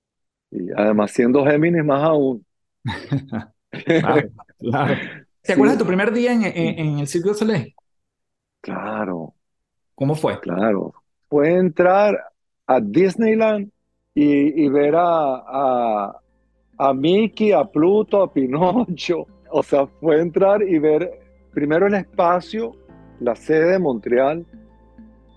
Y 0.51 0.71
además 0.77 1.13
siendo 1.13 1.45
Géminis 1.45 1.85
más 1.85 2.03
aún. 2.05 2.45
Claro. 3.73 4.31
¿Te 5.45 5.53
acuerdas 5.53 5.77
de 5.77 5.85
tu 5.85 5.87
primer 5.87 6.13
día 6.13 6.33
en, 6.33 6.43
en, 6.45 6.79
en 6.79 6.99
el 6.99 7.07
Circo 7.07 7.31
de 7.31 7.35
Soleil? 7.35 7.75
Claro, 8.63 9.35
¿Cómo 9.95 10.15
fue? 10.17 10.41
claro. 10.41 10.95
Fue 11.29 11.55
entrar 11.55 12.17
a 12.67 12.81
Disneyland 12.81 13.71
y, 14.15 14.65
y 14.65 14.69
ver 14.69 14.95
a, 14.97 15.03
a, 15.47 16.23
a 16.79 16.95
Mickey, 16.95 17.53
a 17.53 17.65
Pluto, 17.65 18.23
a 18.23 18.33
Pinocho. 18.33 19.27
O 19.53 19.65
sea, 19.65 19.87
fue 19.87 20.21
entrar 20.21 20.63
y 20.63 20.79
ver 20.79 21.11
primero 21.53 21.87
el 21.89 21.95
espacio, 21.95 22.79
la 23.19 23.35
sede 23.35 23.73
de 23.73 23.79
Montreal, 23.81 24.47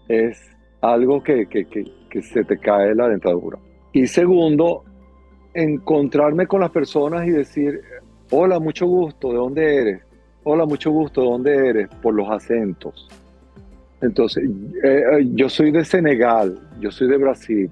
es 0.07 0.39
algo 0.81 1.21
que, 1.23 1.47
que, 1.47 1.67
que, 1.67 1.85
que 2.09 2.21
se 2.21 2.43
te 2.45 2.59
cae 2.59 2.95
la 2.95 3.07
dentadura. 3.09 3.59
Y 3.91 4.07
segundo, 4.07 4.83
encontrarme 5.53 6.47
con 6.47 6.61
las 6.61 6.71
personas 6.71 7.27
y 7.27 7.31
decir, 7.31 7.81
hola, 8.35 8.59
mucho 8.59 8.87
gusto, 8.87 9.29
¿de 9.29 9.35
dónde 9.35 9.75
eres? 9.75 10.01
Hola, 10.43 10.65
mucho 10.65 10.89
gusto, 10.89 11.21
¿de 11.21 11.27
dónde 11.27 11.55
eres? 11.69 11.89
Por 12.01 12.15
los 12.15 12.27
acentos. 12.29 13.07
Entonces, 14.01 14.43
eh, 14.83 15.03
eh, 15.11 15.29
yo 15.33 15.47
soy 15.49 15.71
de 15.71 15.85
Senegal, 15.85 16.59
yo 16.79 16.89
soy 16.91 17.07
de 17.09 17.17
Brasil, 17.17 17.69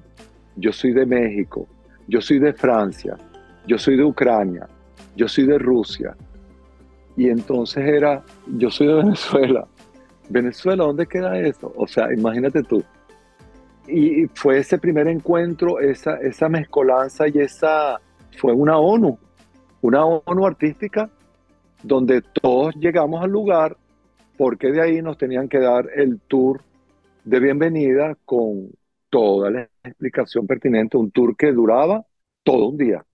yo 0.55 0.71
soy 0.71 0.93
de 0.93 1.05
México, 1.05 1.67
yo 2.07 2.21
soy 2.21 2.37
de 2.37 2.53
Francia, 2.53 3.17
yo 3.65 3.79
soy 3.79 3.97
de 3.97 4.03
Ucrania, 4.03 4.67
yo 5.15 5.27
soy 5.27 5.47
de 5.47 5.57
Rusia. 5.57 6.15
Y 7.17 7.27
entonces 7.29 7.83
era, 7.83 8.23
yo 8.45 8.69
soy 8.69 8.87
de 8.87 8.93
Venezuela. 9.03 9.67
Venezuela, 10.29 10.83
¿dónde 10.83 11.07
queda 11.07 11.39
eso? 11.39 11.73
O 11.75 11.87
sea, 11.87 12.13
imagínate 12.13 12.61
tú. 12.61 12.83
Y 13.87 14.27
fue 14.35 14.59
ese 14.59 14.77
primer 14.77 15.07
encuentro, 15.07 15.79
esa, 15.79 16.17
esa 16.17 16.47
mezcolanza 16.49 17.27
y 17.27 17.39
esa, 17.39 17.99
fue 18.37 18.53
una 18.53 18.77
ONU, 18.77 19.17
una 19.81 20.05
ONU 20.05 20.45
artística 20.45 21.09
donde 21.83 22.21
todos 22.21 22.75
llegamos 22.75 23.23
al 23.23 23.31
lugar 23.31 23.77
porque 24.37 24.71
de 24.71 24.81
ahí 24.81 25.01
nos 25.01 25.17
tenían 25.17 25.49
que 25.49 25.59
dar 25.59 25.89
el 25.95 26.19
tour 26.21 26.61
de 27.23 27.39
bienvenida 27.39 28.15
con 28.25 28.71
toda 29.09 29.51
la 29.51 29.69
explicación 29.83 30.47
pertinente, 30.47 30.97
un 30.97 31.11
tour 31.11 31.35
que 31.35 31.51
duraba 31.51 32.05
todo 32.43 32.69
un 32.69 32.77
día. 32.77 33.05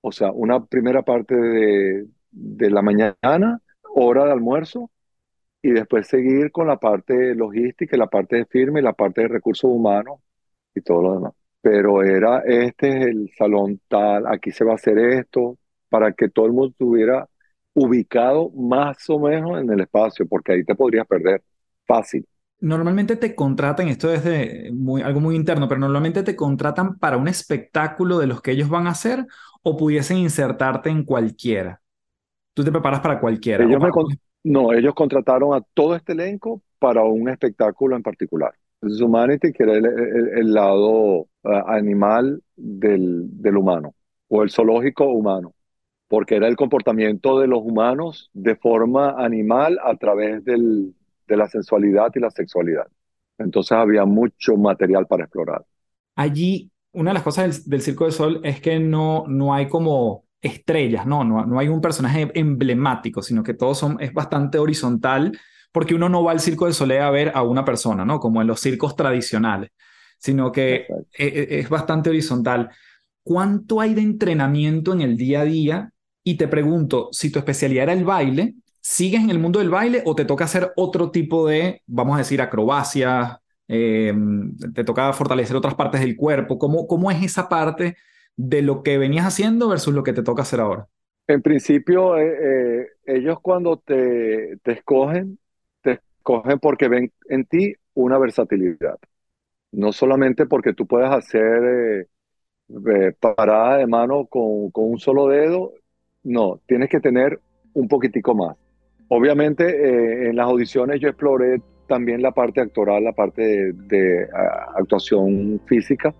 O 0.00 0.12
sea, 0.12 0.30
una 0.32 0.64
primera 0.64 1.02
parte 1.02 1.34
de, 1.34 2.06
de 2.30 2.70
la 2.70 2.82
mañana, 2.82 3.60
hora 3.94 4.24
de 4.24 4.32
almuerzo, 4.32 4.90
y 5.62 5.70
después 5.70 6.08
seguir 6.08 6.50
con 6.50 6.66
la 6.66 6.78
parte 6.78 7.34
logística, 7.34 7.96
la 7.96 8.08
parte 8.08 8.36
de 8.36 8.46
firme, 8.46 8.82
la 8.82 8.94
parte 8.94 9.22
de 9.22 9.28
recursos 9.28 9.70
humanos 9.70 10.20
y 10.74 10.80
todo 10.80 11.02
lo 11.02 11.14
demás. 11.14 11.32
Pero 11.60 12.02
era, 12.02 12.40
este 12.40 12.88
es 12.88 13.06
el 13.06 13.30
salón 13.36 13.80
tal, 13.88 14.26
aquí 14.26 14.50
se 14.50 14.64
va 14.64 14.72
a 14.72 14.74
hacer 14.76 14.98
esto, 14.98 15.58
para 15.92 16.12
que 16.14 16.28
todo 16.30 16.46
el 16.46 16.52
mundo 16.52 16.70
estuviera 16.72 17.28
ubicado 17.74 18.50
más 18.50 19.08
o 19.10 19.20
menos 19.20 19.60
en 19.60 19.70
el 19.70 19.80
espacio, 19.82 20.26
porque 20.28 20.52
ahí 20.54 20.64
te 20.64 20.74
podrías 20.74 21.06
perder 21.06 21.42
fácil. 21.86 22.26
Normalmente 22.60 23.16
te 23.16 23.34
contratan, 23.34 23.88
esto 23.88 24.12
es 24.12 24.22
de 24.24 24.70
muy, 24.72 25.02
algo 25.02 25.18
muy 25.20 25.34
interno, 25.34 25.66
pero 25.68 25.80
normalmente 25.80 26.22
te 26.22 26.36
contratan 26.36 26.96
para 26.98 27.16
un 27.16 27.26
espectáculo 27.26 28.18
de 28.20 28.28
los 28.28 28.40
que 28.40 28.52
ellos 28.52 28.68
van 28.68 28.86
a 28.86 28.90
hacer 28.90 29.26
o 29.62 29.76
pudiesen 29.76 30.18
insertarte 30.18 30.88
en 30.90 31.04
cualquiera. 31.04 31.82
Tú 32.54 32.64
te 32.64 32.72
preparas 32.72 33.00
para 33.00 33.20
cualquiera. 33.20 33.64
Ellos 33.64 33.76
o 33.76 33.80
me 33.80 33.90
para- 33.90 33.92
con- 33.92 34.18
no, 34.44 34.72
ellos 34.72 34.94
contrataron 34.94 35.54
a 35.54 35.60
todo 35.74 35.94
este 35.94 36.12
elenco 36.12 36.62
para 36.78 37.04
un 37.04 37.28
espectáculo 37.28 37.96
en 37.96 38.02
particular. 38.02 38.52
Humanity, 38.82 39.52
que 39.52 39.62
era 39.62 39.74
el, 39.74 39.86
el- 39.86 40.28
el 40.38 40.52
lado 40.54 41.28
ah, 41.44 41.64
animal 41.68 42.42
del, 42.56 43.26
del 43.40 43.56
humano, 43.56 43.94
o 44.28 44.42
el 44.42 44.50
zoológico 44.50 45.06
humano, 45.06 45.54
porque 46.12 46.36
era 46.36 46.46
el 46.46 46.56
comportamiento 46.56 47.40
de 47.40 47.46
los 47.46 47.60
humanos 47.62 48.28
de 48.34 48.54
forma 48.54 49.14
animal 49.16 49.78
a 49.82 49.96
través 49.96 50.44
del, 50.44 50.94
de 51.26 51.36
la 51.38 51.48
sensualidad 51.48 52.12
y 52.14 52.20
la 52.20 52.30
sexualidad. 52.30 52.86
Entonces 53.38 53.72
había 53.72 54.04
mucho 54.04 54.58
material 54.58 55.06
para 55.06 55.24
explorar. 55.24 55.64
Allí, 56.14 56.70
una 56.92 57.12
de 57.12 57.14
las 57.14 57.22
cosas 57.22 57.64
del, 57.64 57.70
del 57.70 57.80
Circo 57.80 58.04
del 58.04 58.12
Sol 58.12 58.40
es 58.44 58.60
que 58.60 58.78
no, 58.78 59.24
no 59.26 59.54
hay 59.54 59.70
como 59.70 60.26
estrellas, 60.42 61.06
no, 61.06 61.24
no, 61.24 61.46
no 61.46 61.58
hay 61.58 61.68
un 61.68 61.80
personaje 61.80 62.30
emblemático, 62.34 63.22
sino 63.22 63.42
que 63.42 63.54
todos 63.54 63.78
son, 63.78 63.96
es 63.98 64.12
bastante 64.12 64.58
horizontal, 64.58 65.32
porque 65.72 65.94
uno 65.94 66.10
no 66.10 66.22
va 66.22 66.32
al 66.32 66.40
Circo 66.40 66.66
del 66.66 66.74
Soleil 66.74 67.00
a 67.00 67.10
ver 67.10 67.32
a 67.34 67.42
una 67.42 67.64
persona, 67.64 68.04
¿no? 68.04 68.20
Como 68.20 68.42
en 68.42 68.48
los 68.48 68.60
circos 68.60 68.96
tradicionales, 68.96 69.70
sino 70.18 70.52
que 70.52 70.74
Exacto. 70.74 71.06
e- 71.16 71.26
e- 71.26 71.58
es 71.60 71.70
bastante 71.70 72.10
horizontal. 72.10 72.68
¿Cuánto 73.22 73.80
hay 73.80 73.94
de 73.94 74.02
entrenamiento 74.02 74.92
en 74.92 75.00
el 75.00 75.16
día 75.16 75.40
a 75.40 75.44
día? 75.44 75.92
Y 76.24 76.36
te 76.36 76.48
pregunto, 76.48 77.08
si 77.12 77.30
tu 77.30 77.38
especialidad 77.38 77.84
era 77.84 77.92
el 77.94 78.04
baile, 78.04 78.54
¿sigues 78.80 79.22
en 79.22 79.30
el 79.30 79.38
mundo 79.38 79.58
del 79.58 79.70
baile 79.70 80.02
o 80.06 80.14
te 80.14 80.24
toca 80.24 80.44
hacer 80.44 80.72
otro 80.76 81.10
tipo 81.10 81.46
de, 81.48 81.82
vamos 81.86 82.14
a 82.16 82.18
decir, 82.18 82.40
acrobacias? 82.42 83.38
eh, 83.68 84.12
te 84.74 84.84
toca 84.84 85.12
fortalecer 85.14 85.56
otras 85.56 85.74
partes 85.74 86.00
del 86.00 86.16
cuerpo. 86.16 86.58
¿Cómo, 86.58 86.86
cómo 86.86 87.10
es 87.10 87.22
esa 87.22 87.48
parte 87.48 87.96
de 88.36 88.60
lo 88.62 88.82
que 88.82 88.98
venías 88.98 89.26
haciendo 89.26 89.68
versus 89.68 89.94
lo 89.94 90.02
que 90.04 90.12
te 90.12 90.22
toca 90.22 90.42
hacer 90.42 90.60
ahora? 90.60 90.88
En 91.28 91.40
principio, 91.42 92.18
eh, 92.18 92.82
eh, 92.82 92.86
ellos 93.06 93.38
cuando 93.40 93.78
te, 93.78 94.58
te 94.62 94.72
escogen, 94.72 95.38
te 95.82 95.92
escogen 96.18 96.58
porque 96.58 96.88
ven 96.88 97.12
en 97.28 97.44
ti 97.46 97.74
una 97.94 98.18
versatilidad. 98.18 98.98
No 99.72 99.92
solamente 99.92 100.46
porque 100.46 100.74
tú 100.74 100.86
puedas 100.86 101.12
hacer 101.14 102.08
eh, 102.68 103.12
parada 103.20 103.78
de 103.78 103.86
mano 103.86 104.26
con, 104.26 104.70
con 104.70 104.84
un 104.90 104.98
solo 104.98 105.28
dedo, 105.28 105.72
no, 106.24 106.60
tienes 106.66 106.88
que 106.88 107.00
tener 107.00 107.40
un 107.74 107.88
poquitico 107.88 108.34
más. 108.34 108.56
Obviamente, 109.08 109.64
eh, 109.64 110.30
en 110.30 110.36
las 110.36 110.46
audiciones 110.46 111.00
yo 111.00 111.08
exploré 111.08 111.60
también 111.86 112.22
la 112.22 112.30
parte 112.30 112.60
actoral, 112.60 113.04
la 113.04 113.12
parte 113.12 113.42
de, 113.42 113.72
de, 113.72 114.28
actuación 114.76 115.60
física. 115.66 116.14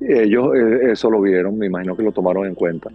Ellos 0.00 0.54
eh, 0.54 0.92
eso 0.92 1.10
lo 1.10 1.20
vieron, 1.20 1.58
me 1.58 1.66
imagino 1.66 1.96
que 1.96 2.02
lo 2.02 2.12
tomaron 2.12 2.46
en 2.46 2.54
cuenta. 2.54 2.90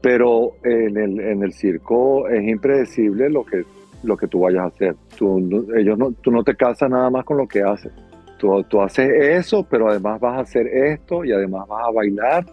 Pero 0.00 0.52
en 0.62 0.96
el, 0.96 1.20
en 1.20 1.42
el 1.42 1.52
circo 1.52 2.28
es 2.28 2.46
impredecible 2.46 3.28
lo 3.28 3.44
que, 3.44 3.64
lo 4.02 4.16
que 4.16 4.28
tú 4.28 4.40
vayas 4.40 4.62
a 4.62 4.66
hacer. 4.66 4.96
Tú, 5.18 5.40
no- 5.40 5.74
ellos 5.76 5.98
no, 5.98 6.12
tú 6.12 6.30
no 6.30 6.42
te 6.44 6.54
casas 6.54 6.90
nada 6.90 7.10
más 7.10 7.24
con 7.24 7.36
lo 7.36 7.46
que 7.46 7.62
haces. 7.62 7.92
Tú, 8.38 8.62
tú 8.64 8.80
haces 8.80 9.10
eso, 9.10 9.66
pero 9.68 9.90
además 9.90 10.20
vas 10.20 10.38
a 10.38 10.40
hacer 10.40 10.66
esto 10.68 11.24
y 11.24 11.32
además 11.32 11.66
vas 11.68 11.88
a 11.88 11.90
bailar. 11.90 12.46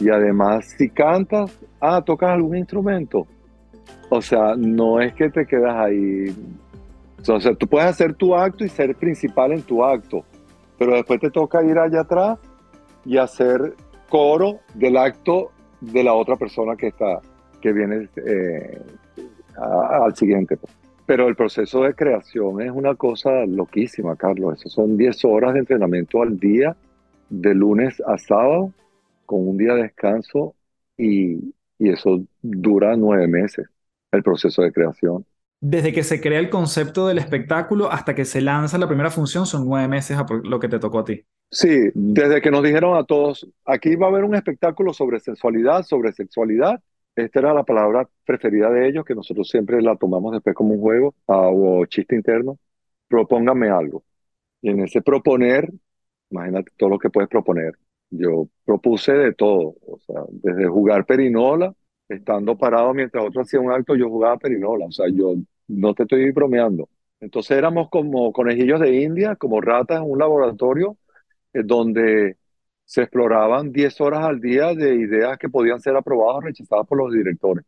Y 0.00 0.08
además 0.10 0.66
si 0.76 0.88
cantas, 0.90 1.58
ah, 1.80 2.02
tocas 2.04 2.30
algún 2.30 2.56
instrumento. 2.56 3.26
O 4.10 4.20
sea, 4.20 4.54
no 4.56 5.00
es 5.00 5.14
que 5.14 5.30
te 5.30 5.46
quedas 5.46 5.74
ahí. 5.74 6.26
O 7.28 7.40
sea, 7.40 7.54
tú 7.54 7.66
puedes 7.66 7.88
hacer 7.88 8.14
tu 8.14 8.34
acto 8.34 8.64
y 8.64 8.68
ser 8.68 8.94
principal 8.94 9.52
en 9.52 9.62
tu 9.62 9.84
acto, 9.84 10.24
pero 10.78 10.94
después 10.94 11.18
te 11.20 11.30
toca 11.30 11.62
ir 11.64 11.78
allá 11.78 12.00
atrás 12.02 12.38
y 13.04 13.16
hacer 13.18 13.74
coro 14.08 14.60
del 14.74 14.96
acto 14.96 15.50
de 15.80 16.04
la 16.04 16.14
otra 16.14 16.36
persona 16.36 16.76
que 16.76 16.88
está, 16.88 17.20
que 17.60 17.72
viene 17.72 18.08
eh, 18.24 18.80
a- 19.58 20.04
al 20.04 20.14
siguiente. 20.14 20.56
Pero 21.04 21.26
el 21.28 21.34
proceso 21.36 21.82
de 21.82 21.94
creación 21.94 22.60
es 22.62 22.70
una 22.70 22.94
cosa 22.94 23.44
loquísima, 23.46 24.14
Carlos. 24.16 24.58
Eso 24.60 24.68
son 24.68 24.96
10 24.96 25.24
horas 25.24 25.54
de 25.54 25.60
entrenamiento 25.60 26.22
al 26.22 26.38
día, 26.38 26.76
de 27.30 27.54
lunes 27.54 28.00
a 28.06 28.18
sábado, 28.18 28.70
con 29.26 29.46
un 29.46 29.58
día 29.58 29.74
de 29.74 29.82
descanso, 29.82 30.54
y, 30.96 31.54
y 31.78 31.90
eso 31.90 32.24
dura 32.40 32.96
nueve 32.96 33.26
meses, 33.28 33.66
el 34.12 34.22
proceso 34.22 34.62
de 34.62 34.72
creación. 34.72 35.26
Desde 35.60 35.92
que 35.92 36.02
se 36.02 36.20
crea 36.20 36.38
el 36.38 36.50
concepto 36.50 37.08
del 37.08 37.18
espectáculo 37.18 37.90
hasta 37.90 38.14
que 38.14 38.24
se 38.24 38.40
lanza 38.40 38.78
la 38.78 38.88
primera 38.88 39.10
función 39.10 39.46
son 39.46 39.66
nueve 39.66 39.88
meses 39.88 40.16
lo 40.44 40.60
que 40.60 40.68
te 40.68 40.78
tocó 40.78 41.00
a 41.00 41.04
ti. 41.04 41.24
Sí, 41.50 41.90
desde 41.94 42.42
que 42.42 42.50
nos 42.50 42.62
dijeron 42.62 42.96
a 42.96 43.04
todos, 43.04 43.48
aquí 43.64 43.96
va 43.96 44.06
a 44.06 44.10
haber 44.10 44.24
un 44.24 44.34
espectáculo 44.34 44.92
sobre 44.92 45.20
sensualidad, 45.20 45.82
sobre 45.82 46.12
sexualidad. 46.12 46.82
Esta 47.14 47.38
era 47.38 47.54
la 47.54 47.64
palabra 47.64 48.08
preferida 48.26 48.68
de 48.70 48.88
ellos, 48.88 49.04
que 49.04 49.14
nosotros 49.14 49.48
siempre 49.48 49.80
la 49.80 49.96
tomamos 49.96 50.32
después 50.32 50.54
como 50.54 50.74
un 50.74 50.80
juego 50.80 51.14
ah, 51.28 51.48
o 51.50 51.86
chiste 51.86 52.14
interno. 52.14 52.58
Propóngame 53.08 53.70
algo. 53.70 54.04
Y 54.60 54.70
en 54.70 54.80
ese 54.80 55.00
proponer, 55.00 55.72
imagínate 56.30 56.72
todo 56.76 56.90
lo 56.90 56.98
que 56.98 57.08
puedes 57.10 57.30
proponer. 57.30 57.78
Yo 58.10 58.48
propuse 58.64 59.12
de 59.12 59.34
todo, 59.34 59.74
o 59.86 59.98
sea, 60.06 60.22
desde 60.30 60.66
jugar 60.66 61.06
perinola 61.06 61.74
estando 62.08 62.56
parado 62.56 62.94
mientras 62.94 63.24
otro 63.24 63.42
hacía 63.42 63.60
un 63.60 63.72
acto, 63.72 63.96
yo 63.96 64.08
jugaba 64.08 64.38
perinola. 64.38 64.86
O 64.86 64.92
sea, 64.92 65.06
yo 65.12 65.34
no 65.68 65.94
te 65.94 66.04
estoy 66.04 66.30
bromeando. 66.30 66.88
Entonces 67.20 67.56
éramos 67.56 67.88
como 67.90 68.32
conejillos 68.32 68.80
de 68.80 69.02
India, 69.02 69.36
como 69.36 69.60
ratas 69.60 69.98
en 69.98 70.10
un 70.10 70.18
laboratorio, 70.18 70.96
eh, 71.52 71.62
donde 71.64 72.36
se 72.84 73.02
exploraban 73.02 73.72
10 73.72 74.00
horas 74.00 74.24
al 74.24 74.40
día 74.40 74.74
de 74.74 74.94
ideas 74.94 75.38
que 75.38 75.48
podían 75.48 75.80
ser 75.80 75.96
aprobadas 75.96 76.36
o 76.36 76.40
rechazadas 76.42 76.86
por 76.86 76.98
los 76.98 77.12
directores. 77.12 77.64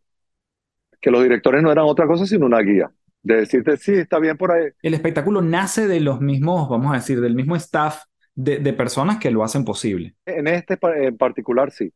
Que 1.01 1.11
los 1.11 1.22
directores 1.22 1.62
no 1.62 1.72
eran 1.72 1.86
otra 1.86 2.07
cosa 2.07 2.26
sino 2.26 2.47
una 2.47 2.61
guía. 2.61 2.91
De 3.22 3.36
decirte, 3.36 3.76
sí, 3.76 3.93
está 3.95 4.18
bien 4.20 4.36
por 4.36 4.53
ahí. 4.53 4.70
El 4.80 4.95
espectáculo 4.95 5.43
nace 5.43 5.89
de 5.89 6.01
los 6.01 6.20
mismos, 6.20 6.68
vamos 6.68 6.93
a 6.93 6.97
decir, 6.97 7.20
del 7.20 7.34
mismo 7.34 7.57
staff 7.57 8.05
de, 8.39 8.59
de 8.59 8.72
personas 8.72 9.18
que 9.18 9.32
lo 9.32 9.43
hacen 9.43 9.64
posible. 9.64 10.14
En 10.24 10.47
este 10.47 10.78
en 10.80 11.16
particular, 11.16 11.72
sí. 11.72 11.93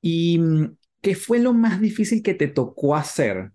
¿Y 0.00 0.38
mm, 0.38 0.76
qué 1.02 1.14
fue 1.14 1.38
lo 1.38 1.52
más 1.52 1.82
difícil 1.82 2.22
que 2.22 2.32
te 2.32 2.48
tocó 2.48 2.96
hacer 2.96 3.52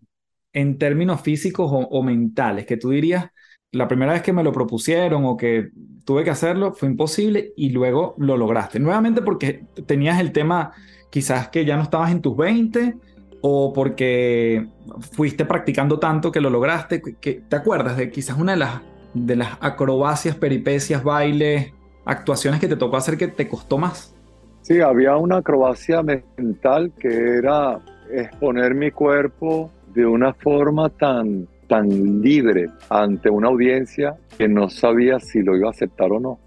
en 0.54 0.78
términos 0.78 1.22
físicos 1.22 1.72
o, 1.72 1.80
o 1.80 2.04
mentales? 2.04 2.68
Que 2.68 2.78
tú 2.78 2.92
dirías, 2.92 3.32
la 3.72 3.88
primera 3.88 4.14
vez 4.14 4.22
que 4.22 4.34
me 4.34 4.44
lo 4.44 4.52
propusieron 4.52 5.26
o 5.26 5.36
que 5.36 5.70
tuve 6.06 6.24
que 6.24 6.30
hacerlo 6.30 6.74
fue 6.74 6.90
imposible 6.90 7.54
y 7.58 7.72
luego 7.72 8.14
lo 8.20 8.38
lograste. 8.38 8.80
Nuevamente 8.80 9.24
porque 9.24 9.66
tenías 9.88 10.20
el 10.20 10.32
tema 10.32 10.74
quizás 11.10 11.50
que 11.50 11.66
ya 11.66 11.76
no 11.76 11.82
estabas 11.82 12.12
en 12.12 12.22
tus 12.22 12.38
20 12.38 12.98
o 13.42 13.74
porque 13.74 14.68
fuiste 15.14 15.46
practicando 15.46 15.98
tanto 15.98 16.32
que 16.32 16.40
lo 16.40 16.52
lograste. 16.52 17.02
Que, 17.02 17.42
¿Te 17.50 17.56
acuerdas 17.56 17.98
de 17.98 18.12
quizás 18.12 18.38
una 18.38 18.52
de 18.52 18.60
las, 18.60 18.82
de 19.16 19.36
las 19.38 19.58
acrobacias, 19.60 20.36
peripecias, 20.36 21.04
bailes, 21.04 21.74
actuaciones 22.06 22.60
que 22.60 22.68
te 22.68 22.76
tocó 22.76 22.98
hacer 22.98 23.18
que 23.18 23.28
te 23.28 23.48
costó 23.48 23.78
más? 23.78 24.14
Sí, 24.62 24.80
había 24.80 25.18
una 25.18 25.38
acrobacia 25.38 26.04
mental 26.04 26.92
que 27.00 27.38
era 27.38 27.80
exponer 28.12 28.76
mi 28.76 28.92
cuerpo 28.92 29.72
de 29.94 30.06
una 30.06 30.34
forma 30.34 30.90
tan 30.90 31.48
tan 31.72 32.22
libre 32.22 32.70
ante 32.90 33.30
una 33.30 33.48
audiencia 33.48 34.18
que 34.38 34.46
no 34.50 34.70
sabía 34.70 35.22
si 35.22 35.42
lo 35.42 35.56
iba 35.56 35.70
a 35.70 35.72
aceptar 35.72 36.12
o 36.12 36.20
no. 36.20 36.38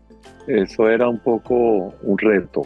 Eso 0.47 0.91
era 0.91 1.09
un 1.09 1.19
poco 1.19 1.95
un 2.03 2.19
reto. 2.19 2.61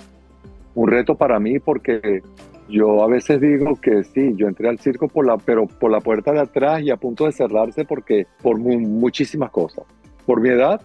Un 0.74 0.88
reto 0.88 1.14
para 1.14 1.38
mí 1.38 1.60
porque 1.60 2.20
yo 2.68 3.04
a 3.04 3.06
veces 3.06 3.40
digo 3.40 3.76
que 3.76 4.02
sí, 4.02 4.32
yo 4.34 4.48
entré 4.48 4.68
al 4.68 4.80
circo 4.80 5.06
por 5.06 5.24
la, 5.24 5.36
pero 5.36 5.68
por 5.68 5.92
la 5.92 6.00
puerta 6.00 6.32
de 6.32 6.40
atrás 6.40 6.82
y 6.82 6.90
a 6.90 6.96
punto 6.96 7.26
de 7.26 7.32
cerrarse 7.32 7.84
porque 7.84 8.26
por 8.42 8.58
muchísimas 8.58 9.52
cosas. 9.52 9.84
Por 10.26 10.40
mi 10.40 10.48
edad, 10.48 10.80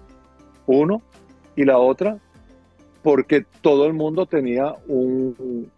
uno, 0.67 1.01
y 1.55 1.65
la 1.65 1.77
otra, 1.77 2.17
porque 3.01 3.45
todo 3.61 3.85
el 3.85 3.93
mundo 3.93 4.25
tenía 4.25 4.73
un, 4.87 5.69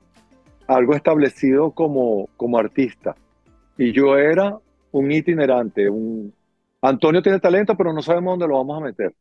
algo 0.68 0.96
establecido 0.96 1.72
como, 1.72 2.30
como 2.38 2.58
artista. 2.58 3.16
Y 3.78 3.92
yo 3.92 4.18
era 4.18 4.58
un 4.92 5.12
itinerante, 5.12 5.90
un... 5.90 6.34
Antonio 6.82 7.22
tiene 7.22 7.40
talento, 7.40 7.76
pero 7.76 7.92
no 7.94 8.02
sabemos 8.02 8.34
dónde 8.34 8.48
lo 8.48 8.58
vamos 8.58 8.82
a 8.82 8.86
meter. 8.86 9.16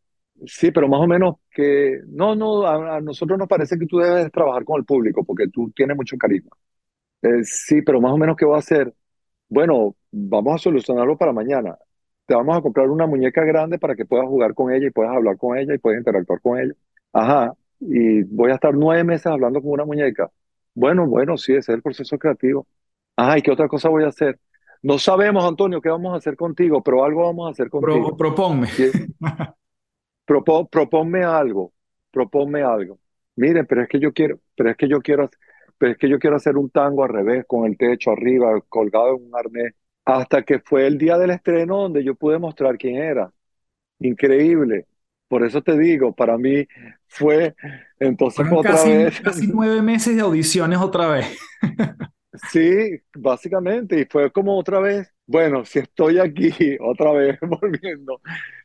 Sí, 0.47 0.71
pero 0.71 0.89
más 0.89 1.01
o 1.01 1.07
menos 1.07 1.37
que, 1.51 2.01
no, 2.09 2.35
no, 2.35 2.67
a, 2.67 3.01
nosotros 3.01 3.39
nos 3.39 3.49
parece 3.49 3.79
que 3.79 3.87
tú 3.87 3.99
debes 3.99 4.31
trabajar 4.31 4.65
con 4.65 4.79
el 4.79 4.85
público 4.85 5.25
porque 5.25 5.49
tú 5.49 5.71
tienes 5.75 5.97
mucho 5.97 6.17
carisma. 6.19 6.51
Eh, 7.23 7.45
sí, 7.45 7.83
pero 7.83 8.01
más 8.01 8.13
o 8.13 8.19
menos 8.19 8.37
qué 8.37 8.45
va 8.45 8.57
a 8.57 8.59
hacer. 8.59 8.93
Bueno, 9.49 9.97
vamos 10.11 10.55
a 10.55 10.59
solucionarlo 10.59 11.17
para 11.17 11.33
mañana. 11.33 11.77
Te 12.27 12.35
vamos 12.35 12.57
a 12.57 12.63
comprar 12.63 12.89
una 12.89 13.07
muñeca 13.07 13.45
grande 13.45 13.79
para 13.79 13.95
que 13.95 14.07
puedas 14.07 14.27
jugar 14.27 14.55
con 14.55 14.73
ella 14.73 14.87
y 14.87 14.91
puedas 14.91 15.15
hablar 15.15 15.37
con 15.37 15.59
ella 15.59 15.75
y 15.75 15.79
puedas 15.79 15.99
interactuar 15.99 16.41
con 16.41 16.59
ella. 16.59 16.73
Ajá, 17.13 17.53
y 17.81 18.23
voy 18.23 18.51
a 18.51 18.55
estar 18.55 18.75
nueve 18.75 19.05
meses 19.05 19.27
hablando 19.27 19.61
con 19.61 19.73
una 19.73 19.85
muñeca. 19.85 20.31
Bueno, 20.75 21.07
bueno, 21.07 21.37
sí, 21.37 21.53
ese 21.53 21.73
es 21.73 21.77
el 21.77 21.83
proceso 21.83 22.19
creativo. 22.19 22.67
Ajá, 23.17 23.39
¿y 23.39 23.43
qué 23.43 23.51
otra 23.51 23.69
cosa 23.69 23.89
voy 23.89 24.05
a 24.05 24.09
hacer? 24.09 24.39
No 24.83 24.99
sabemos, 24.99 25.45
Antonio, 25.45 25.81
qué 25.81 25.89
vamos 25.89 26.13
a 26.13 26.17
hacer 26.17 26.37
contigo, 26.37 26.83
pero 26.83 27.05
algo 27.05 27.23
vamos 27.23 27.49
a 27.49 27.53
hacer 27.53 27.71
contigo. 27.71 28.17
proponme. 28.17 28.69
proponme 30.71 31.25
algo, 31.25 31.73
proponme 32.11 32.63
algo. 32.63 32.99
Miren, 33.37 33.67
pero 33.67 33.83
es 33.83 33.89
que 33.89 33.99
yo 33.99 34.13
quiero, 34.13 34.39
pero 34.57 34.71
es 34.71 34.77
que 34.77 34.89
yo 34.89 35.01
quiero, 35.01 35.29
pero 35.79 35.93
es 35.93 35.99
que 35.99 36.09
yo 36.09 36.19
quiero 36.19 36.37
hacer 36.37 36.57
un 36.57 36.71
tango 36.71 37.03
al 37.03 37.11
revés, 37.11 37.45
con 37.47 37.67
el 37.67 37.77
techo 37.77 38.11
arriba, 38.11 38.61
colgado 38.69 39.17
en 39.17 39.27
un 39.27 39.31
arnés. 39.35 39.75
Hasta 40.05 40.43
que 40.43 40.59
fue 40.59 40.87
el 40.87 40.99
día 40.99 41.17
del 41.19 41.31
estreno 41.31 41.83
donde 41.83 42.05
yo 42.05 42.15
pude 42.15 42.39
mostrar 42.39 42.77
quién 42.77 42.97
era. 42.97 43.33
Increíble. 44.01 44.87
Por 45.29 45.45
eso 45.45 45.63
te 45.63 45.77
digo, 45.79 46.13
para 46.15 46.37
mí 46.37 46.67
fue 47.09 47.55
entonces 47.99 48.47
otra 48.53 48.73
casi, 48.73 48.91
vez. 48.91 49.21
Casi 49.21 49.47
nueve 49.53 49.81
meses 49.83 50.15
de 50.15 50.23
audiciones 50.23 50.79
otra 50.79 51.09
vez. 51.09 51.27
Sí, 52.51 52.99
básicamente, 53.15 54.01
y 54.01 54.05
fue 54.07 54.31
como 54.33 54.59
otra 54.59 54.81
vez, 54.81 55.09
bueno, 55.27 55.65
si 55.65 55.79
estoy 55.79 56.19
aquí, 56.19 56.51
otra 56.81 57.13
vez 57.13 57.39
volviendo, 57.61 58.21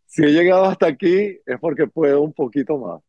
si 0.05 0.23
he 0.23 0.31
llegado 0.31 0.65
hasta 0.65 0.87
aquí 0.87 1.39
es 1.45 1.59
porque 1.59 1.87
puedo 1.87 2.21
un 2.21 2.33
poquito 2.33 2.77
más. 2.77 3.01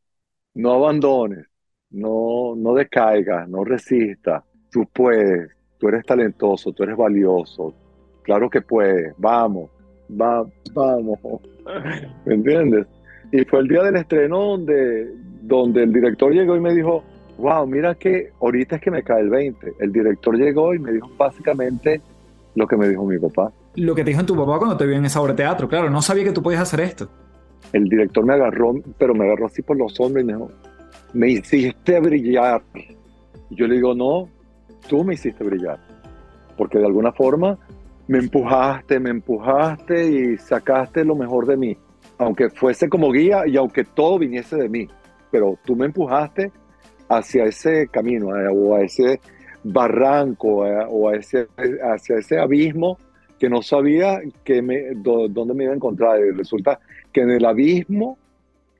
No 0.54 0.72
abandones, 0.72 1.46
no, 1.90 2.54
no 2.56 2.74
decaigas, 2.74 3.48
no 3.48 3.64
resistas, 3.64 4.44
tú 4.70 4.86
puedes, 4.92 5.50
tú 5.78 5.88
eres 5.88 6.04
talentoso, 6.04 6.72
tú 6.72 6.82
eres 6.82 6.96
valioso, 6.96 7.74
claro 8.22 8.48
que 8.50 8.60
puedes, 8.60 9.14
vamos, 9.18 9.70
va, 10.10 10.44
vamos, 10.72 11.18
¿me 12.24 12.34
entiendes? 12.34 12.86
Y 13.32 13.44
fue 13.44 13.60
el 13.60 13.68
día 13.68 13.82
del 13.84 13.96
estreno 13.96 14.38
donde, 14.40 15.08
donde 15.42 15.84
el 15.84 15.92
director 15.92 16.32
llegó 16.32 16.56
y 16.56 16.60
me 16.60 16.74
dijo, 16.74 17.04
wow, 17.38 17.66
mira 17.66 17.94
que 17.94 18.30
ahorita 18.40 18.76
es 18.76 18.82
que 18.82 18.90
me 18.90 19.02
cae 19.02 19.20
el 19.20 19.30
20. 19.30 19.74
El 19.78 19.92
director 19.92 20.36
llegó 20.36 20.74
y 20.74 20.78
me 20.78 20.92
dijo 20.92 21.10
básicamente 21.16 22.00
lo 22.54 22.66
que 22.66 22.76
me 22.76 22.88
dijo 22.88 23.04
mi 23.04 23.18
papá. 23.18 23.52
Lo 23.76 23.94
que 23.94 24.02
te 24.02 24.10
dijo 24.10 24.24
tu 24.24 24.36
papá 24.36 24.58
cuando 24.58 24.76
te 24.76 24.86
vio 24.86 24.96
en 24.96 25.04
esa 25.04 25.20
obra 25.20 25.32
de 25.32 25.38
teatro, 25.38 25.68
claro, 25.68 25.90
no 25.90 26.02
sabía 26.02 26.24
que 26.24 26.32
tú 26.32 26.42
podías 26.42 26.62
hacer 26.62 26.80
esto. 26.80 27.08
El 27.72 27.84
director 27.84 28.24
me 28.24 28.34
agarró, 28.34 28.74
pero 28.98 29.14
me 29.14 29.24
agarró 29.26 29.46
así 29.46 29.62
por 29.62 29.76
los 29.76 29.98
hombros 30.00 30.24
y 30.24 30.26
me 30.26 30.32
dijo, 30.32 30.50
me 31.12 31.30
hiciste 31.30 32.00
brillar. 32.00 32.62
Y 32.74 33.54
yo 33.54 33.66
le 33.68 33.76
digo, 33.76 33.94
no, 33.94 34.28
tú 34.88 35.04
me 35.04 35.14
hiciste 35.14 35.44
brillar. 35.44 35.78
Porque 36.56 36.78
de 36.78 36.86
alguna 36.86 37.12
forma 37.12 37.58
me 38.10 38.18
empujaste, 38.18 38.98
me 38.98 39.10
empujaste 39.10 40.10
y 40.10 40.36
sacaste 40.36 41.04
lo 41.04 41.14
mejor 41.14 41.46
de 41.46 41.56
mí. 41.56 41.76
Aunque 42.18 42.50
fuese 42.50 42.88
como 42.88 43.12
guía 43.12 43.46
y 43.46 43.56
aunque 43.56 43.84
todo 43.84 44.18
viniese 44.18 44.56
de 44.56 44.68
mí. 44.68 44.88
Pero 45.30 45.56
tú 45.64 45.76
me 45.76 45.86
empujaste 45.86 46.50
hacia 47.08 47.44
ese 47.44 47.86
camino 47.86 48.36
eh, 48.36 48.48
o 48.52 48.74
a 48.74 48.80
ese 48.80 49.20
barranco 49.62 50.66
eh, 50.66 50.84
o 50.88 51.08
a 51.08 51.14
ese, 51.14 51.46
hacia 51.84 52.16
ese 52.16 52.40
abismo 52.40 52.98
que 53.38 53.48
no 53.48 53.62
sabía 53.62 54.20
que 54.42 54.60
me, 54.60 54.92
dónde 54.96 55.54
me 55.54 55.64
iba 55.64 55.72
a 55.72 55.76
encontrar. 55.76 56.18
Y 56.18 56.32
resulta 56.32 56.80
que 57.12 57.20
en 57.20 57.30
el 57.30 57.44
abismo 57.44 58.18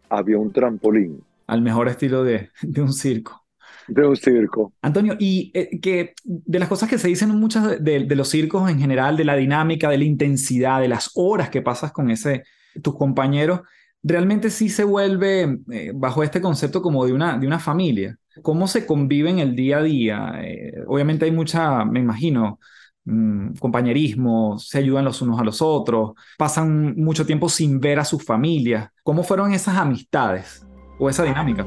había 0.09 0.39
un 0.39 0.53
trampolín. 0.53 1.23
Al 1.47 1.63
mejor 1.63 1.87
estilo 1.87 2.25
de, 2.25 2.51
de 2.63 2.83
un 2.83 2.93
circo. 2.93 3.45
De 3.91 4.07
un 4.07 4.17
circo. 4.17 4.73
Antonio, 4.83 5.17
y 5.19 5.51
eh, 5.55 5.81
que 5.81 6.15
de 6.25 6.59
las 6.59 6.69
cosas 6.69 6.89
que 6.89 6.99
se 6.99 7.09
dicen 7.09 7.31
muchas 7.31 7.83
de, 7.83 8.05
de, 8.05 8.17
los 8.17 8.29
circos 8.29 8.71
en 8.71 8.79
general, 8.79 9.17
de 9.17 9.25
la 9.25 9.37
dinámica, 9.37 9.91
de 9.91 9.99
la 9.99 10.05
intensidad, 10.05 10.81
de 10.81 10.89
las 10.89 11.11
horas 11.15 11.51
que 11.51 11.63
pasas 11.63 11.93
con 11.93 12.11
ese, 12.11 12.45
tus 12.83 12.97
compañeros, 12.97 13.61
realmente 14.03 14.51
sí 14.51 14.69
se 14.69 14.85
vuelve 14.85 15.59
bajo 15.95 16.23
este 16.23 16.41
concepto 16.41 16.81
como 16.81 17.05
de 17.05 17.13
una, 17.13 17.37
de 17.37 17.47
una 17.47 17.59
familia 17.59 18.17
cómo 18.43 18.67
se 18.67 18.87
convive 18.87 19.31
en 19.31 19.39
el 19.39 19.57
día 19.57 19.79
a 19.79 19.83
día. 19.83 20.33
Eh, 20.43 20.73
obviamente 20.87 21.25
hay 21.25 21.33
mucha, 21.33 21.85
me 21.85 22.01
imagino, 22.01 22.59
mm, 23.05 23.55
compañerismo, 23.59 24.59
se 24.59 24.79
ayudan 24.79 25.05
los 25.05 25.23
unos 25.23 25.41
a 25.41 25.45
los 25.45 25.63
otros, 25.63 26.13
pasan 26.39 26.95
mucho 26.97 27.27
tiempo 27.27 27.49
sin 27.49 27.81
ver 27.81 27.99
a 27.99 28.05
sus 28.05 28.25
familias. 28.25 28.91
¿Cómo 29.03 29.23
fueron 29.23 29.53
esas 29.53 29.77
amistades 29.77 30.67
o 30.99 31.09
esa 31.09 31.25
dinámica? 31.25 31.65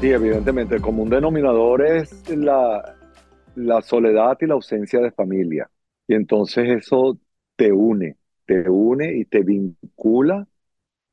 Sí, 0.00 0.10
evidentemente, 0.10 0.76
el 0.76 0.80
común 0.80 1.10
denominador 1.10 1.84
es 1.84 2.28
la, 2.30 2.96
la 3.54 3.82
soledad 3.82 4.38
y 4.40 4.46
la 4.46 4.54
ausencia 4.54 5.00
de 5.00 5.10
familia. 5.12 5.70
Y 6.08 6.14
entonces 6.14 6.68
eso 6.68 7.18
te 7.56 7.70
une 7.72 8.16
te 8.50 8.68
une 8.68 9.16
y 9.16 9.24
te 9.26 9.42
vincula. 9.44 10.46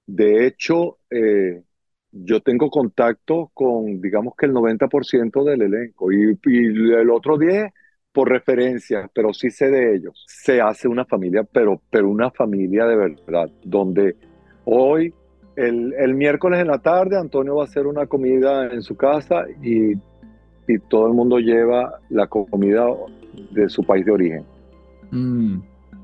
De 0.07 0.47
hecho, 0.47 0.99
eh, 1.11 1.63
yo 2.11 2.41
tengo 2.41 2.71
contacto 2.71 3.51
con, 3.53 4.01
digamos 4.01 4.33
que 4.35 4.47
el 4.47 4.53
90% 4.53 5.43
del 5.43 5.61
elenco 5.61 6.11
y, 6.11 6.35
el 6.45 7.09
otro 7.11 7.38
10 7.38 7.71
por 8.11 8.29
referencia, 8.29 9.11
pero 9.13 9.33
sí 9.33 9.51
sé 9.51 9.69
de 9.69 9.95
ellos. 9.95 10.25
Se 10.27 10.61
hace 10.61 10.88
una 10.88 11.05
familia, 11.05 11.43
pero, 11.43 11.79
pero 11.91 12.09
una 12.09 12.31
familia 12.31 12.85
de 12.85 12.95
verdad, 12.95 13.51
donde 13.63 14.15
hoy, 14.65 15.13
el, 15.58 15.93
el 15.93 16.14
miércoles 16.14 16.62
en 16.62 16.68
la 16.68 16.78
tarde, 16.80 17.18
Antonio 17.18 17.55
va 17.55 17.64
a 17.64 17.66
hacer 17.66 17.86
una 17.86 18.05
comida 18.05 18.72
en 18.72 18.82
su 18.82 18.95
casa 18.95 19.45
y, 19.62 19.93
y 19.93 20.80
todo 20.88 21.08
el 21.08 21.14
mundo 21.14 21.39
lleva 21.39 21.99
la 22.10 22.28
comida 22.28 22.86
de 23.51 23.68
su 23.68 23.84
país 23.84 24.05
de 24.05 24.12
origen. 24.12 24.43
Mm 25.12 25.58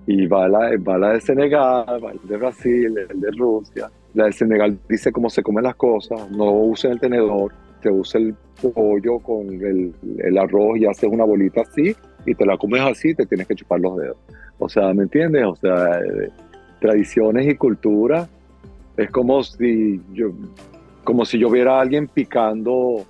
y 0.05 0.27
va 0.27 0.47
la, 0.47 0.71
va 0.77 0.97
la 0.97 1.13
de 1.13 1.21
Senegal, 1.21 2.03
va 2.03 2.11
el 2.11 2.19
de 2.27 2.37
Brasil, 2.37 2.97
el 3.09 3.21
de 3.21 3.31
Rusia. 3.31 3.89
La 4.13 4.25
del 4.25 4.33
Senegal 4.33 4.77
dice 4.87 5.11
cómo 5.11 5.29
se 5.29 5.41
comen 5.41 5.63
las 5.63 5.75
cosas, 5.75 6.29
no 6.31 6.51
usen 6.51 6.91
el 6.91 6.99
tenedor, 6.99 7.53
te 7.81 7.89
usa 7.89 8.19
el 8.19 8.35
pollo 8.61 9.19
con 9.19 9.47
el, 9.47 9.93
el, 10.19 10.37
arroz 10.37 10.77
y 10.77 10.85
haces 10.85 11.09
una 11.09 11.25
bolita 11.25 11.61
así 11.61 11.95
y 12.25 12.35
te 12.35 12.45
la 12.45 12.57
comes 12.57 12.81
así 12.81 13.13
te 13.13 13.25
tienes 13.25 13.47
que 13.47 13.55
chupar 13.55 13.79
los 13.79 13.97
dedos. 13.97 14.17
O 14.59 14.69
sea, 14.69 14.93
¿me 14.93 15.03
entiendes? 15.03 15.45
O 15.45 15.55
sea, 15.55 15.99
eh, 15.99 16.29
tradiciones 16.79 17.47
y 17.47 17.55
cultura 17.55 18.27
es 18.97 19.09
como 19.11 19.43
si 19.43 20.01
yo, 20.13 20.31
como 21.03 21.25
si 21.25 21.39
yo 21.39 21.49
viera 21.49 21.77
a 21.77 21.81
alguien 21.81 22.07
picando 22.07 23.05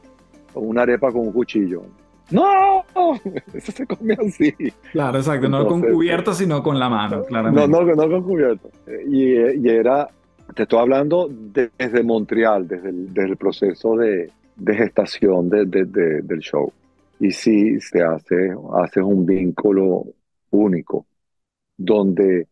una 0.55 0.83
arepa 0.83 1.11
con 1.11 1.27
un 1.27 1.33
cuchillo. 1.33 1.83
¡No! 2.31 2.83
Eso 3.53 3.71
se 3.71 3.85
come 3.85 4.15
así. 4.25 4.53
Claro, 4.91 5.17
exacto. 5.17 5.49
no 5.49 5.67
con 5.67 5.81
cubierto, 5.81 6.33
sino 6.33 6.63
con 6.63 6.79
la 6.79 6.89
mano, 6.89 7.23
claramente. 7.25 7.67
No, 7.67 7.83
no, 7.83 7.95
no 7.95 8.09
con 8.09 8.23
cubierto. 8.23 8.69
Y, 9.07 9.33
y, 9.33 9.69
era, 9.69 10.07
te 10.55 10.63
estoy 10.63 10.79
hablando 10.79 11.29
desde 11.29 12.03
Montreal, 12.03 12.67
desde 12.67 12.89
el, 12.89 13.13
desde 13.13 13.29
el 13.29 13.37
proceso 13.37 13.95
de, 13.97 14.31
de 14.55 14.75
gestación 14.75 15.49
de, 15.49 15.65
del 15.65 16.39
show. 16.39 16.71
Y 17.19 17.31
sí, 17.31 17.79
se 17.79 18.01
hace, 18.01 18.55
hace 18.75 19.01
un 19.01 19.25
vínculo 19.25 20.03
único, 20.51 21.05
donde 21.77 22.47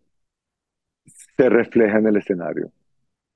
se 1.05 1.49
refleja 1.49 1.97
en 1.97 2.07
el 2.07 2.17
escenario. 2.17 2.71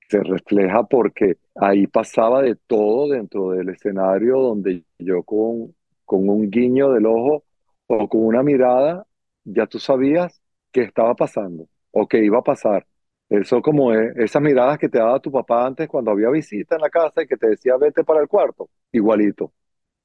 Se 0.09 0.21
refleja 0.23 0.83
porque 0.83 1.37
ahí 1.55 1.87
pasaba 1.87 2.41
de 2.43 2.55
todo 2.55 3.09
dentro 3.09 3.51
del 3.51 3.69
escenario, 3.69 4.39
donde 4.39 4.83
yo 4.99 5.23
con, 5.23 5.75
con 6.05 6.29
un 6.29 6.49
guiño 6.51 6.91
del 6.91 7.07
ojo 7.07 7.43
o 7.87 8.07
con 8.07 8.23
una 8.25 8.43
mirada, 8.43 9.05
ya 9.43 9.65
tú 9.67 9.79
sabías 9.79 10.41
qué 10.71 10.81
estaba 10.83 11.15
pasando 11.15 11.67
o 11.91 12.07
qué 12.07 12.23
iba 12.23 12.37
a 12.39 12.43
pasar. 12.43 12.85
Eso 13.29 13.61
como 13.61 13.93
es, 13.93 14.15
esas 14.17 14.41
miradas 14.43 14.77
que 14.77 14.89
te 14.89 14.99
daba 14.99 15.19
tu 15.19 15.31
papá 15.31 15.65
antes 15.65 15.87
cuando 15.87 16.11
había 16.11 16.29
visita 16.29 16.75
en 16.75 16.81
la 16.81 16.89
casa 16.89 17.23
y 17.23 17.27
que 17.27 17.37
te 17.37 17.49
decía 17.49 17.75
vete 17.77 18.03
para 18.03 18.21
el 18.21 18.27
cuarto, 18.27 18.69
igualito. 18.91 19.53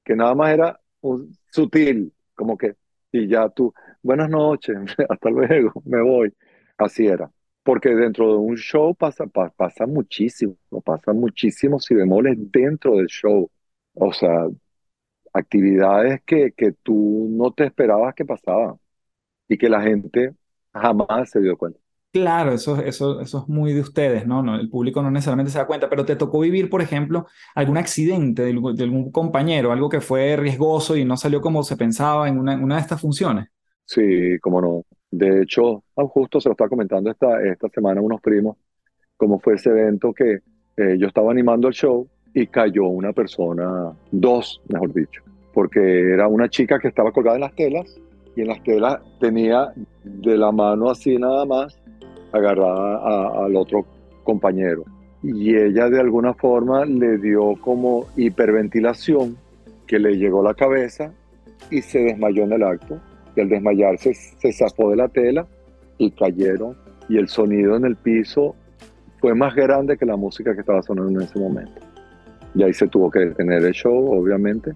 Que 0.05 0.17
nada 0.17 0.35
más 0.35 0.53
era 0.55 0.81
un, 1.03 1.37
sutil, 1.53 2.13
como 2.35 2.57
que, 2.59 2.77
y 3.13 3.29
ya 3.29 3.49
tú, 3.51 3.73
buenas 4.03 4.31
noches, 4.31 4.77
hasta 5.11 5.31
luego, 5.31 5.73
me 5.87 6.03
voy. 6.03 6.35
Así 6.79 7.07
era. 7.07 7.31
Porque 7.63 7.91
dentro 7.91 8.33
de 8.33 8.39
un 8.39 8.57
show 8.57 8.95
pasa, 8.95 9.27
pasa 9.27 9.87
muchísimo, 9.87 10.57
pasa 10.85 11.13
muchísimo 11.13 11.79
si 11.79 11.95
bemoles 11.95 12.37
dentro 12.51 12.97
del 12.97 13.07
show. 13.07 13.51
O 13.95 14.13
sea, 14.13 14.47
actividades 15.33 16.23
que, 16.25 16.53
que 16.53 16.73
tú 16.73 17.29
no 17.31 17.53
te 17.53 17.65
esperabas 17.65 18.15
que 18.15 18.25
pasaban 18.25 18.77
y 19.49 19.59
que 19.59 19.69
la 19.69 19.83
gente 19.83 20.35
jamás 20.73 21.31
se 21.31 21.41
dio 21.41 21.57
cuenta. 21.57 21.81
Claro, 22.13 22.53
eso, 22.53 22.81
eso, 22.83 23.21
eso 23.21 23.39
es 23.39 23.49
muy 23.49 23.73
de 23.73 23.81
ustedes, 23.83 24.27
¿no? 24.27 24.43
¿no? 24.43 24.57
El 24.57 24.69
público 24.69 25.01
no 25.01 25.13
necesariamente 25.13 25.53
se 25.53 25.59
da 25.59 25.67
cuenta, 25.67 25.89
pero 25.89 26.05
te 26.05 26.17
tocó 26.17 26.41
vivir, 26.41 26.69
por 26.69 26.83
ejemplo, 26.83 27.27
algún 27.55 27.77
accidente 27.77 28.43
de, 28.43 28.51
algún 28.51 29.13
compañero, 29.13 29.71
algo 29.71 29.89
que 29.89 30.01
fue 30.01 30.37
riesgoso 30.37 30.97
y 30.97 31.05
no 31.05 31.17
salió 31.17 31.41
como 31.41 31.63
se 31.63 31.77
pensaba 31.77 32.29
en 32.29 32.39
una, 32.39 32.57
una 32.57 32.77
de 32.77 32.81
estas 32.81 33.01
funciones. 33.01 33.47
Sí, 33.85 34.39
cómo 34.41 34.61
no. 34.61 34.85
De 35.11 35.43
hecho, 35.43 35.83
ah, 35.97 36.05
justo 36.05 36.41
se 36.41 36.49
lo 36.49 36.53
estaba 36.53 36.71
comentando 36.71 37.11
esta, 37.11 37.43
esta 37.43 37.69
semana 37.69 38.01
unos 38.01 38.21
primos, 38.21 38.57
cómo 39.17 39.39
fue 39.41 39.55
ese 39.55 39.71
evento 39.71 40.13
que 40.13 40.41
eh, 40.77 40.97
yo 40.99 41.09
estaba 41.09 41.31
animando 41.31 41.69
el 41.69 41.75
show 41.75 42.07
y 42.33 42.47
cayó 42.47 42.87
una 42.87 43.13
persona, 43.13 43.93
dos, 44.11 44.63
mejor 44.69 44.93
dicho, 44.93 45.23
porque 45.53 46.13
era 46.13 46.29
una 46.29 46.49
chica 46.49 46.79
que 46.79 46.89
estaba 46.89 47.13
colgada 47.13 47.37
en 47.37 47.43
las 47.43 47.55
telas 47.55 48.01
y 48.37 48.43
en 48.43 48.49
las 48.49 48.63
telas 48.63 49.01
tenía 49.19 49.73
de 50.05 50.37
la 50.37 50.53
mano 50.53 50.91
así 50.91 51.17
nada 51.17 51.45
más 51.45 51.77
agarrada 52.33 53.45
al 53.45 53.57
otro 53.57 53.85
compañero. 54.23 54.85
Y 55.23 55.55
ella 55.55 55.91
de 55.91 56.01
alguna 56.01 56.35
forma 56.35 56.85
le 56.85 57.19
dio 57.19 57.55
como 57.61 58.07
hiperventilación 58.17 59.37
que 59.87 59.99
le 59.99 60.17
llegó 60.17 60.41
a 60.41 60.51
la 60.51 60.55
cabeza 60.55 61.13
y 61.71 61.83
se 61.83 61.99
desmayó 61.99 62.45
en 62.45 62.53
el 62.53 62.63
acto. 62.63 63.01
Y 63.37 63.41
al 63.41 63.49
desmayarse 63.49 64.15
se 64.15 64.53
zafó 64.53 64.91
de 64.91 64.97
la 64.97 65.09
tela 65.09 65.47
y 65.99 66.11
cayeron. 66.11 66.77
Y 67.09 67.19
el 67.19 67.29
sonido 67.29 67.77
en 67.77 67.85
el 67.85 67.97
piso 67.97 68.55
fue 69.21 69.35
más 69.35 69.55
grande 69.55 69.97
que 69.97 70.07
la 70.07 70.17
música 70.17 70.55
que 70.55 70.61
estaba 70.61 70.83
sonando 70.83 71.21
en 71.21 71.27
ese 71.27 71.39
momento. 71.39 71.81
Y 72.55 72.63
ahí 72.63 72.73
se 72.73 72.89
tuvo 72.89 73.11
que 73.11 73.21
detener 73.21 73.65
el 73.65 73.73
show, 73.73 74.13
obviamente. 74.13 74.73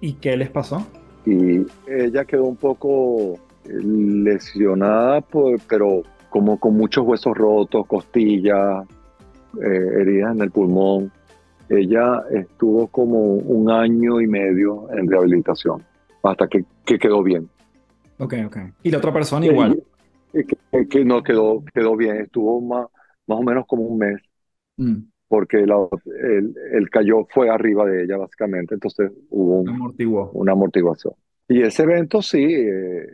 ¿Y 0.00 0.14
qué 0.14 0.36
les 0.36 0.50
pasó? 0.50 0.86
Y 1.26 1.66
ella 1.86 2.24
quedó 2.24 2.44
un 2.44 2.56
poco 2.56 3.38
lesionada, 3.64 5.20
pues, 5.20 5.62
pero 5.68 6.02
como 6.30 6.58
con 6.58 6.76
muchos 6.76 7.06
huesos 7.06 7.36
rotos, 7.36 7.86
costillas, 7.86 8.86
eh, 9.60 10.00
heridas 10.00 10.34
en 10.34 10.42
el 10.42 10.50
pulmón. 10.50 11.10
Ella 11.68 12.22
estuvo 12.30 12.86
como 12.86 13.34
un 13.34 13.70
año 13.70 14.20
y 14.20 14.26
medio 14.26 14.88
en 14.92 15.10
rehabilitación 15.10 15.82
hasta 16.22 16.46
que, 16.46 16.64
que 16.84 16.98
quedó 16.98 17.22
bien. 17.22 17.48
Ok, 18.18 18.34
ok. 18.46 18.56
¿Y 18.82 18.90
la 18.90 18.98
otra 18.98 19.12
persona 19.12 19.46
igual? 19.46 19.82
Que, 20.32 20.88
que, 20.88 21.04
no 21.04 21.22
quedó, 21.22 21.64
quedó 21.72 21.96
bien, 21.96 22.16
estuvo 22.16 22.60
más, 22.60 22.86
más 23.26 23.38
o 23.38 23.42
menos 23.42 23.66
como 23.66 23.84
un 23.84 23.98
mes. 23.98 24.20
Mm. 24.76 24.98
Porque 25.28 25.58
la, 25.66 25.76
el, 26.06 26.54
el, 26.72 26.90
cayó 26.90 27.26
fue 27.30 27.50
arriba 27.50 27.84
de 27.86 28.04
ella, 28.04 28.16
básicamente, 28.16 28.74
entonces 28.74 29.12
hubo 29.28 29.60
un, 29.60 29.94
una 30.32 30.52
amortiguación. 30.52 31.14
Y 31.48 31.62
ese 31.62 31.82
evento 31.82 32.22
sí, 32.22 32.44
eh, 32.44 33.06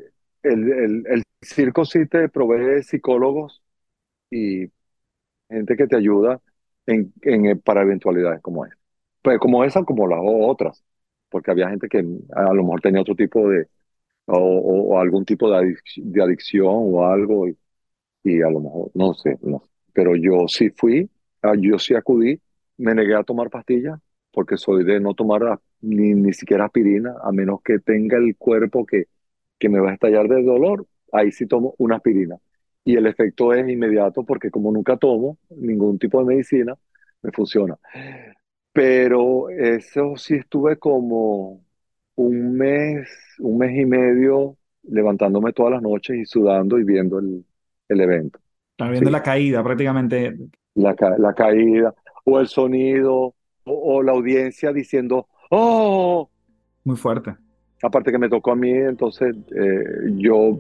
el, 0.43 0.73
el, 0.73 1.05
el, 1.07 1.23
circo 1.43 1.85
sí 1.85 2.07
te 2.07 2.29
provee 2.29 2.83
psicólogos 2.83 3.63
y 4.31 4.67
gente 5.49 5.77
que 5.77 5.87
te 5.87 5.97
ayuda 5.97 6.41
en, 6.87 7.13
en, 7.23 7.61
para 7.61 7.83
eventualidades 7.83 8.41
como 8.41 8.65
esa. 8.65 8.77
Pues 9.23 9.39
como 9.39 9.65
esa, 9.65 9.85
como 9.85 10.07
las 10.07 10.21
otras, 10.23 10.85
porque 11.29 11.51
había 11.51 11.69
gente 11.69 11.89
que 11.89 11.99
a 11.99 12.53
lo 12.53 12.63
mejor 12.63 12.81
tenía 12.81 13.01
otro 13.01 13.15
tipo 13.15 13.49
de, 13.49 13.69
o, 14.27 14.39
o 14.39 14.99
algún 15.01 15.25
tipo 15.25 15.51
de, 15.51 15.77
de, 15.97 16.23
adicción 16.23 16.67
o 16.71 17.07
algo, 17.07 17.49
y, 17.49 17.57
y, 18.25 18.43
a 18.43 18.51
lo 18.51 18.61
mejor, 18.61 18.91
no 18.95 19.15
sé, 19.15 19.39
no. 19.43 19.63
pero 19.93 20.17
yo 20.17 20.49
sí 20.49 20.71
fui, 20.71 21.11
ah, 21.43 21.55
yo 21.59 21.79
sí 21.79 21.95
acudí, 21.95 22.41
me 22.79 22.95
negué 22.95 23.15
a 23.15 23.25
tomar 23.25 23.51
pastillas, 23.51 24.01
porque 24.33 24.57
soy 24.57 24.85
de 24.85 25.01
no 25.01 25.15
tomar 25.15 25.61
ni, 25.81 26.15
ni 26.15 26.33
siquiera 26.33 26.67
aspirina, 26.67 27.15
a 27.23 27.33
menos 27.33 27.61
que 27.63 27.79
tenga 27.79 28.19
el 28.19 28.37
cuerpo 28.37 28.87
que 28.87 29.07
que 29.59 29.69
me 29.69 29.81
va 29.81 29.91
a 29.91 29.95
estallar 29.95 30.29
de 30.29 30.43
dolor, 30.43 30.87
ahí 31.13 31.33
sí 31.33 31.47
tomo 31.47 31.75
una 31.79 31.97
aspirina. 31.97 32.37
Y 32.85 32.97
el 32.97 33.07
efecto 33.07 33.55
es 33.55 33.67
inmediato 33.69 34.25
porque 34.25 34.51
como 34.51 34.71
nunca 34.73 34.97
tomo 34.97 35.39
ningún 35.51 35.99
tipo 35.99 36.19
de 36.19 36.27
medicina, 36.27 36.75
me 37.23 37.33
funciona. 37.33 37.79
Pero 38.73 39.49
eso 39.49 40.17
sí 40.17 40.35
estuve 40.35 40.77
como 40.79 41.65
un 42.17 42.57
mes, 42.57 43.09
un 43.39 43.59
mes 43.59 43.79
y 43.79 43.87
medio 43.87 44.57
levantándome 44.83 45.53
todas 45.53 45.73
las 45.73 45.83
noches 45.83 46.17
y 46.17 46.25
sudando 46.25 46.79
y 46.79 46.85
viendo 46.85 47.19
el, 47.19 47.45
el 47.89 48.01
evento. 48.01 48.39
Estás 48.73 48.91
viendo 48.91 49.11
la 49.11 49.23
caída 49.23 49.63
prácticamente. 49.63 50.37
La, 50.75 50.95
la 51.19 51.33
caída, 51.35 51.95
o 52.25 52.41
el 52.41 52.49
sonido, 52.49 53.15
o, 53.15 53.35
o, 53.65 54.03
la 54.03 54.13
audiencia 54.13 54.73
diciendo, 54.73 55.29
¡oh! 55.51 56.29
Muy 56.83 56.97
fuerte 56.97 57.37
aparte 57.85 58.11
que 58.11 58.19
me 58.19 58.29
tocó 58.29 58.53
a 58.53 58.57
mí, 58.57 58.71
entonces 58.71 59.37
eh, 59.55 59.85
yo 60.17 60.59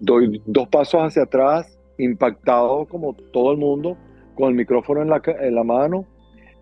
doy 0.00 0.42
dos 0.44 0.68
pasos 0.68 1.02
hacia 1.02 1.22
atrás, 1.22 1.78
impactado 1.98 2.86
como 2.86 3.14
todo 3.32 3.52
el 3.52 3.58
mundo, 3.58 3.96
con 4.34 4.48
el 4.48 4.56
micrófono 4.56 5.00
en 5.00 5.08
la, 5.08 5.22
en 5.24 5.54
la 5.54 5.62
mano, 5.62 6.04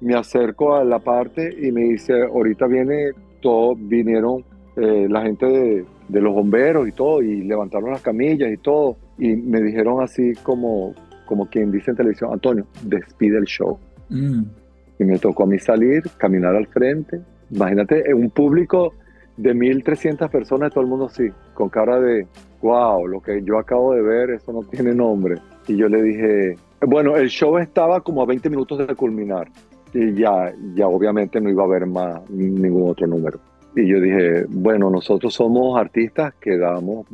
me 0.01 0.15
acerco 0.15 0.75
a 0.75 0.85
la 0.85 0.99
parte 0.99 1.55
y 1.59 1.73
me 1.73 1.85
dice, 1.85 2.25
ahorita 2.25 2.67
viene 2.67 3.13
todo, 3.41 3.75
vinieron 3.75 4.45
eh, 4.77 5.07
la 5.09 5.23
gente 5.23 5.47
de, 5.47 5.85
de, 6.09 6.21
los 6.21 6.35
bomberos 6.35 6.89
y 6.89 6.93
todo, 6.93 7.23
y 7.23 7.43
levantaron 7.43 7.91
las 7.91 8.03
camillas 8.03 8.51
y 8.53 8.57
todo, 8.57 8.97
y 9.19 9.37
me 9.37 9.61
dijeron 9.61 10.03
así 10.03 10.33
como, 10.43 10.95
como 11.27 11.47
quien 11.47 11.71
dice 11.71 11.91
en 11.91 11.97
televisión, 11.97 12.33
Antonio, 12.33 12.67
despide 12.83 13.39
el 13.39 13.45
show. 13.45 13.79
Mm. 14.09 14.43
Y 14.99 15.05
me 15.05 15.19
tocó 15.19 15.45
a 15.45 15.47
mí 15.47 15.59
salir, 15.59 16.03
caminar 16.17 16.55
al 16.55 16.67
frente. 16.67 17.21
Imagínate, 17.51 18.15
un 18.15 18.31
público 18.31 18.95
de 19.37 19.55
1.300 19.55 20.31
personas, 20.31 20.73
todo 20.73 20.83
el 20.83 20.91
mundo 20.91 21.07
así, 21.07 21.29
con 21.55 21.69
cara 21.69 22.01
de, 22.01 22.27
wow, 22.61 23.07
lo 23.07 23.21
que 23.21 23.43
yo 23.43 23.59
acabo 23.59 23.95
de 23.95 24.03
ver, 24.03 24.31
eso 24.31 24.53
no 24.53 24.63
tiene 24.63 24.95
nombre. 24.95 25.37
Y 25.67 25.77
yo 25.77 25.89
le 25.89 26.03
dije, 26.03 26.57
bueno, 26.87 27.17
el 27.17 27.29
show 27.29 27.59
estaba 27.59 28.01
como 28.01 28.23
a 28.23 28.27
20 28.27 28.51
minutos 28.51 28.87
de 28.87 28.95
culminar 28.95 29.49
y 29.95 30.15
ya, 30.15 30.53
ya 30.75 30.89
obviamente 30.89 31.41
no 31.41 31.51
iba 31.51 31.63
a 31.63 31.67
haber 31.67 31.87
más 31.87 32.29
ningún 32.31 32.91
otro 32.91 33.07
número. 33.07 33.39
Y 33.75 33.87
yo 33.89 34.01
dije, 34.01 34.45
bueno, 34.49 34.91
nosotros 34.91 35.33
somos 35.33 35.79
artistas 35.79 36.35
que 36.35 36.59
damos 36.59 37.07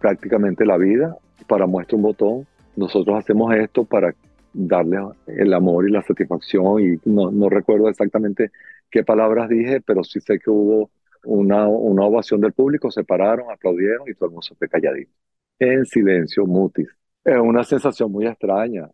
prácticamente 0.00 0.66
la 0.66 0.76
vida 0.76 1.16
para 1.46 1.66
muestra 1.66 1.96
un 1.96 2.02
botón. 2.02 2.46
Nosotros 2.76 3.16
hacemos 3.16 3.54
esto 3.54 3.84
para 3.84 4.14
darle 4.52 4.98
el 5.26 5.54
amor 5.54 5.88
y 5.88 5.92
la 5.92 6.02
satisfacción 6.02 6.80
y 6.80 6.98
no, 7.04 7.30
no 7.30 7.48
recuerdo 7.48 7.88
exactamente 7.88 8.50
qué 8.90 9.04
palabras 9.04 9.48
dije, 9.48 9.80
pero 9.80 10.02
sí 10.02 10.20
sé 10.20 10.38
que 10.38 10.50
hubo 10.50 10.90
una, 11.24 11.68
una 11.68 12.04
ovación 12.04 12.40
del 12.40 12.52
público, 12.52 12.90
se 12.90 13.04
pararon, 13.04 13.50
aplaudieron 13.50 14.08
y 14.08 14.14
todo 14.14 14.26
el 14.26 14.30
mundo 14.32 14.42
se 14.42 14.54
fue 14.54 14.68
calladito. 14.68 15.12
En 15.58 15.84
silencio, 15.86 16.44
mutis. 16.46 16.88
Es 17.24 17.38
una 17.38 17.64
sensación 17.64 18.10
muy 18.10 18.26
extraña. 18.26 18.90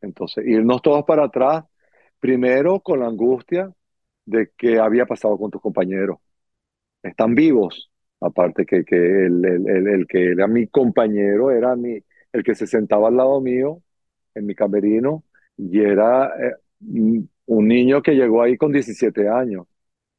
Entonces, 0.00 0.46
irnos 0.46 0.82
todos 0.82 1.04
para 1.04 1.24
atrás, 1.24 1.64
primero 2.20 2.80
con 2.80 3.00
la 3.00 3.06
angustia 3.06 3.72
de 4.28 4.50
qué 4.56 4.78
había 4.78 5.06
pasado 5.06 5.38
con 5.38 5.50
tus 5.50 5.60
compañeros. 5.62 6.18
Están 7.02 7.34
vivos, 7.34 7.90
aparte 8.20 8.66
que, 8.66 8.84
que 8.84 8.96
el, 8.96 9.44
el, 9.44 9.88
el, 9.88 10.06
que 10.06 10.32
era 10.32 10.46
mi 10.48 10.66
compañero 10.68 11.50
era 11.50 11.76
mi, 11.76 11.98
el 12.32 12.42
que 12.44 12.54
se 12.54 12.66
sentaba 12.66 13.08
al 13.08 13.16
lado 13.16 13.40
mío 13.40 13.82
en 14.34 14.46
mi 14.46 14.54
camerino 14.54 15.24
y 15.56 15.80
era 15.82 16.28
eh, 16.40 16.54
un 17.46 17.68
niño 17.68 18.02
que 18.02 18.12
llegó 18.14 18.42
ahí 18.42 18.56
con 18.56 18.72
17 18.72 19.28
años 19.28 19.66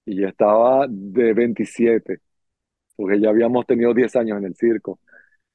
y 0.05 0.21
ya 0.21 0.29
estaba 0.29 0.87
de 0.89 1.33
27, 1.33 2.19
porque 2.95 3.19
ya 3.21 3.29
habíamos 3.29 3.65
tenido 3.67 3.93
10 3.93 4.15
años 4.15 4.39
en 4.39 4.45
el 4.45 4.55
circo. 4.55 4.99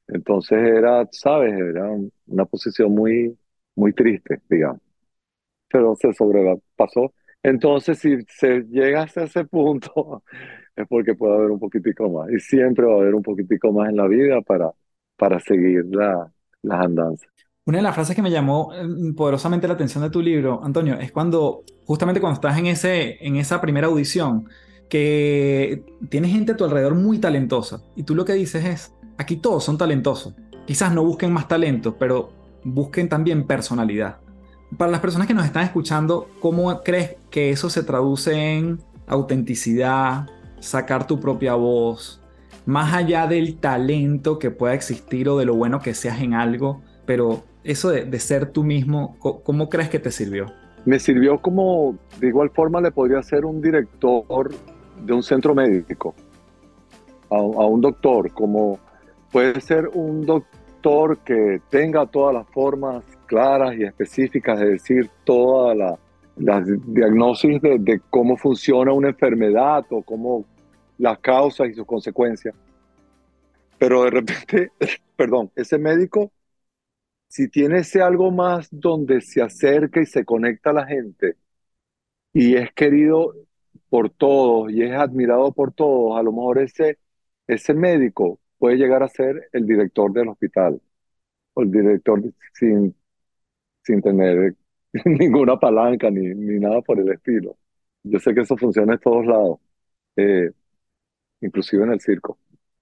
Entonces 0.09 0.59
era, 0.61 1.09
sabes, 1.13 1.55
era 1.55 1.91
una 2.27 2.45
posición 2.47 2.93
muy, 2.95 3.39
muy 3.77 3.93
triste, 3.95 4.41
digamos. 4.51 4.81
Pero 5.71 5.95
se 5.97 6.13
sobrepasó. 6.13 7.13
Entonces, 7.45 7.99
si 7.99 8.17
se 8.27 8.63
llega 8.63 9.03
hasta 9.03 9.25
ese 9.25 9.45
punto, 9.45 10.25
es 10.77 10.87
porque 10.89 11.15
puede 11.15 11.35
haber 11.35 11.51
un 11.51 11.61
poquitico 11.61 12.11
más. 12.11 12.31
Y 12.33 12.41
siempre 12.41 12.87
va 12.87 12.95
a 12.95 12.97
haber 12.97 13.15
un 13.15 13.23
poquitico 13.23 13.71
más 13.71 13.91
en 13.91 13.97
la 13.97 14.09
vida 14.09 14.41
para, 14.41 14.73
para 15.17 15.39
seguir 15.39 15.85
la, 15.91 16.33
las 16.63 16.81
andanzas. 16.81 17.29
Una 17.67 17.79
de 17.79 17.83
las 17.83 17.95
frases 17.95 18.17
que 18.17 18.23
me 18.23 18.31
llamó 18.31 18.73
mm, 18.73 19.15
poderosamente 19.15 19.69
la 19.69 19.75
atención 19.75 20.03
de 20.03 20.11
tu 20.11 20.23
libro, 20.23 20.61
Antonio, 20.65 20.99
es 20.99 21.13
cuando, 21.13 21.65
justamente 21.85 22.21
cuando 22.21 22.35
estás 22.35 22.59
en, 22.59 22.67
ese, 22.67 23.25
en 23.25 23.37
esa 23.37 23.61
primera 23.61 23.89
audición, 23.89 24.49
que 24.89 25.85
tienes 26.09 26.31
gente 26.31 26.53
a 26.53 26.57
tu 26.57 26.65
alrededor 26.65 26.95
muy 26.95 27.19
talentosa 27.19 27.83
y 27.97 28.05
tú 28.05 28.15
lo 28.15 28.25
que 28.25 28.35
dices 28.35 28.65
es, 28.65 28.95
aquí 29.19 29.37
todos 29.37 29.65
son 29.65 29.77
talentosos. 29.77 30.35
Quizás 30.67 30.95
no 30.95 31.05
busquen 31.05 31.33
más 31.33 31.49
talento, 31.49 31.97
pero 31.99 32.33
busquen 32.65 33.09
también 33.09 33.47
personalidad. 33.47 34.24
Para 34.77 34.91
las 34.91 35.01
personas 35.01 35.27
que 35.27 35.35
nos 35.35 35.45
están 35.45 35.65
escuchando, 35.65 36.29
¿cómo 36.41 36.83
crees 36.83 37.17
que 37.31 37.51
eso 37.51 37.71
se 37.71 37.83
traduce 37.83 38.35
en 38.35 38.79
autenticidad, 39.07 40.27
sacar 40.61 41.07
tu 41.07 41.21
propia 41.21 41.55
voz, 41.55 42.21
más 42.67 42.95
allá 42.95 43.27
del 43.27 43.57
talento 43.59 44.39
que 44.39 44.51
pueda 44.51 44.75
existir 44.75 45.29
o 45.29 45.39
de 45.39 45.45
lo 45.45 45.55
bueno 45.55 45.81
que 45.81 45.95
seas 45.95 46.21
en 46.21 46.35
algo, 46.35 46.81
pero 47.05 47.45
eso 47.63 47.91
de, 47.91 48.19
ser 48.19 48.51
tú 48.51 48.65
mismo, 48.65 49.17
¿cómo, 49.19 49.69
crees 49.69 49.89
que 49.89 49.99
te 49.99 50.11
sirvió? 50.11 50.47
Me 50.85 50.99
sirvió 50.99 51.41
como, 51.41 51.97
de 52.21 52.29
igual 52.29 52.51
forma, 52.51 52.81
le 52.81 52.91
podría 52.91 53.23
ser 53.23 53.45
un 53.45 53.61
director 53.61 54.51
de 55.05 55.13
un 55.13 55.23
centro 55.23 55.55
médico, 55.55 56.15
a, 57.31 57.41
un 57.41 57.81
doctor, 57.81 58.31
como 58.33 58.79
puede 59.31 59.61
ser 59.61 59.89
un 59.93 60.25
doctor 60.25 61.19
que 61.19 61.61
tenga 61.71 62.07
todas 62.07 62.35
las 62.35 62.47
formas 62.49 63.05
claras 63.25 63.77
y 63.77 63.85
específicas 63.85 64.61
de 64.61 64.71
decir 64.71 65.11
todas 65.25 65.99
las 66.37 66.67
diagnosis 66.87 67.61
de, 67.61 67.79
de, 67.79 68.01
cómo 68.11 68.37
funciona 68.37 68.93
una 68.93 69.09
enfermedad 69.09 69.85
o 69.91 70.03
cómo 70.03 70.45
las 70.99 71.19
causas 71.19 71.69
y 71.69 71.75
sus 71.75 71.87
consecuencias. 71.87 72.55
Pero 73.79 74.05
de 74.05 74.11
repente, 74.11 74.73
perdón, 75.17 75.51
ese 75.57 75.79
médico 75.79 76.31
si 77.35 77.49
tiene 77.49 77.79
ese 77.81 78.01
algo 78.01 78.31
más 78.31 78.69
donde 78.71 79.21
se 79.21 79.43
acerca 79.43 80.01
y 80.01 80.07
se 80.07 80.25
conecta 80.25 80.71
a 80.71 80.73
la 80.75 80.87
gente 80.87 81.37
y 82.33 82.55
es 82.57 82.73
querido 82.73 83.35
por 83.89 84.09
todos 84.11 84.71
y 84.71 84.83
es 84.85 84.93
admirado 84.93 85.51
por 85.53 85.73
todos, 85.73 86.17
a 86.17 86.23
lo 86.23 86.31
mejor 86.31 86.59
ese, 86.59 86.99
ese 87.49 87.75
médico 87.75 88.39
puede 88.57 88.77
llegar 88.77 89.03
a 89.03 89.09
ser 89.09 89.49
el 89.53 89.67
director 89.67 90.13
del 90.13 90.29
hospital 90.29 90.81
o 91.55 91.63
el 91.63 91.73
director 91.73 92.23
sin, 92.53 92.95
sin 93.85 94.03
tener 94.03 94.57
ninguna 95.07 95.59
palanca 95.61 96.11
ni, 96.11 96.23
ni 96.35 96.61
nada 96.61 96.83
por 96.83 97.01
el 97.01 97.11
estilo. 97.13 97.59
Yo 98.05 98.21
sé 98.21 98.35
que 98.35 98.43
eso 98.43 98.57
funciona 98.59 98.95
en 98.95 99.01
todos 99.01 99.27
lados, 99.27 99.61
eh, 100.17 100.51
inclusive 101.41 101.85
en 101.85 101.93
el 101.93 102.01
circo. 102.01 102.39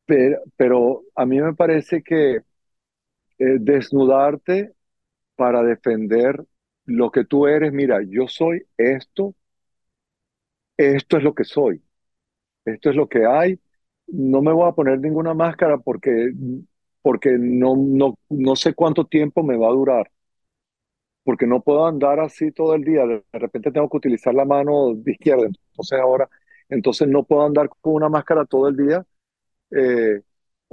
Pero, 0.07 0.39
pero 0.57 1.05
a 1.17 1.27
mí 1.27 1.41
me 1.41 1.55
parece 1.55 2.03
que 2.03 2.37
eh, 3.39 3.59
desnudarte 3.61 4.75
para 5.37 5.63
defender 5.65 6.45
lo 6.87 7.11
que 7.13 7.25
tú 7.25 7.47
eres. 7.47 7.73
Mira, 7.73 8.01
yo 8.09 8.29
soy 8.29 8.67
esto, 8.79 9.35
esto 10.77 11.17
es 11.17 11.23
lo 11.23 11.35
que 11.35 11.45
soy, 11.45 11.83
esto 12.65 12.91
es 12.91 12.97
lo 12.97 13.09
que 13.09 13.27
hay. 13.27 13.61
No 14.09 14.43
me 14.43 14.53
voy 14.53 14.69
a 14.69 14.73
poner 14.75 15.01
ninguna 15.01 15.35
máscara 15.35 15.79
porque, 15.79 16.33
porque 17.03 17.33
no, 17.39 17.77
no, 17.77 18.19
no 18.31 18.57
sé 18.57 18.75
cuánto 18.75 19.07
tiempo 19.07 19.43
me 19.45 19.57
va 19.59 19.69
a 19.69 19.73
durar. 19.73 20.13
Porque 21.25 21.47
no 21.47 21.61
puedo 21.61 21.87
andar 21.87 22.21
así 22.21 22.51
todo 22.53 22.75
el 22.75 22.85
día. 22.85 23.07
De 23.07 23.23
repente 23.33 23.71
tengo 23.71 23.89
que 23.89 23.97
utilizar 23.99 24.35
la 24.35 24.45
mano 24.45 24.93
izquierda. 25.07 25.47
Entonces 25.47 25.99
ahora, 26.01 26.29
entonces 26.69 27.09
no 27.09 27.25
puedo 27.25 27.45
andar 27.45 27.69
con 27.81 27.95
una 27.95 28.09
máscara 28.09 28.45
todo 28.45 28.69
el 28.69 28.77
día. 28.77 29.07
Eh, 29.71 30.21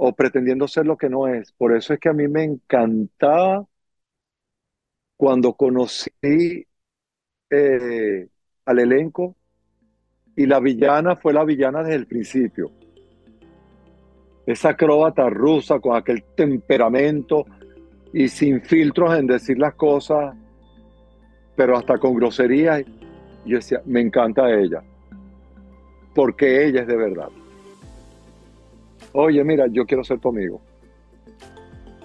o 0.02 0.14
pretendiendo 0.14 0.66
ser 0.66 0.86
lo 0.86 0.96
que 0.96 1.10
no 1.10 1.28
es. 1.28 1.52
Por 1.52 1.76
eso 1.76 1.92
es 1.92 2.00
que 2.00 2.08
a 2.08 2.14
mí 2.14 2.26
me 2.26 2.42
encantaba 2.42 3.66
cuando 5.16 5.52
conocí 5.52 6.66
eh, 7.50 8.28
al 8.64 8.78
elenco 8.78 9.36
y 10.34 10.46
la 10.46 10.58
villana 10.58 11.16
fue 11.16 11.34
la 11.34 11.44
villana 11.44 11.82
desde 11.82 11.96
el 11.96 12.06
principio. 12.06 12.70
Esa 14.46 14.70
acróbata 14.70 15.28
rusa 15.28 15.80
con 15.80 15.94
aquel 15.94 16.24
temperamento 16.34 17.44
y 18.12 18.28
sin 18.28 18.60
filtros 18.60 19.18
en 19.18 19.26
decir 19.26 19.58
las 19.58 19.74
cosas, 19.74 20.34
pero 21.56 21.76
hasta 21.76 21.98
con 21.98 22.14
groserías. 22.14 22.84
Yo 23.44 23.56
decía, 23.56 23.80
me 23.86 24.00
encanta 24.00 24.50
ella, 24.50 24.82
porque 26.14 26.66
ella 26.66 26.82
es 26.82 26.86
de 26.86 26.96
verdad 26.96 27.28
oye, 29.12 29.42
mira, 29.44 29.66
yo 29.68 29.86
quiero 29.86 30.04
ser 30.04 30.18
tu 30.18 30.28
amigo. 30.28 30.60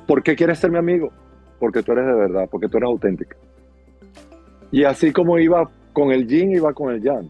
¿Por 0.07 0.23
qué 0.23 0.35
quieres 0.35 0.59
ser 0.59 0.71
mi 0.71 0.77
amigo? 0.77 1.09
Porque 1.59 1.83
tú 1.83 1.91
eres 1.93 2.05
de 2.05 2.13
verdad, 2.13 2.47
porque 2.49 2.67
tú 2.67 2.77
eres 2.77 2.87
auténtica. 2.87 3.35
Y 4.71 4.83
así 4.83 5.11
como 5.11 5.39
iba 5.39 5.69
con 5.93 6.11
el 6.11 6.27
yin, 6.27 6.51
iba 6.51 6.73
con 6.73 6.93
el 6.93 7.01
yang. 7.01 7.29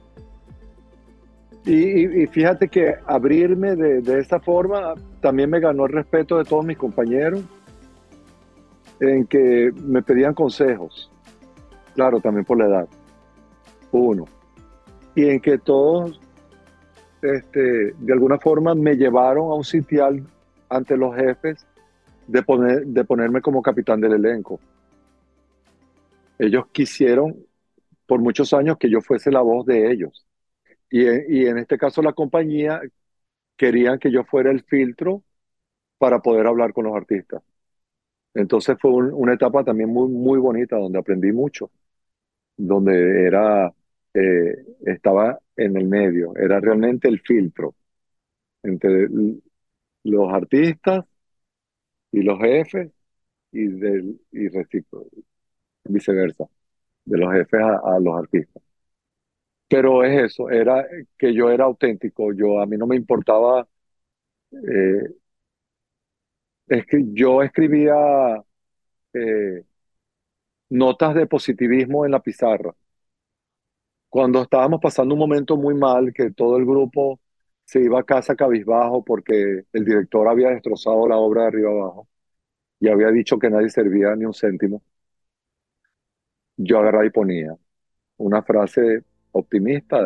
Y, 1.65 2.27
fíjate 2.27 2.67
que 2.67 2.95
abrirme 3.07 3.75
de, 3.75 4.01
de 4.01 4.19
esa 4.19 4.39
forma 4.39 4.93
también 5.19 5.49
me 5.49 5.59
ganó 5.59 5.85
el 5.87 5.93
respeto 5.93 6.37
de 6.37 6.43
todos 6.43 6.63
mis 6.63 6.77
compañeros, 6.77 7.41
en 8.99 9.25
que 9.27 9.71
me 9.83 10.01
pedían 10.01 10.33
consejos, 10.33 11.11
claro, 11.93 12.19
también 12.19 12.45
por 12.45 12.57
la 12.57 12.65
edad, 12.65 12.87
uno, 13.91 14.25
y 15.15 15.29
en 15.29 15.39
que 15.39 15.57
todos 15.57 16.19
este, 17.21 17.93
de 17.93 18.13
alguna 18.13 18.37
forma 18.37 18.75
me 18.75 18.95
llevaron 18.95 19.49
a 19.51 19.55
un 19.55 19.63
sitial 19.63 20.23
ante 20.69 20.95
los 20.95 21.15
jefes 21.15 21.65
de, 22.27 22.43
poner, 22.43 22.85
de 22.85 23.03
ponerme 23.03 23.41
como 23.41 23.61
capitán 23.61 23.99
del 24.01 24.13
elenco. 24.13 24.59
Ellos 26.37 26.65
quisieron 26.71 27.35
por 28.05 28.19
muchos 28.19 28.53
años 28.53 28.77
que 28.77 28.89
yo 28.89 29.01
fuese 29.01 29.31
la 29.31 29.41
voz 29.41 29.65
de 29.65 29.91
ellos. 29.91 30.25
Y, 30.89 31.03
y 31.03 31.47
en 31.47 31.57
este 31.57 31.77
caso 31.77 32.01
la 32.01 32.13
compañía 32.13 32.81
querían 33.57 33.97
que 33.97 34.11
yo 34.11 34.23
fuera 34.23 34.51
el 34.51 34.63
filtro 34.63 35.23
para 35.97 36.19
poder 36.19 36.45
hablar 36.45 36.73
con 36.73 36.85
los 36.85 36.95
artistas. 36.95 37.41
Entonces 38.35 38.77
fue 38.79 38.91
una 38.91 39.33
etapa 39.33 39.63
también 39.63 39.89
muy, 39.89 40.09
muy 40.09 40.39
bonita 40.39 40.77
donde 40.77 40.99
aprendí 40.99 41.31
mucho, 41.31 41.71
donde 42.57 43.25
era 43.27 43.73
eh, 44.13 44.65
estaba 44.85 45.39
en 45.57 45.77
el 45.77 45.87
medio, 45.87 46.35
era 46.37 46.59
realmente 46.59 47.07
el 47.09 47.21
filtro 47.21 47.75
entre 48.63 49.07
los 50.03 50.33
artistas 50.33 51.05
y 52.11 52.21
los 52.23 52.39
jefes 52.39 52.91
y, 53.51 53.67
del, 53.67 54.21
y 54.31 54.49
viceversa, 55.85 56.45
de 57.05 57.17
los 57.17 57.33
jefes 57.33 57.61
a, 57.61 57.99
los 57.99 58.15
artistas. 58.17 58.63
Pero 59.67 60.03
es 60.03 60.31
eso, 60.33 60.49
era 60.49 60.85
que 61.17 61.33
yo 61.33 61.49
era 61.49 61.65
auténtico, 61.65 62.33
yo 62.33 62.59
a 62.61 62.65
mí 62.65 62.77
no 62.77 62.87
me 62.87 62.95
importaba, 62.95 63.67
eh, 64.51 65.09
es 66.67 66.85
que 66.85 67.03
yo 67.13 67.41
escribía 67.43 67.95
eh, 69.13 69.63
notas 70.69 71.15
de 71.15 71.27
positivismo 71.27 72.05
en 72.05 72.11
la 72.11 72.21
pizarra. 72.21 72.73
Cuando 74.09 74.41
estábamos 74.41 74.79
pasando 74.81 75.13
un 75.13 75.19
momento 75.19 75.57
muy 75.57 75.75
mal, 75.75 76.13
que 76.13 76.31
todo 76.31 76.57
el 76.57 76.65
grupo 76.65 77.19
se 77.65 77.81
iba 77.81 77.99
a 77.99 78.03
casa 78.03 78.35
cabizbajo 78.35 79.03
porque 79.03 79.63
el 79.73 79.85
director 79.85 80.27
había 80.27 80.49
destrozado 80.49 81.07
la 81.07 81.17
obra 81.17 81.43
de 81.43 81.47
arriba 81.49 81.71
abajo 81.71 82.07
y 82.79 82.89
había 82.89 83.09
dicho 83.11 83.39
que 83.39 83.49
nadie 83.49 83.69
servía 83.69 84.15
ni 84.15 84.25
un 84.25 84.33
céntimo, 84.33 84.81
yo 86.57 86.79
agarraba 86.79 87.05
y 87.05 87.09
ponía 87.09 87.55
una 88.17 88.41
frase 88.43 89.03
optimista 89.31 89.99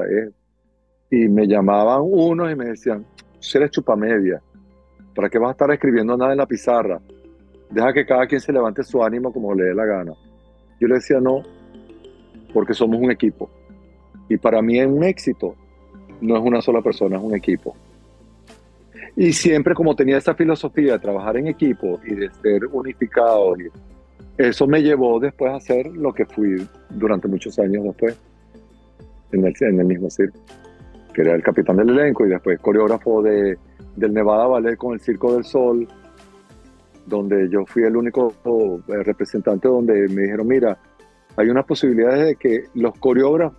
y 1.11 1.27
me 1.27 1.47
llamaban 1.47 2.01
unos 2.03 2.51
y 2.51 2.55
me 2.55 2.65
decían, 2.65 3.05
tú 3.39 3.57
eres 3.57 3.71
chupamedia, 3.71 4.41
¿para 5.15 5.29
qué 5.29 5.37
vas 5.37 5.49
a 5.49 5.51
estar 5.51 5.71
escribiendo 5.71 6.15
nada 6.17 6.31
en 6.31 6.37
la 6.37 6.45
pizarra? 6.45 6.99
Deja 7.69 7.93
que 7.93 8.05
cada 8.05 8.25
quien 8.25 8.41
se 8.41 8.51
levante 8.51 8.83
su 8.83 9.03
ánimo 9.03 9.31
como 9.31 9.53
le 9.53 9.65
dé 9.65 9.75
la 9.75 9.85
gana. 9.85 10.13
Yo 10.79 10.87
le 10.87 10.95
decía 10.95 11.19
no, 11.19 11.43
porque 12.53 12.73
somos 12.73 12.99
un 12.99 13.11
equipo. 13.11 13.49
Y 14.27 14.37
para 14.37 14.61
mí 14.61 14.79
un 14.81 15.03
éxito 15.03 15.55
no 16.21 16.37
es 16.37 16.43
una 16.43 16.61
sola 16.61 16.81
persona, 16.81 17.17
es 17.17 17.23
un 17.23 17.35
equipo. 17.35 17.75
Y 19.15 19.33
siempre 19.33 19.73
como 19.73 19.95
tenía 19.95 20.17
esa 20.17 20.33
filosofía 20.33 20.93
de 20.93 20.99
trabajar 20.99 21.37
en 21.37 21.47
equipo 21.47 21.99
y 22.05 22.15
de 22.15 22.29
ser 22.41 22.65
unificado, 22.71 23.55
eso 24.37 24.67
me 24.67 24.81
llevó 24.81 25.19
después 25.19 25.51
a 25.51 25.57
hacer 25.57 25.87
lo 25.87 26.13
que 26.13 26.25
fui 26.25 26.65
durante 26.89 27.27
muchos 27.27 27.57
años 27.59 27.83
después 27.83 28.17
en 29.31 29.45
el, 29.45 29.53
en 29.59 29.79
el 29.79 29.85
mismo 29.85 30.09
circo, 30.09 30.39
que 31.13 31.21
era 31.21 31.35
el 31.35 31.43
capitán 31.43 31.77
del 31.77 31.89
elenco 31.89 32.25
y 32.25 32.29
después 32.29 32.59
coreógrafo 32.59 33.21
de, 33.21 33.57
del 33.99 34.13
Nevada 34.13 34.47
Ballet 34.47 34.77
con 34.77 34.93
el 34.93 34.99
Circo 34.99 35.33
del 35.33 35.43
Sol, 35.43 35.87
donde 37.05 37.49
yo 37.49 37.65
fui 37.65 37.83
el 37.83 37.95
único 37.95 38.33
eh, 38.87 39.03
representante 39.03 39.67
donde 39.67 40.07
me 40.09 40.23
dijeron, 40.23 40.47
mira, 40.47 40.77
hay 41.35 41.49
una 41.49 41.63
posibilidad 41.63 42.15
de 42.15 42.35
que 42.35 42.65
los 42.75 42.97
coreógrafos, 42.97 43.57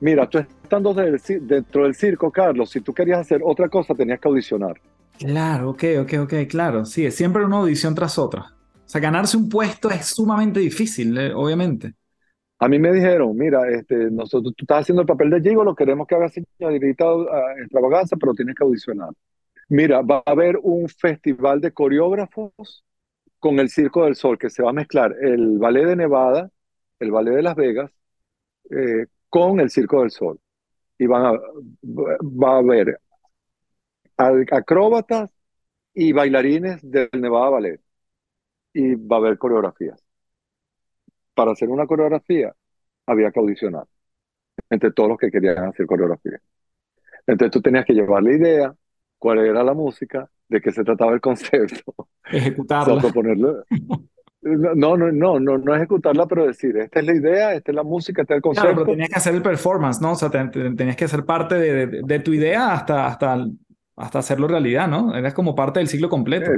mira, 0.00 0.28
tú 0.28 0.38
estando 0.38 0.94
dentro 0.94 1.84
del 1.84 1.94
circo, 1.94 2.30
Carlos, 2.30 2.70
si 2.70 2.80
tú 2.80 2.92
querías 2.92 3.20
hacer 3.20 3.40
otra 3.44 3.68
cosa, 3.68 3.94
tenías 3.94 4.20
que 4.20 4.28
audicionar. 4.28 4.80
Claro, 5.18 5.70
ok, 5.70 5.84
ok, 6.02 6.12
ok, 6.22 6.34
claro. 6.48 6.84
Sí, 6.84 7.06
es 7.06 7.14
siempre 7.14 7.44
una 7.44 7.58
audición 7.58 7.94
tras 7.94 8.18
otra. 8.18 8.52
O 8.74 8.88
sea, 8.88 9.00
ganarse 9.00 9.36
un 9.36 9.48
puesto 9.48 9.90
es 9.90 10.06
sumamente 10.06 10.60
difícil, 10.60 11.16
eh, 11.16 11.32
obviamente. 11.32 11.94
A 12.58 12.68
mí 12.68 12.78
me 12.78 12.92
dijeron, 12.92 13.36
mira, 13.36 13.68
este, 13.70 14.10
nosotros, 14.10 14.54
tú 14.56 14.64
estás 14.64 14.82
haciendo 14.82 15.02
el 15.02 15.08
papel 15.08 15.30
de 15.30 15.40
Gigo, 15.40 15.64
lo 15.64 15.74
queremos 15.74 16.06
que 16.06 16.14
hagas 16.14 16.32
señorita 16.32 17.14
uh, 17.14 17.26
extravaganza, 17.60 18.16
pero 18.16 18.32
tienes 18.34 18.54
que 18.54 18.64
audicionar. 18.64 19.10
Mira, 19.68 20.02
va 20.02 20.22
a 20.24 20.30
haber 20.30 20.58
un 20.62 20.88
festival 20.88 21.60
de 21.60 21.72
coreógrafos 21.72 22.84
con 23.40 23.58
el 23.58 23.70
Circo 23.70 24.04
del 24.04 24.16
Sol, 24.16 24.38
que 24.38 24.50
se 24.50 24.62
va 24.62 24.70
a 24.70 24.72
mezclar 24.72 25.14
el 25.20 25.58
Ballet 25.58 25.86
de 25.86 25.96
Nevada, 25.96 26.50
el 27.00 27.10
Ballet 27.10 27.34
de 27.34 27.42
Las 27.42 27.56
Vegas, 27.56 27.90
eh, 28.70 29.06
con 29.28 29.60
el 29.60 29.70
Circo 29.70 30.00
del 30.00 30.10
Sol. 30.10 30.38
Y 30.98 31.06
van 31.06 31.26
a, 31.26 31.32
va 31.32 32.56
a 32.56 32.58
haber 32.58 33.00
acróbatas 34.52 35.30
y 35.94 36.12
bailarines 36.12 36.80
del 36.82 37.08
Nevada 37.14 37.50
Ballet. 37.50 37.80
Y 38.74 38.94
va 38.96 39.16
a 39.16 39.18
haber 39.20 39.38
coreografías. 39.38 40.03
Para 41.34 41.52
hacer 41.52 41.68
una 41.68 41.86
coreografía 41.86 42.54
había 43.06 43.30
que 43.30 43.40
audicionar 43.40 43.86
entre 44.70 44.92
todos 44.92 45.10
los 45.10 45.18
que 45.18 45.30
querían 45.30 45.64
hacer 45.64 45.86
coreografía. 45.86 46.40
Entonces 47.26 47.52
tú 47.52 47.60
tenías 47.60 47.84
que 47.84 47.92
llevar 47.92 48.22
la 48.22 48.32
idea, 48.32 48.74
cuál 49.18 49.38
era 49.38 49.62
la 49.64 49.74
música, 49.74 50.28
de 50.48 50.60
qué 50.60 50.70
se 50.70 50.84
trataba 50.84 51.12
el 51.12 51.20
concepto. 51.20 51.94
Ejecutarla. 52.30 53.02
No, 54.42 54.94
no, 54.94 55.10
no, 55.10 55.40
no, 55.40 55.56
no 55.56 55.74
ejecutarla, 55.74 56.26
pero 56.26 56.46
decir, 56.46 56.76
esta 56.76 57.00
es 57.00 57.06
la 57.06 57.14
idea, 57.14 57.54
esta 57.54 57.72
es 57.72 57.76
la 57.76 57.82
música, 57.82 58.20
este 58.20 58.34
es 58.34 58.36
el 58.36 58.42
concepto. 58.42 58.68
Claro, 58.68 58.84
pero 58.84 58.92
tenías 58.92 59.08
que 59.08 59.16
hacer 59.16 59.34
el 59.34 59.40
performance, 59.40 60.02
¿no? 60.02 60.12
O 60.12 60.16
sea, 60.16 60.28
tenías 60.28 60.96
que 60.96 61.08
ser 61.08 61.24
parte 61.24 61.54
de, 61.54 62.02
de, 62.02 62.18
tu 62.18 62.34
idea 62.34 62.74
hasta, 62.74 63.06
hasta, 63.06 63.46
hasta 63.96 64.18
hacerlo 64.18 64.46
realidad, 64.46 64.86
¿no? 64.86 65.16
Eres 65.16 65.32
como 65.32 65.54
parte 65.54 65.80
del 65.80 65.88
ciclo 65.88 66.10
completo. 66.10 66.50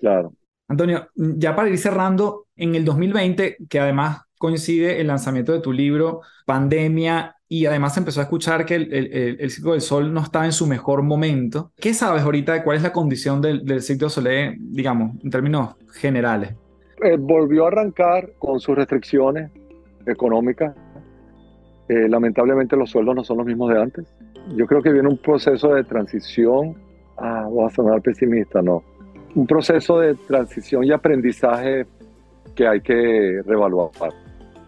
claro. 0.00 0.32
Antonio, 0.72 1.08
ya 1.14 1.54
para 1.54 1.68
ir 1.68 1.78
cerrando, 1.78 2.46
en 2.56 2.74
el 2.74 2.84
2020, 2.84 3.56
que 3.68 3.80
además 3.80 4.22
coincide 4.38 5.00
el 5.00 5.06
lanzamiento 5.06 5.52
de 5.52 5.60
tu 5.60 5.72
libro, 5.72 6.22
pandemia, 6.46 7.36
y 7.48 7.66
además 7.66 7.96
empezó 7.98 8.20
a 8.20 8.22
escuchar 8.24 8.64
que 8.64 8.76
el, 8.76 9.50
Circo 9.50 9.72
del 9.72 9.82
Sol 9.82 10.12
no 10.12 10.20
estaba 10.22 10.46
en 10.46 10.52
su 10.52 10.66
mejor 10.66 11.02
momento. 11.02 11.70
¿Qué 11.76 11.92
sabes 11.92 12.22
ahorita 12.22 12.54
de 12.54 12.62
cuál 12.64 12.78
es 12.78 12.82
la 12.82 12.92
condición 12.92 13.42
del, 13.42 13.64
del 13.64 13.80
del 13.80 14.10
Soleil, 14.10 14.56
digamos, 14.58 15.22
en 15.22 15.30
términos 15.30 15.76
generales? 15.92 16.54
Eh, 17.04 17.16
volvió 17.18 17.64
a 17.64 17.68
arrancar 17.68 18.32
con 18.38 18.58
sus 18.58 18.74
restricciones 18.74 19.50
económicas. 20.06 20.74
Eh, 21.88 22.08
lamentablemente 22.08 22.74
los 22.74 22.90
sueldos 22.90 23.14
no 23.14 23.24
son 23.24 23.36
los 23.36 23.46
mismos 23.46 23.70
de 23.70 23.82
antes. 23.82 24.06
Yo 24.56 24.66
creo 24.66 24.82
que 24.82 24.90
viene 24.90 25.08
un 25.08 25.18
proceso 25.18 25.74
de 25.74 25.84
transición. 25.84 26.74
Ah, 27.18 27.46
voy 27.50 27.66
a 27.66 27.70
sonar 27.70 28.00
pesimista, 28.00 28.62
no. 28.62 28.82
Un 29.34 29.46
proceso 29.46 29.98
de 29.98 30.14
transición 30.14 30.84
y 30.84 30.92
aprendizaje 30.92 31.86
que 32.54 32.66
hay 32.66 32.80
que 32.80 33.42
reevaluar. 33.44 33.90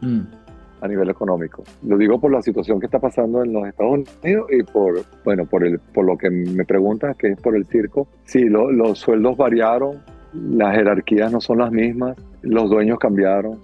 Mm 0.00 0.44
a 0.84 0.88
nivel 0.88 1.08
económico. 1.08 1.64
Lo 1.82 1.96
digo 1.96 2.20
por 2.20 2.30
la 2.30 2.42
situación 2.42 2.78
que 2.78 2.86
está 2.86 2.98
pasando 2.98 3.42
en 3.42 3.54
los 3.54 3.66
Estados 3.66 4.06
Unidos 4.22 4.46
y 4.50 4.62
por, 4.64 5.02
bueno, 5.24 5.46
por, 5.46 5.66
el, 5.66 5.78
por 5.78 6.04
lo 6.04 6.18
que 6.18 6.28
me 6.28 6.66
preguntas, 6.66 7.16
que 7.16 7.28
es 7.28 7.40
por 7.40 7.56
el 7.56 7.64
circo. 7.64 8.06
Sí, 8.26 8.44
los 8.50 8.98
sueldos 8.98 9.34
variaron, 9.34 10.02
las 10.34 10.74
jerarquías 10.74 11.32
no 11.32 11.40
son 11.40 11.58
las 11.58 11.72
mismas, 11.72 12.18
los 12.42 12.68
dueños 12.68 12.98
cambiaron 12.98 13.60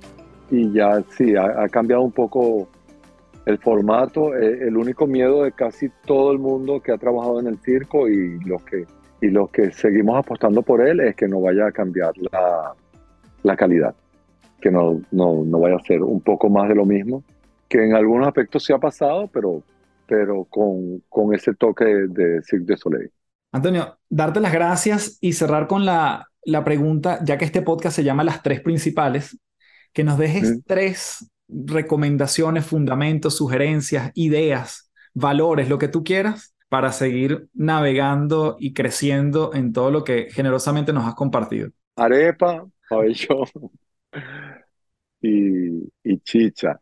y 0.50 0.72
ya 0.72 1.02
sí, 1.10 1.34
ha, 1.36 1.68
cambiado 1.68 2.00
un 2.00 2.12
poco 2.12 2.68
el 3.44 3.58
formato. 3.58 4.34
Eh, 4.34 4.68
el 4.68 4.78
único 4.78 5.06
miedo 5.06 5.42
de 5.42 5.52
casi 5.52 5.90
todo 6.06 6.32
el 6.32 6.38
mundo 6.38 6.80
que 6.80 6.90
ha 6.90 6.96
trabajado 6.96 7.38
en 7.38 7.48
el 7.48 7.58
circo 7.58 8.08
y 8.08 8.38
los 8.46 8.62
que, 8.62 8.86
y 9.20 9.28
los 9.28 9.50
que 9.50 9.70
seguimos 9.72 10.18
apostando 10.18 10.62
por 10.62 10.86
él 10.86 11.00
es 11.00 11.14
que 11.14 11.28
no 11.28 11.40
vaya 11.40 11.66
a 11.66 11.72
cambiar 11.72 12.12
la, 12.18 12.74
la 13.42 13.56
calidad 13.56 13.94
que 14.60 14.70
no, 14.70 15.02
no, 15.10 15.42
no 15.44 15.58
vaya 15.58 15.76
a 15.76 15.84
ser 15.84 16.02
un 16.02 16.20
poco 16.20 16.48
más 16.48 16.68
de 16.68 16.74
lo 16.74 16.84
mismo, 16.84 17.24
que 17.68 17.84
en 17.84 17.94
algunos 17.94 18.28
aspectos 18.28 18.64
se 18.64 18.72
ha 18.72 18.78
pasado, 18.78 19.28
pero, 19.32 19.62
pero 20.06 20.44
con, 20.44 21.02
con 21.08 21.34
ese 21.34 21.54
toque 21.54 21.84
de 21.84 22.42
Cirque 22.42 22.72
du 22.72 22.76
Soleil. 22.76 23.10
Antonio, 23.52 23.98
darte 24.08 24.40
las 24.40 24.52
gracias 24.52 25.18
y 25.20 25.32
cerrar 25.32 25.66
con 25.66 25.84
la, 25.84 26.28
la 26.44 26.62
pregunta, 26.62 27.20
ya 27.24 27.38
que 27.38 27.44
este 27.44 27.62
podcast 27.62 27.96
se 27.96 28.04
llama 28.04 28.22
Las 28.22 28.42
Tres 28.42 28.60
Principales, 28.60 29.38
que 29.92 30.04
nos 30.04 30.18
dejes 30.18 30.60
tres 30.66 31.28
recomendaciones, 31.48 32.64
fundamentos, 32.64 33.36
sugerencias, 33.36 34.12
ideas, 34.14 34.92
valores, 35.14 35.68
lo 35.68 35.78
que 35.78 35.88
tú 35.88 36.04
quieras, 36.04 36.54
para 36.70 36.92
seguir 36.92 37.48
navegando 37.52 38.56
y 38.60 38.72
creciendo 38.72 39.52
en 39.54 39.72
todo 39.72 39.90
lo 39.90 40.04
que 40.04 40.28
generosamente 40.30 40.92
nos 40.92 41.04
has 41.04 41.16
compartido. 41.16 41.70
Arepa, 41.96 42.64
pabellón, 42.88 43.46
y, 45.20 46.18
chicha. 46.20 46.80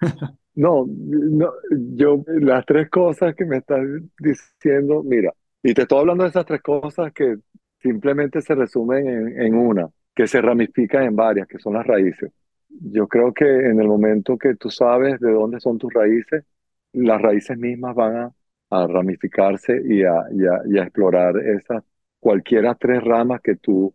No, 0.54 0.84
no, 0.86 1.50
yo 1.70 2.22
las 2.26 2.66
tres 2.66 2.90
cosas 2.90 3.34
que 3.34 3.46
me 3.46 3.56
estás 3.56 3.80
diciendo, 4.18 5.02
mira, 5.02 5.32
y 5.62 5.72
te 5.72 5.80
estoy 5.80 6.00
hablando 6.00 6.24
de 6.24 6.28
esas 6.28 6.44
tres 6.44 6.60
cosas 6.60 7.10
que 7.14 7.36
simplemente 7.80 8.42
se 8.42 8.54
resumen 8.54 9.08
en, 9.08 9.40
en 9.40 9.54
una, 9.54 9.88
que 10.14 10.26
se 10.26 10.42
ramifican 10.42 11.04
en 11.04 11.16
varias, 11.16 11.48
que 11.48 11.58
son 11.58 11.72
las 11.72 11.86
raíces. 11.86 12.30
Yo 12.68 13.08
creo 13.08 13.32
que 13.32 13.46
en 13.46 13.80
el 13.80 13.88
momento 13.88 14.36
que 14.36 14.54
tú 14.56 14.68
sabes 14.68 15.18
de 15.20 15.32
dónde 15.32 15.58
son 15.58 15.78
tus 15.78 15.90
raíces, 15.90 16.44
las 16.92 17.22
raíces 17.22 17.56
mismas 17.56 17.94
van 17.94 18.16
a, 18.16 18.32
a 18.72 18.86
ramificarse 18.86 19.82
y 19.84 20.02
a, 20.02 20.24
y 20.32 20.46
a, 20.46 20.62
y 20.66 20.78
a 20.78 20.84
explorar 20.84 21.36
esas 21.36 21.84
cualquiera 22.18 22.74
tres 22.74 23.02
ramas 23.02 23.40
que 23.42 23.56
tú, 23.56 23.92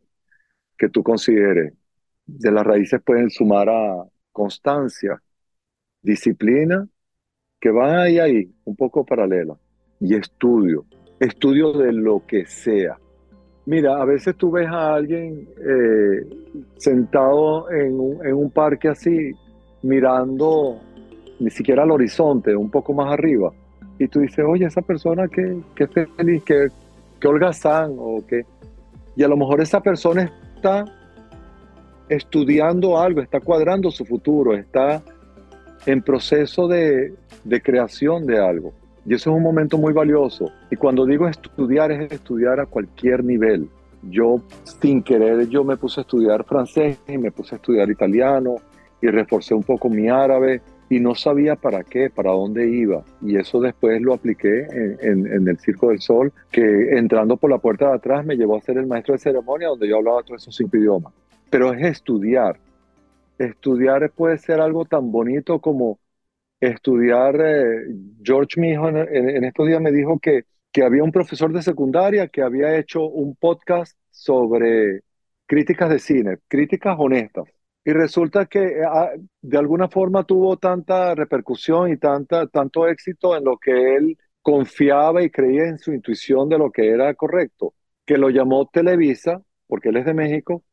que 0.78 0.90
tú 0.90 1.02
consideres 1.02 1.74
de 2.26 2.52
las 2.52 2.66
raíces 2.66 3.02
pueden 3.02 3.30
sumar 3.30 3.70
a 3.70 4.04
constancia, 4.32 5.20
disciplina, 6.02 6.88
que 7.60 7.72
van 7.72 7.96
ahí, 7.96 8.20
ahí, 8.20 8.54
un 8.66 8.76
poco 8.76 9.06
paralela, 9.06 9.58
y 10.00 10.14
estudio, 10.14 10.86
estudio 11.20 11.72
de 11.72 11.94
lo 11.94 12.24
que 12.28 12.46
sea. 12.46 13.00
Mira, 13.66 14.00
a 14.00 14.06
veces 14.06 14.36
tú 14.36 14.52
ves 14.52 14.68
a 14.68 14.94
alguien 14.94 15.48
eh, 15.58 16.26
sentado 16.76 17.72
en 17.72 18.00
un, 18.00 18.26
en 18.26 18.34
un, 18.34 18.52
parque 18.52 18.90
así, 18.90 19.32
mirando 19.84 20.82
ni 21.40 21.50
siquiera 21.50 21.84
al 21.84 21.92
horizonte, 21.92 22.56
un 22.56 22.70
poco 22.70 22.94
más 22.94 23.12
arriba, 23.12 23.54
y 24.00 24.08
tú 24.08 24.20
dices, 24.20 24.46
oye, 24.48 24.66
esa 24.66 24.82
persona 24.82 25.28
que, 25.28 25.58
que 25.76 25.88
feliz, 25.88 26.44
que, 26.44 26.68
que 27.20 27.28
holgazán, 27.28 27.96
o 27.98 28.24
que... 28.26 28.46
Y 29.16 29.24
a 29.24 29.28
lo 29.28 29.36
mejor 29.36 29.62
esa 29.62 29.82
persona 29.82 30.32
está 30.56 30.86
estudiando 32.10 33.00
algo, 33.00 33.22
está 33.22 33.40
cuadrando 33.40 33.92
su 33.92 34.06
futuro, 34.06 34.56
está 34.56 35.02
en 35.86 36.02
proceso 36.02 36.68
de, 36.68 37.14
creación 37.64 38.26
de 38.26 38.40
algo. 38.40 38.74
Y 39.06 39.14
eso 39.14 39.30
es 39.30 39.38
un 39.38 39.44
momento 39.44 39.78
muy 39.78 39.94
valioso. 39.94 40.52
Y 40.70 40.76
cuando 40.76 41.06
digo 41.06 41.28
estudiar, 41.28 41.92
es 41.92 42.12
estudiar 42.12 42.60
a 42.60 42.66
cualquier 42.66 43.24
nivel. 43.24 43.70
Yo, 44.04 44.42
sin 44.82 45.02
querer, 45.02 45.48
yo 45.48 45.64
me 45.64 45.78
puse 45.78 46.02
a 46.02 46.04
estudiar 46.04 46.44
francés 46.44 47.00
y 47.08 47.18
me 47.18 47.32
puse 47.32 47.56
a 47.56 47.58
estudiar 47.58 47.90
italiano 47.90 48.58
y 49.02 49.08
reforcé 49.08 49.54
un 49.54 49.64
poco 49.64 49.90
mi 49.90 50.10
árabe 50.10 50.62
y 50.90 51.00
no 51.00 51.16
sabía 51.16 51.56
para 51.56 51.84
qué, 51.84 52.10
para 52.10 52.32
dónde 52.32 52.70
iba. 52.70 53.04
Y 53.22 53.38
eso 53.38 53.60
después 53.60 54.02
lo 54.02 54.14
apliqué 54.14 54.68
en, 55.02 55.28
en, 55.28 55.48
el 55.48 55.58
Circo 55.60 55.90
del 55.90 56.00
Sol, 56.00 56.32
que 56.52 56.98
entrando 56.98 57.38
por 57.38 57.50
la 57.50 57.58
puerta 57.58 57.90
de 57.90 57.96
atrás 57.96 58.26
me 58.26 58.36
llevó 58.36 58.58
a 58.58 58.62
ser 58.62 58.78
el 58.78 58.88
maestro 58.88 59.14
de 59.14 59.20
ceremonia 59.20 59.68
donde 59.68 59.88
yo 59.88 59.98
hablaba 59.98 60.24
todos 60.24 60.42
esos 60.42 60.56
cinco 60.56 60.78
idiomas 60.78 61.14
pero 61.50 61.74
es 61.74 61.84
estudiar. 61.84 62.60
Estudiar 63.38 64.12
puede 64.12 64.38
ser 64.38 64.60
algo 64.60 64.86
tan 64.86 65.12
bonito 65.12 65.60
como 65.60 66.00
estudiar. 66.60 67.40
Eh, 67.40 67.86
George 68.24 68.60
Mijo 68.60 68.90
en, 68.90 68.98
en, 68.98 69.44
estos 69.44 69.68
días 69.68 69.82
me 69.82 69.92
dijo 69.92 70.20
que, 70.20 70.44
que 70.72 70.84
había 70.84 71.04
un 71.04 71.12
profesor 71.12 71.52
de 71.54 71.62
secundaria 71.62 72.28
que 72.28 72.42
había 72.42 72.78
hecho 72.78 73.04
un 73.04 73.36
podcast 73.36 73.98
sobre 74.12 75.02
críticas 75.46 75.90
de 75.90 76.00
cine, 76.00 76.38
críticas 76.48 76.96
honestas. 77.00 77.46
Y 77.88 77.94
resulta 77.94 78.48
que 78.48 78.82
ah, 78.86 79.12
de 79.42 79.58
alguna 79.58 79.88
forma 79.88 80.26
tuvo 80.26 80.58
tanta 80.58 81.16
repercusión 81.16 81.90
y 81.90 81.96
tanta, 81.98 82.46
tanto 82.48 82.86
éxito 82.86 83.34
en 83.38 83.46
lo 83.46 83.58
que 83.58 83.96
él 83.96 84.18
confiaba 84.42 85.24
y 85.24 85.30
creía 85.30 85.64
en 85.70 85.80
su 85.80 85.94
intuición 85.94 86.50
de 86.50 86.58
lo 86.58 86.70
que 86.70 86.90
era 86.90 87.14
correcto, 87.14 87.74
que 88.06 88.18
lo 88.18 88.30
llamó 88.30 88.68
Televisa, 88.68 89.42
porque 89.68 89.90
él 89.90 89.98
es 89.98 90.06
de 90.06 90.14
México, 90.14 90.66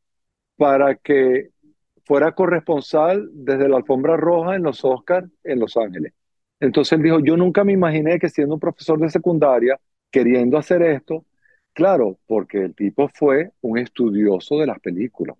para 0.57 0.97
que 0.97 1.51
fuera 2.05 2.33
corresponsal 2.35 3.31
desde 3.33 3.69
la 3.69 3.77
alfombra 3.77 4.17
roja 4.17 4.57
en 4.57 4.65
los 4.65 4.85
Oscars 4.85 5.31
en 5.45 5.61
Los 5.61 5.77
Ángeles. 5.77 6.15
Entonces 6.59 6.95
él 6.99 7.03
dijo, 7.05 7.21
yo 7.21 7.37
nunca 7.37 7.62
me 7.62 7.73
imaginé 7.75 8.19
que 8.19 8.29
siendo 8.29 8.55
un 8.55 8.61
profesor 8.61 8.99
de 8.99 9.11
secundaria, 9.11 9.79
queriendo 10.11 10.59
hacer 10.59 10.83
esto, 10.83 11.27
claro, 11.75 12.19
porque 12.27 12.59
el 12.65 12.75
tipo 12.75 13.09
fue 13.15 13.53
un 13.61 13.79
estudioso 13.79 14.59
de 14.59 14.67
las 14.67 14.81
películas. 14.81 15.37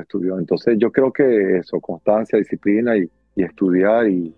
Estudió. 0.00 0.38
Entonces 0.38 0.76
yo 0.78 0.90
creo 0.90 1.12
que 1.12 1.58
eso, 1.58 1.80
constancia, 1.80 2.38
disciplina 2.38 2.96
y, 2.96 3.08
estudiar 3.36 4.08
y, 4.08 4.34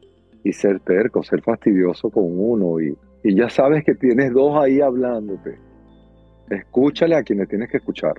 ser 0.53 0.79
terco, 0.81 1.25
ser 1.25 1.43
fastidioso 1.43 2.09
con 2.09 2.25
uno 2.25 2.81
y, 2.81 2.97
y 3.25 3.35
ya 3.35 3.51
sabes 3.51 3.85
que 3.85 3.95
tienes 3.95 4.33
dos 4.33 4.57
ahí 4.57 4.81
hablándote. 4.81 5.59
Escúchale 6.49 7.17
a 7.17 7.25
quienes 7.25 7.49
tienes 7.49 7.69
que 7.69 7.79
escuchar. 7.79 8.15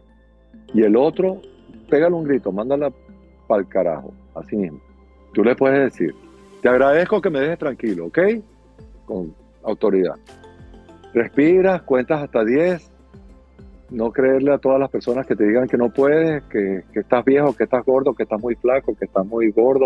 Y 0.74 0.84
el 0.84 0.98
otro, 0.98 1.42
pégale 1.90 2.14
un 2.14 2.26
grito, 2.26 2.52
mándala 2.52 2.92
para 3.48 3.62
el 3.62 3.68
carajo, 3.70 4.14
así 4.36 4.58
mismo. 4.58 4.82
Tú 5.34 5.44
le 5.44 5.56
puedes 5.56 5.94
decir, 5.94 6.14
te 6.62 6.70
agradezco 6.70 7.22
que 7.22 7.30
me 7.30 7.40
dejes 7.40 7.60
tranquilo, 7.60 8.08
¿ok? 8.08 8.20
Con 9.06 9.34
autoridad. 9.64 10.16
Respiras, 11.14 11.82
cuentas 11.84 12.24
hasta 12.24 12.44
10. 12.44 12.92
No 13.90 14.12
creerle 14.12 14.54
a 14.54 14.58
todas 14.58 14.80
las 14.80 14.90
personas 14.90 15.26
que 15.26 15.36
te 15.36 15.46
digan 15.46 15.68
que 15.68 15.78
no 15.78 15.90
puedes, 15.90 16.44
que, 16.44 16.84
estás 16.94 17.24
viejo, 17.24 17.56
que 17.56 17.64
estás 17.64 17.86
gordo, 17.86 18.14
que 18.14 18.24
estás 18.24 18.42
muy 18.42 18.56
flaco, 18.56 18.96
que 18.96 19.06
estás 19.06 19.26
muy 19.26 19.52
gordo, 19.52 19.86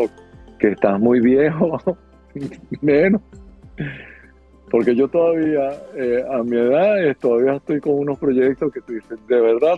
que 0.60 0.70
estás 0.70 0.99
muy 0.99 1.20
viejo. 1.20 1.78
Menos. 2.82 3.22
Porque 4.72 4.95
yo 4.95 5.08
todavía, 5.10 5.70
eh, 5.95 6.24
a 6.32 6.41
mi 6.43 6.58
edad, 6.58 7.16
todavía 7.20 7.56
estoy 7.56 7.82
con 7.82 7.93
unos 7.93 8.18
proyectos 8.18 8.72
que 8.72 8.82
tú 8.82 8.93
dices, 8.93 9.20
de 9.28 9.41
verdad, 9.41 9.78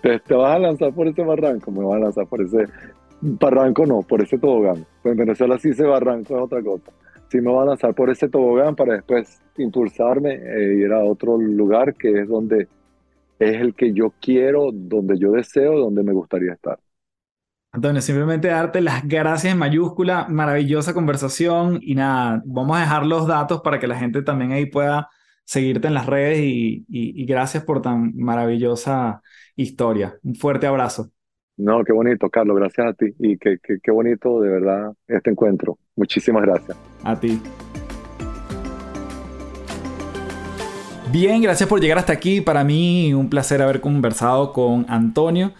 te, 0.00 0.34
vas 0.34 0.56
a 0.56 0.58
lanzar 0.58 0.92
por 0.92 1.08
ese 1.08 1.22
barranco, 1.22 1.70
me 1.70 1.84
vas 1.84 1.96
a 1.96 2.04
lanzar 2.04 2.26
por 2.26 2.42
ese 2.42 2.66
barranco, 3.20 3.86
no, 3.86 4.02
por 4.02 4.22
ese 4.22 4.38
tobogán. 4.38 4.86
Pues 5.02 5.12
en 5.12 5.18
Venezuela 5.18 5.58
sí 5.58 5.70
ese 5.70 5.84
barranco 5.84 6.36
es 6.36 6.42
otra 6.42 6.62
cosa. 6.62 6.92
Sí 7.28 7.40
me 7.40 7.52
va 7.52 7.62
a 7.62 7.66
lanzar 7.66 7.94
por 7.94 8.10
ese 8.10 8.28
tobogán 8.28 8.76
para 8.76 8.94
después 8.94 9.42
impulsarme 9.56 10.34
e 10.34 10.74
ir 10.74 10.92
a 10.92 11.02
otro 11.02 11.38
lugar 11.38 11.94
que 11.94 12.20
es 12.20 12.28
donde 12.28 12.68
es 13.38 13.60
el 13.60 13.74
que 13.74 13.92
yo 13.92 14.12
quiero, 14.20 14.70
donde 14.72 15.18
yo 15.18 15.32
deseo, 15.32 15.78
donde 15.78 16.02
me 16.02 16.12
gustaría 16.12 16.52
estar. 16.52 16.78
Antonio, 17.72 18.00
simplemente 18.00 18.48
darte 18.48 18.80
las 18.80 19.06
gracias 19.06 19.52
en 19.52 19.58
mayúscula, 19.58 20.28
maravillosa 20.28 20.94
conversación 20.94 21.80
y 21.82 21.96
nada, 21.96 22.40
vamos 22.46 22.76
a 22.76 22.80
dejar 22.80 23.04
los 23.04 23.26
datos 23.26 23.62
para 23.62 23.80
que 23.80 23.88
la 23.88 23.98
gente 23.98 24.22
también 24.22 24.52
ahí 24.52 24.66
pueda 24.66 25.08
seguirte 25.44 25.88
en 25.88 25.94
las 25.94 26.06
redes 26.06 26.38
y, 26.40 27.26
gracias 27.26 27.64
por 27.64 27.82
tan 27.82 28.16
maravillosa 28.16 29.20
historia. 29.56 30.16
Un 30.22 30.36
fuerte 30.36 30.68
abrazo. 30.68 31.10
No, 31.56 31.82
qué 31.84 31.92
bonito, 31.92 32.30
Carlos, 32.30 32.56
gracias 32.56 32.86
a 32.86 32.92
ti 32.92 33.06
y 33.18 33.36
qué, 33.38 33.58
qué 33.60 33.90
bonito 33.90 34.40
de 34.40 34.50
verdad 34.50 34.92
este 35.08 35.30
encuentro. 35.30 35.78
Muchísimas 35.96 36.42
gracias. 36.42 36.76
A 37.02 37.18
ti. 37.18 37.40
Bien, 41.14 41.40
gracias 41.40 41.68
por 41.68 41.80
llegar 41.80 41.96
hasta 41.96 42.12
aquí. 42.12 42.40
Para 42.40 42.64
mí 42.64 43.14
un 43.14 43.30
placer 43.30 43.62
haber 43.62 43.80
conversado 43.80 44.52
con 44.52 44.84
Antonio. 44.88 45.52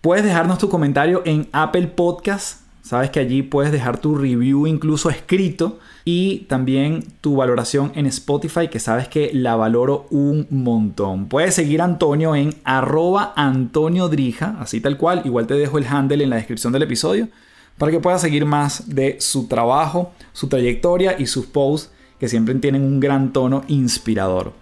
Puedes 0.00 0.24
dejarnos 0.24 0.56
tu 0.56 0.70
comentario 0.70 1.20
en 1.26 1.50
Apple 1.52 1.88
Podcast. 1.88 2.62
Sabes 2.80 3.10
que 3.10 3.20
allí 3.20 3.42
puedes 3.42 3.72
dejar 3.72 3.98
tu 3.98 4.14
review 4.14 4.66
incluso 4.66 5.10
escrito 5.10 5.80
y 6.06 6.46
también 6.48 7.04
tu 7.20 7.36
valoración 7.36 7.92
en 7.94 8.06
Spotify 8.06 8.68
que 8.68 8.80
sabes 8.80 9.06
que 9.06 9.30
la 9.34 9.54
valoro 9.54 10.06
un 10.08 10.46
montón. 10.48 11.26
Puedes 11.26 11.56
seguir 11.56 11.82
a 11.82 11.84
Antonio 11.84 12.34
en 12.34 12.54
arroba 12.64 13.34
Antonio 13.36 14.08
Drija, 14.08 14.56
así 14.60 14.80
tal 14.80 14.96
cual. 14.96 15.20
Igual 15.26 15.46
te 15.46 15.52
dejo 15.52 15.76
el 15.76 15.86
handle 15.88 16.24
en 16.24 16.30
la 16.30 16.36
descripción 16.36 16.72
del 16.72 16.84
episodio 16.84 17.28
para 17.76 17.92
que 17.92 18.00
puedas 18.00 18.22
seguir 18.22 18.46
más 18.46 18.88
de 18.88 19.20
su 19.20 19.46
trabajo, 19.46 20.12
su 20.32 20.48
trayectoria 20.48 21.16
y 21.18 21.26
sus 21.26 21.44
posts 21.44 21.92
que 22.18 22.28
siempre 22.28 22.54
tienen 22.54 22.82
un 22.82 22.98
gran 22.98 23.34
tono 23.34 23.62
inspirador. 23.68 24.61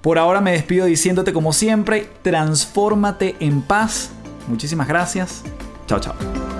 Por 0.00 0.18
ahora 0.18 0.40
me 0.40 0.52
despido 0.52 0.86
diciéndote 0.86 1.32
como 1.32 1.52
siempre, 1.52 2.08
transfórmate 2.22 3.36
en 3.40 3.62
paz 3.62 4.12
Muchísimas 4.48 4.88
gracias. 4.88 5.44
Chao, 5.86 6.00
chao. 6.00 6.57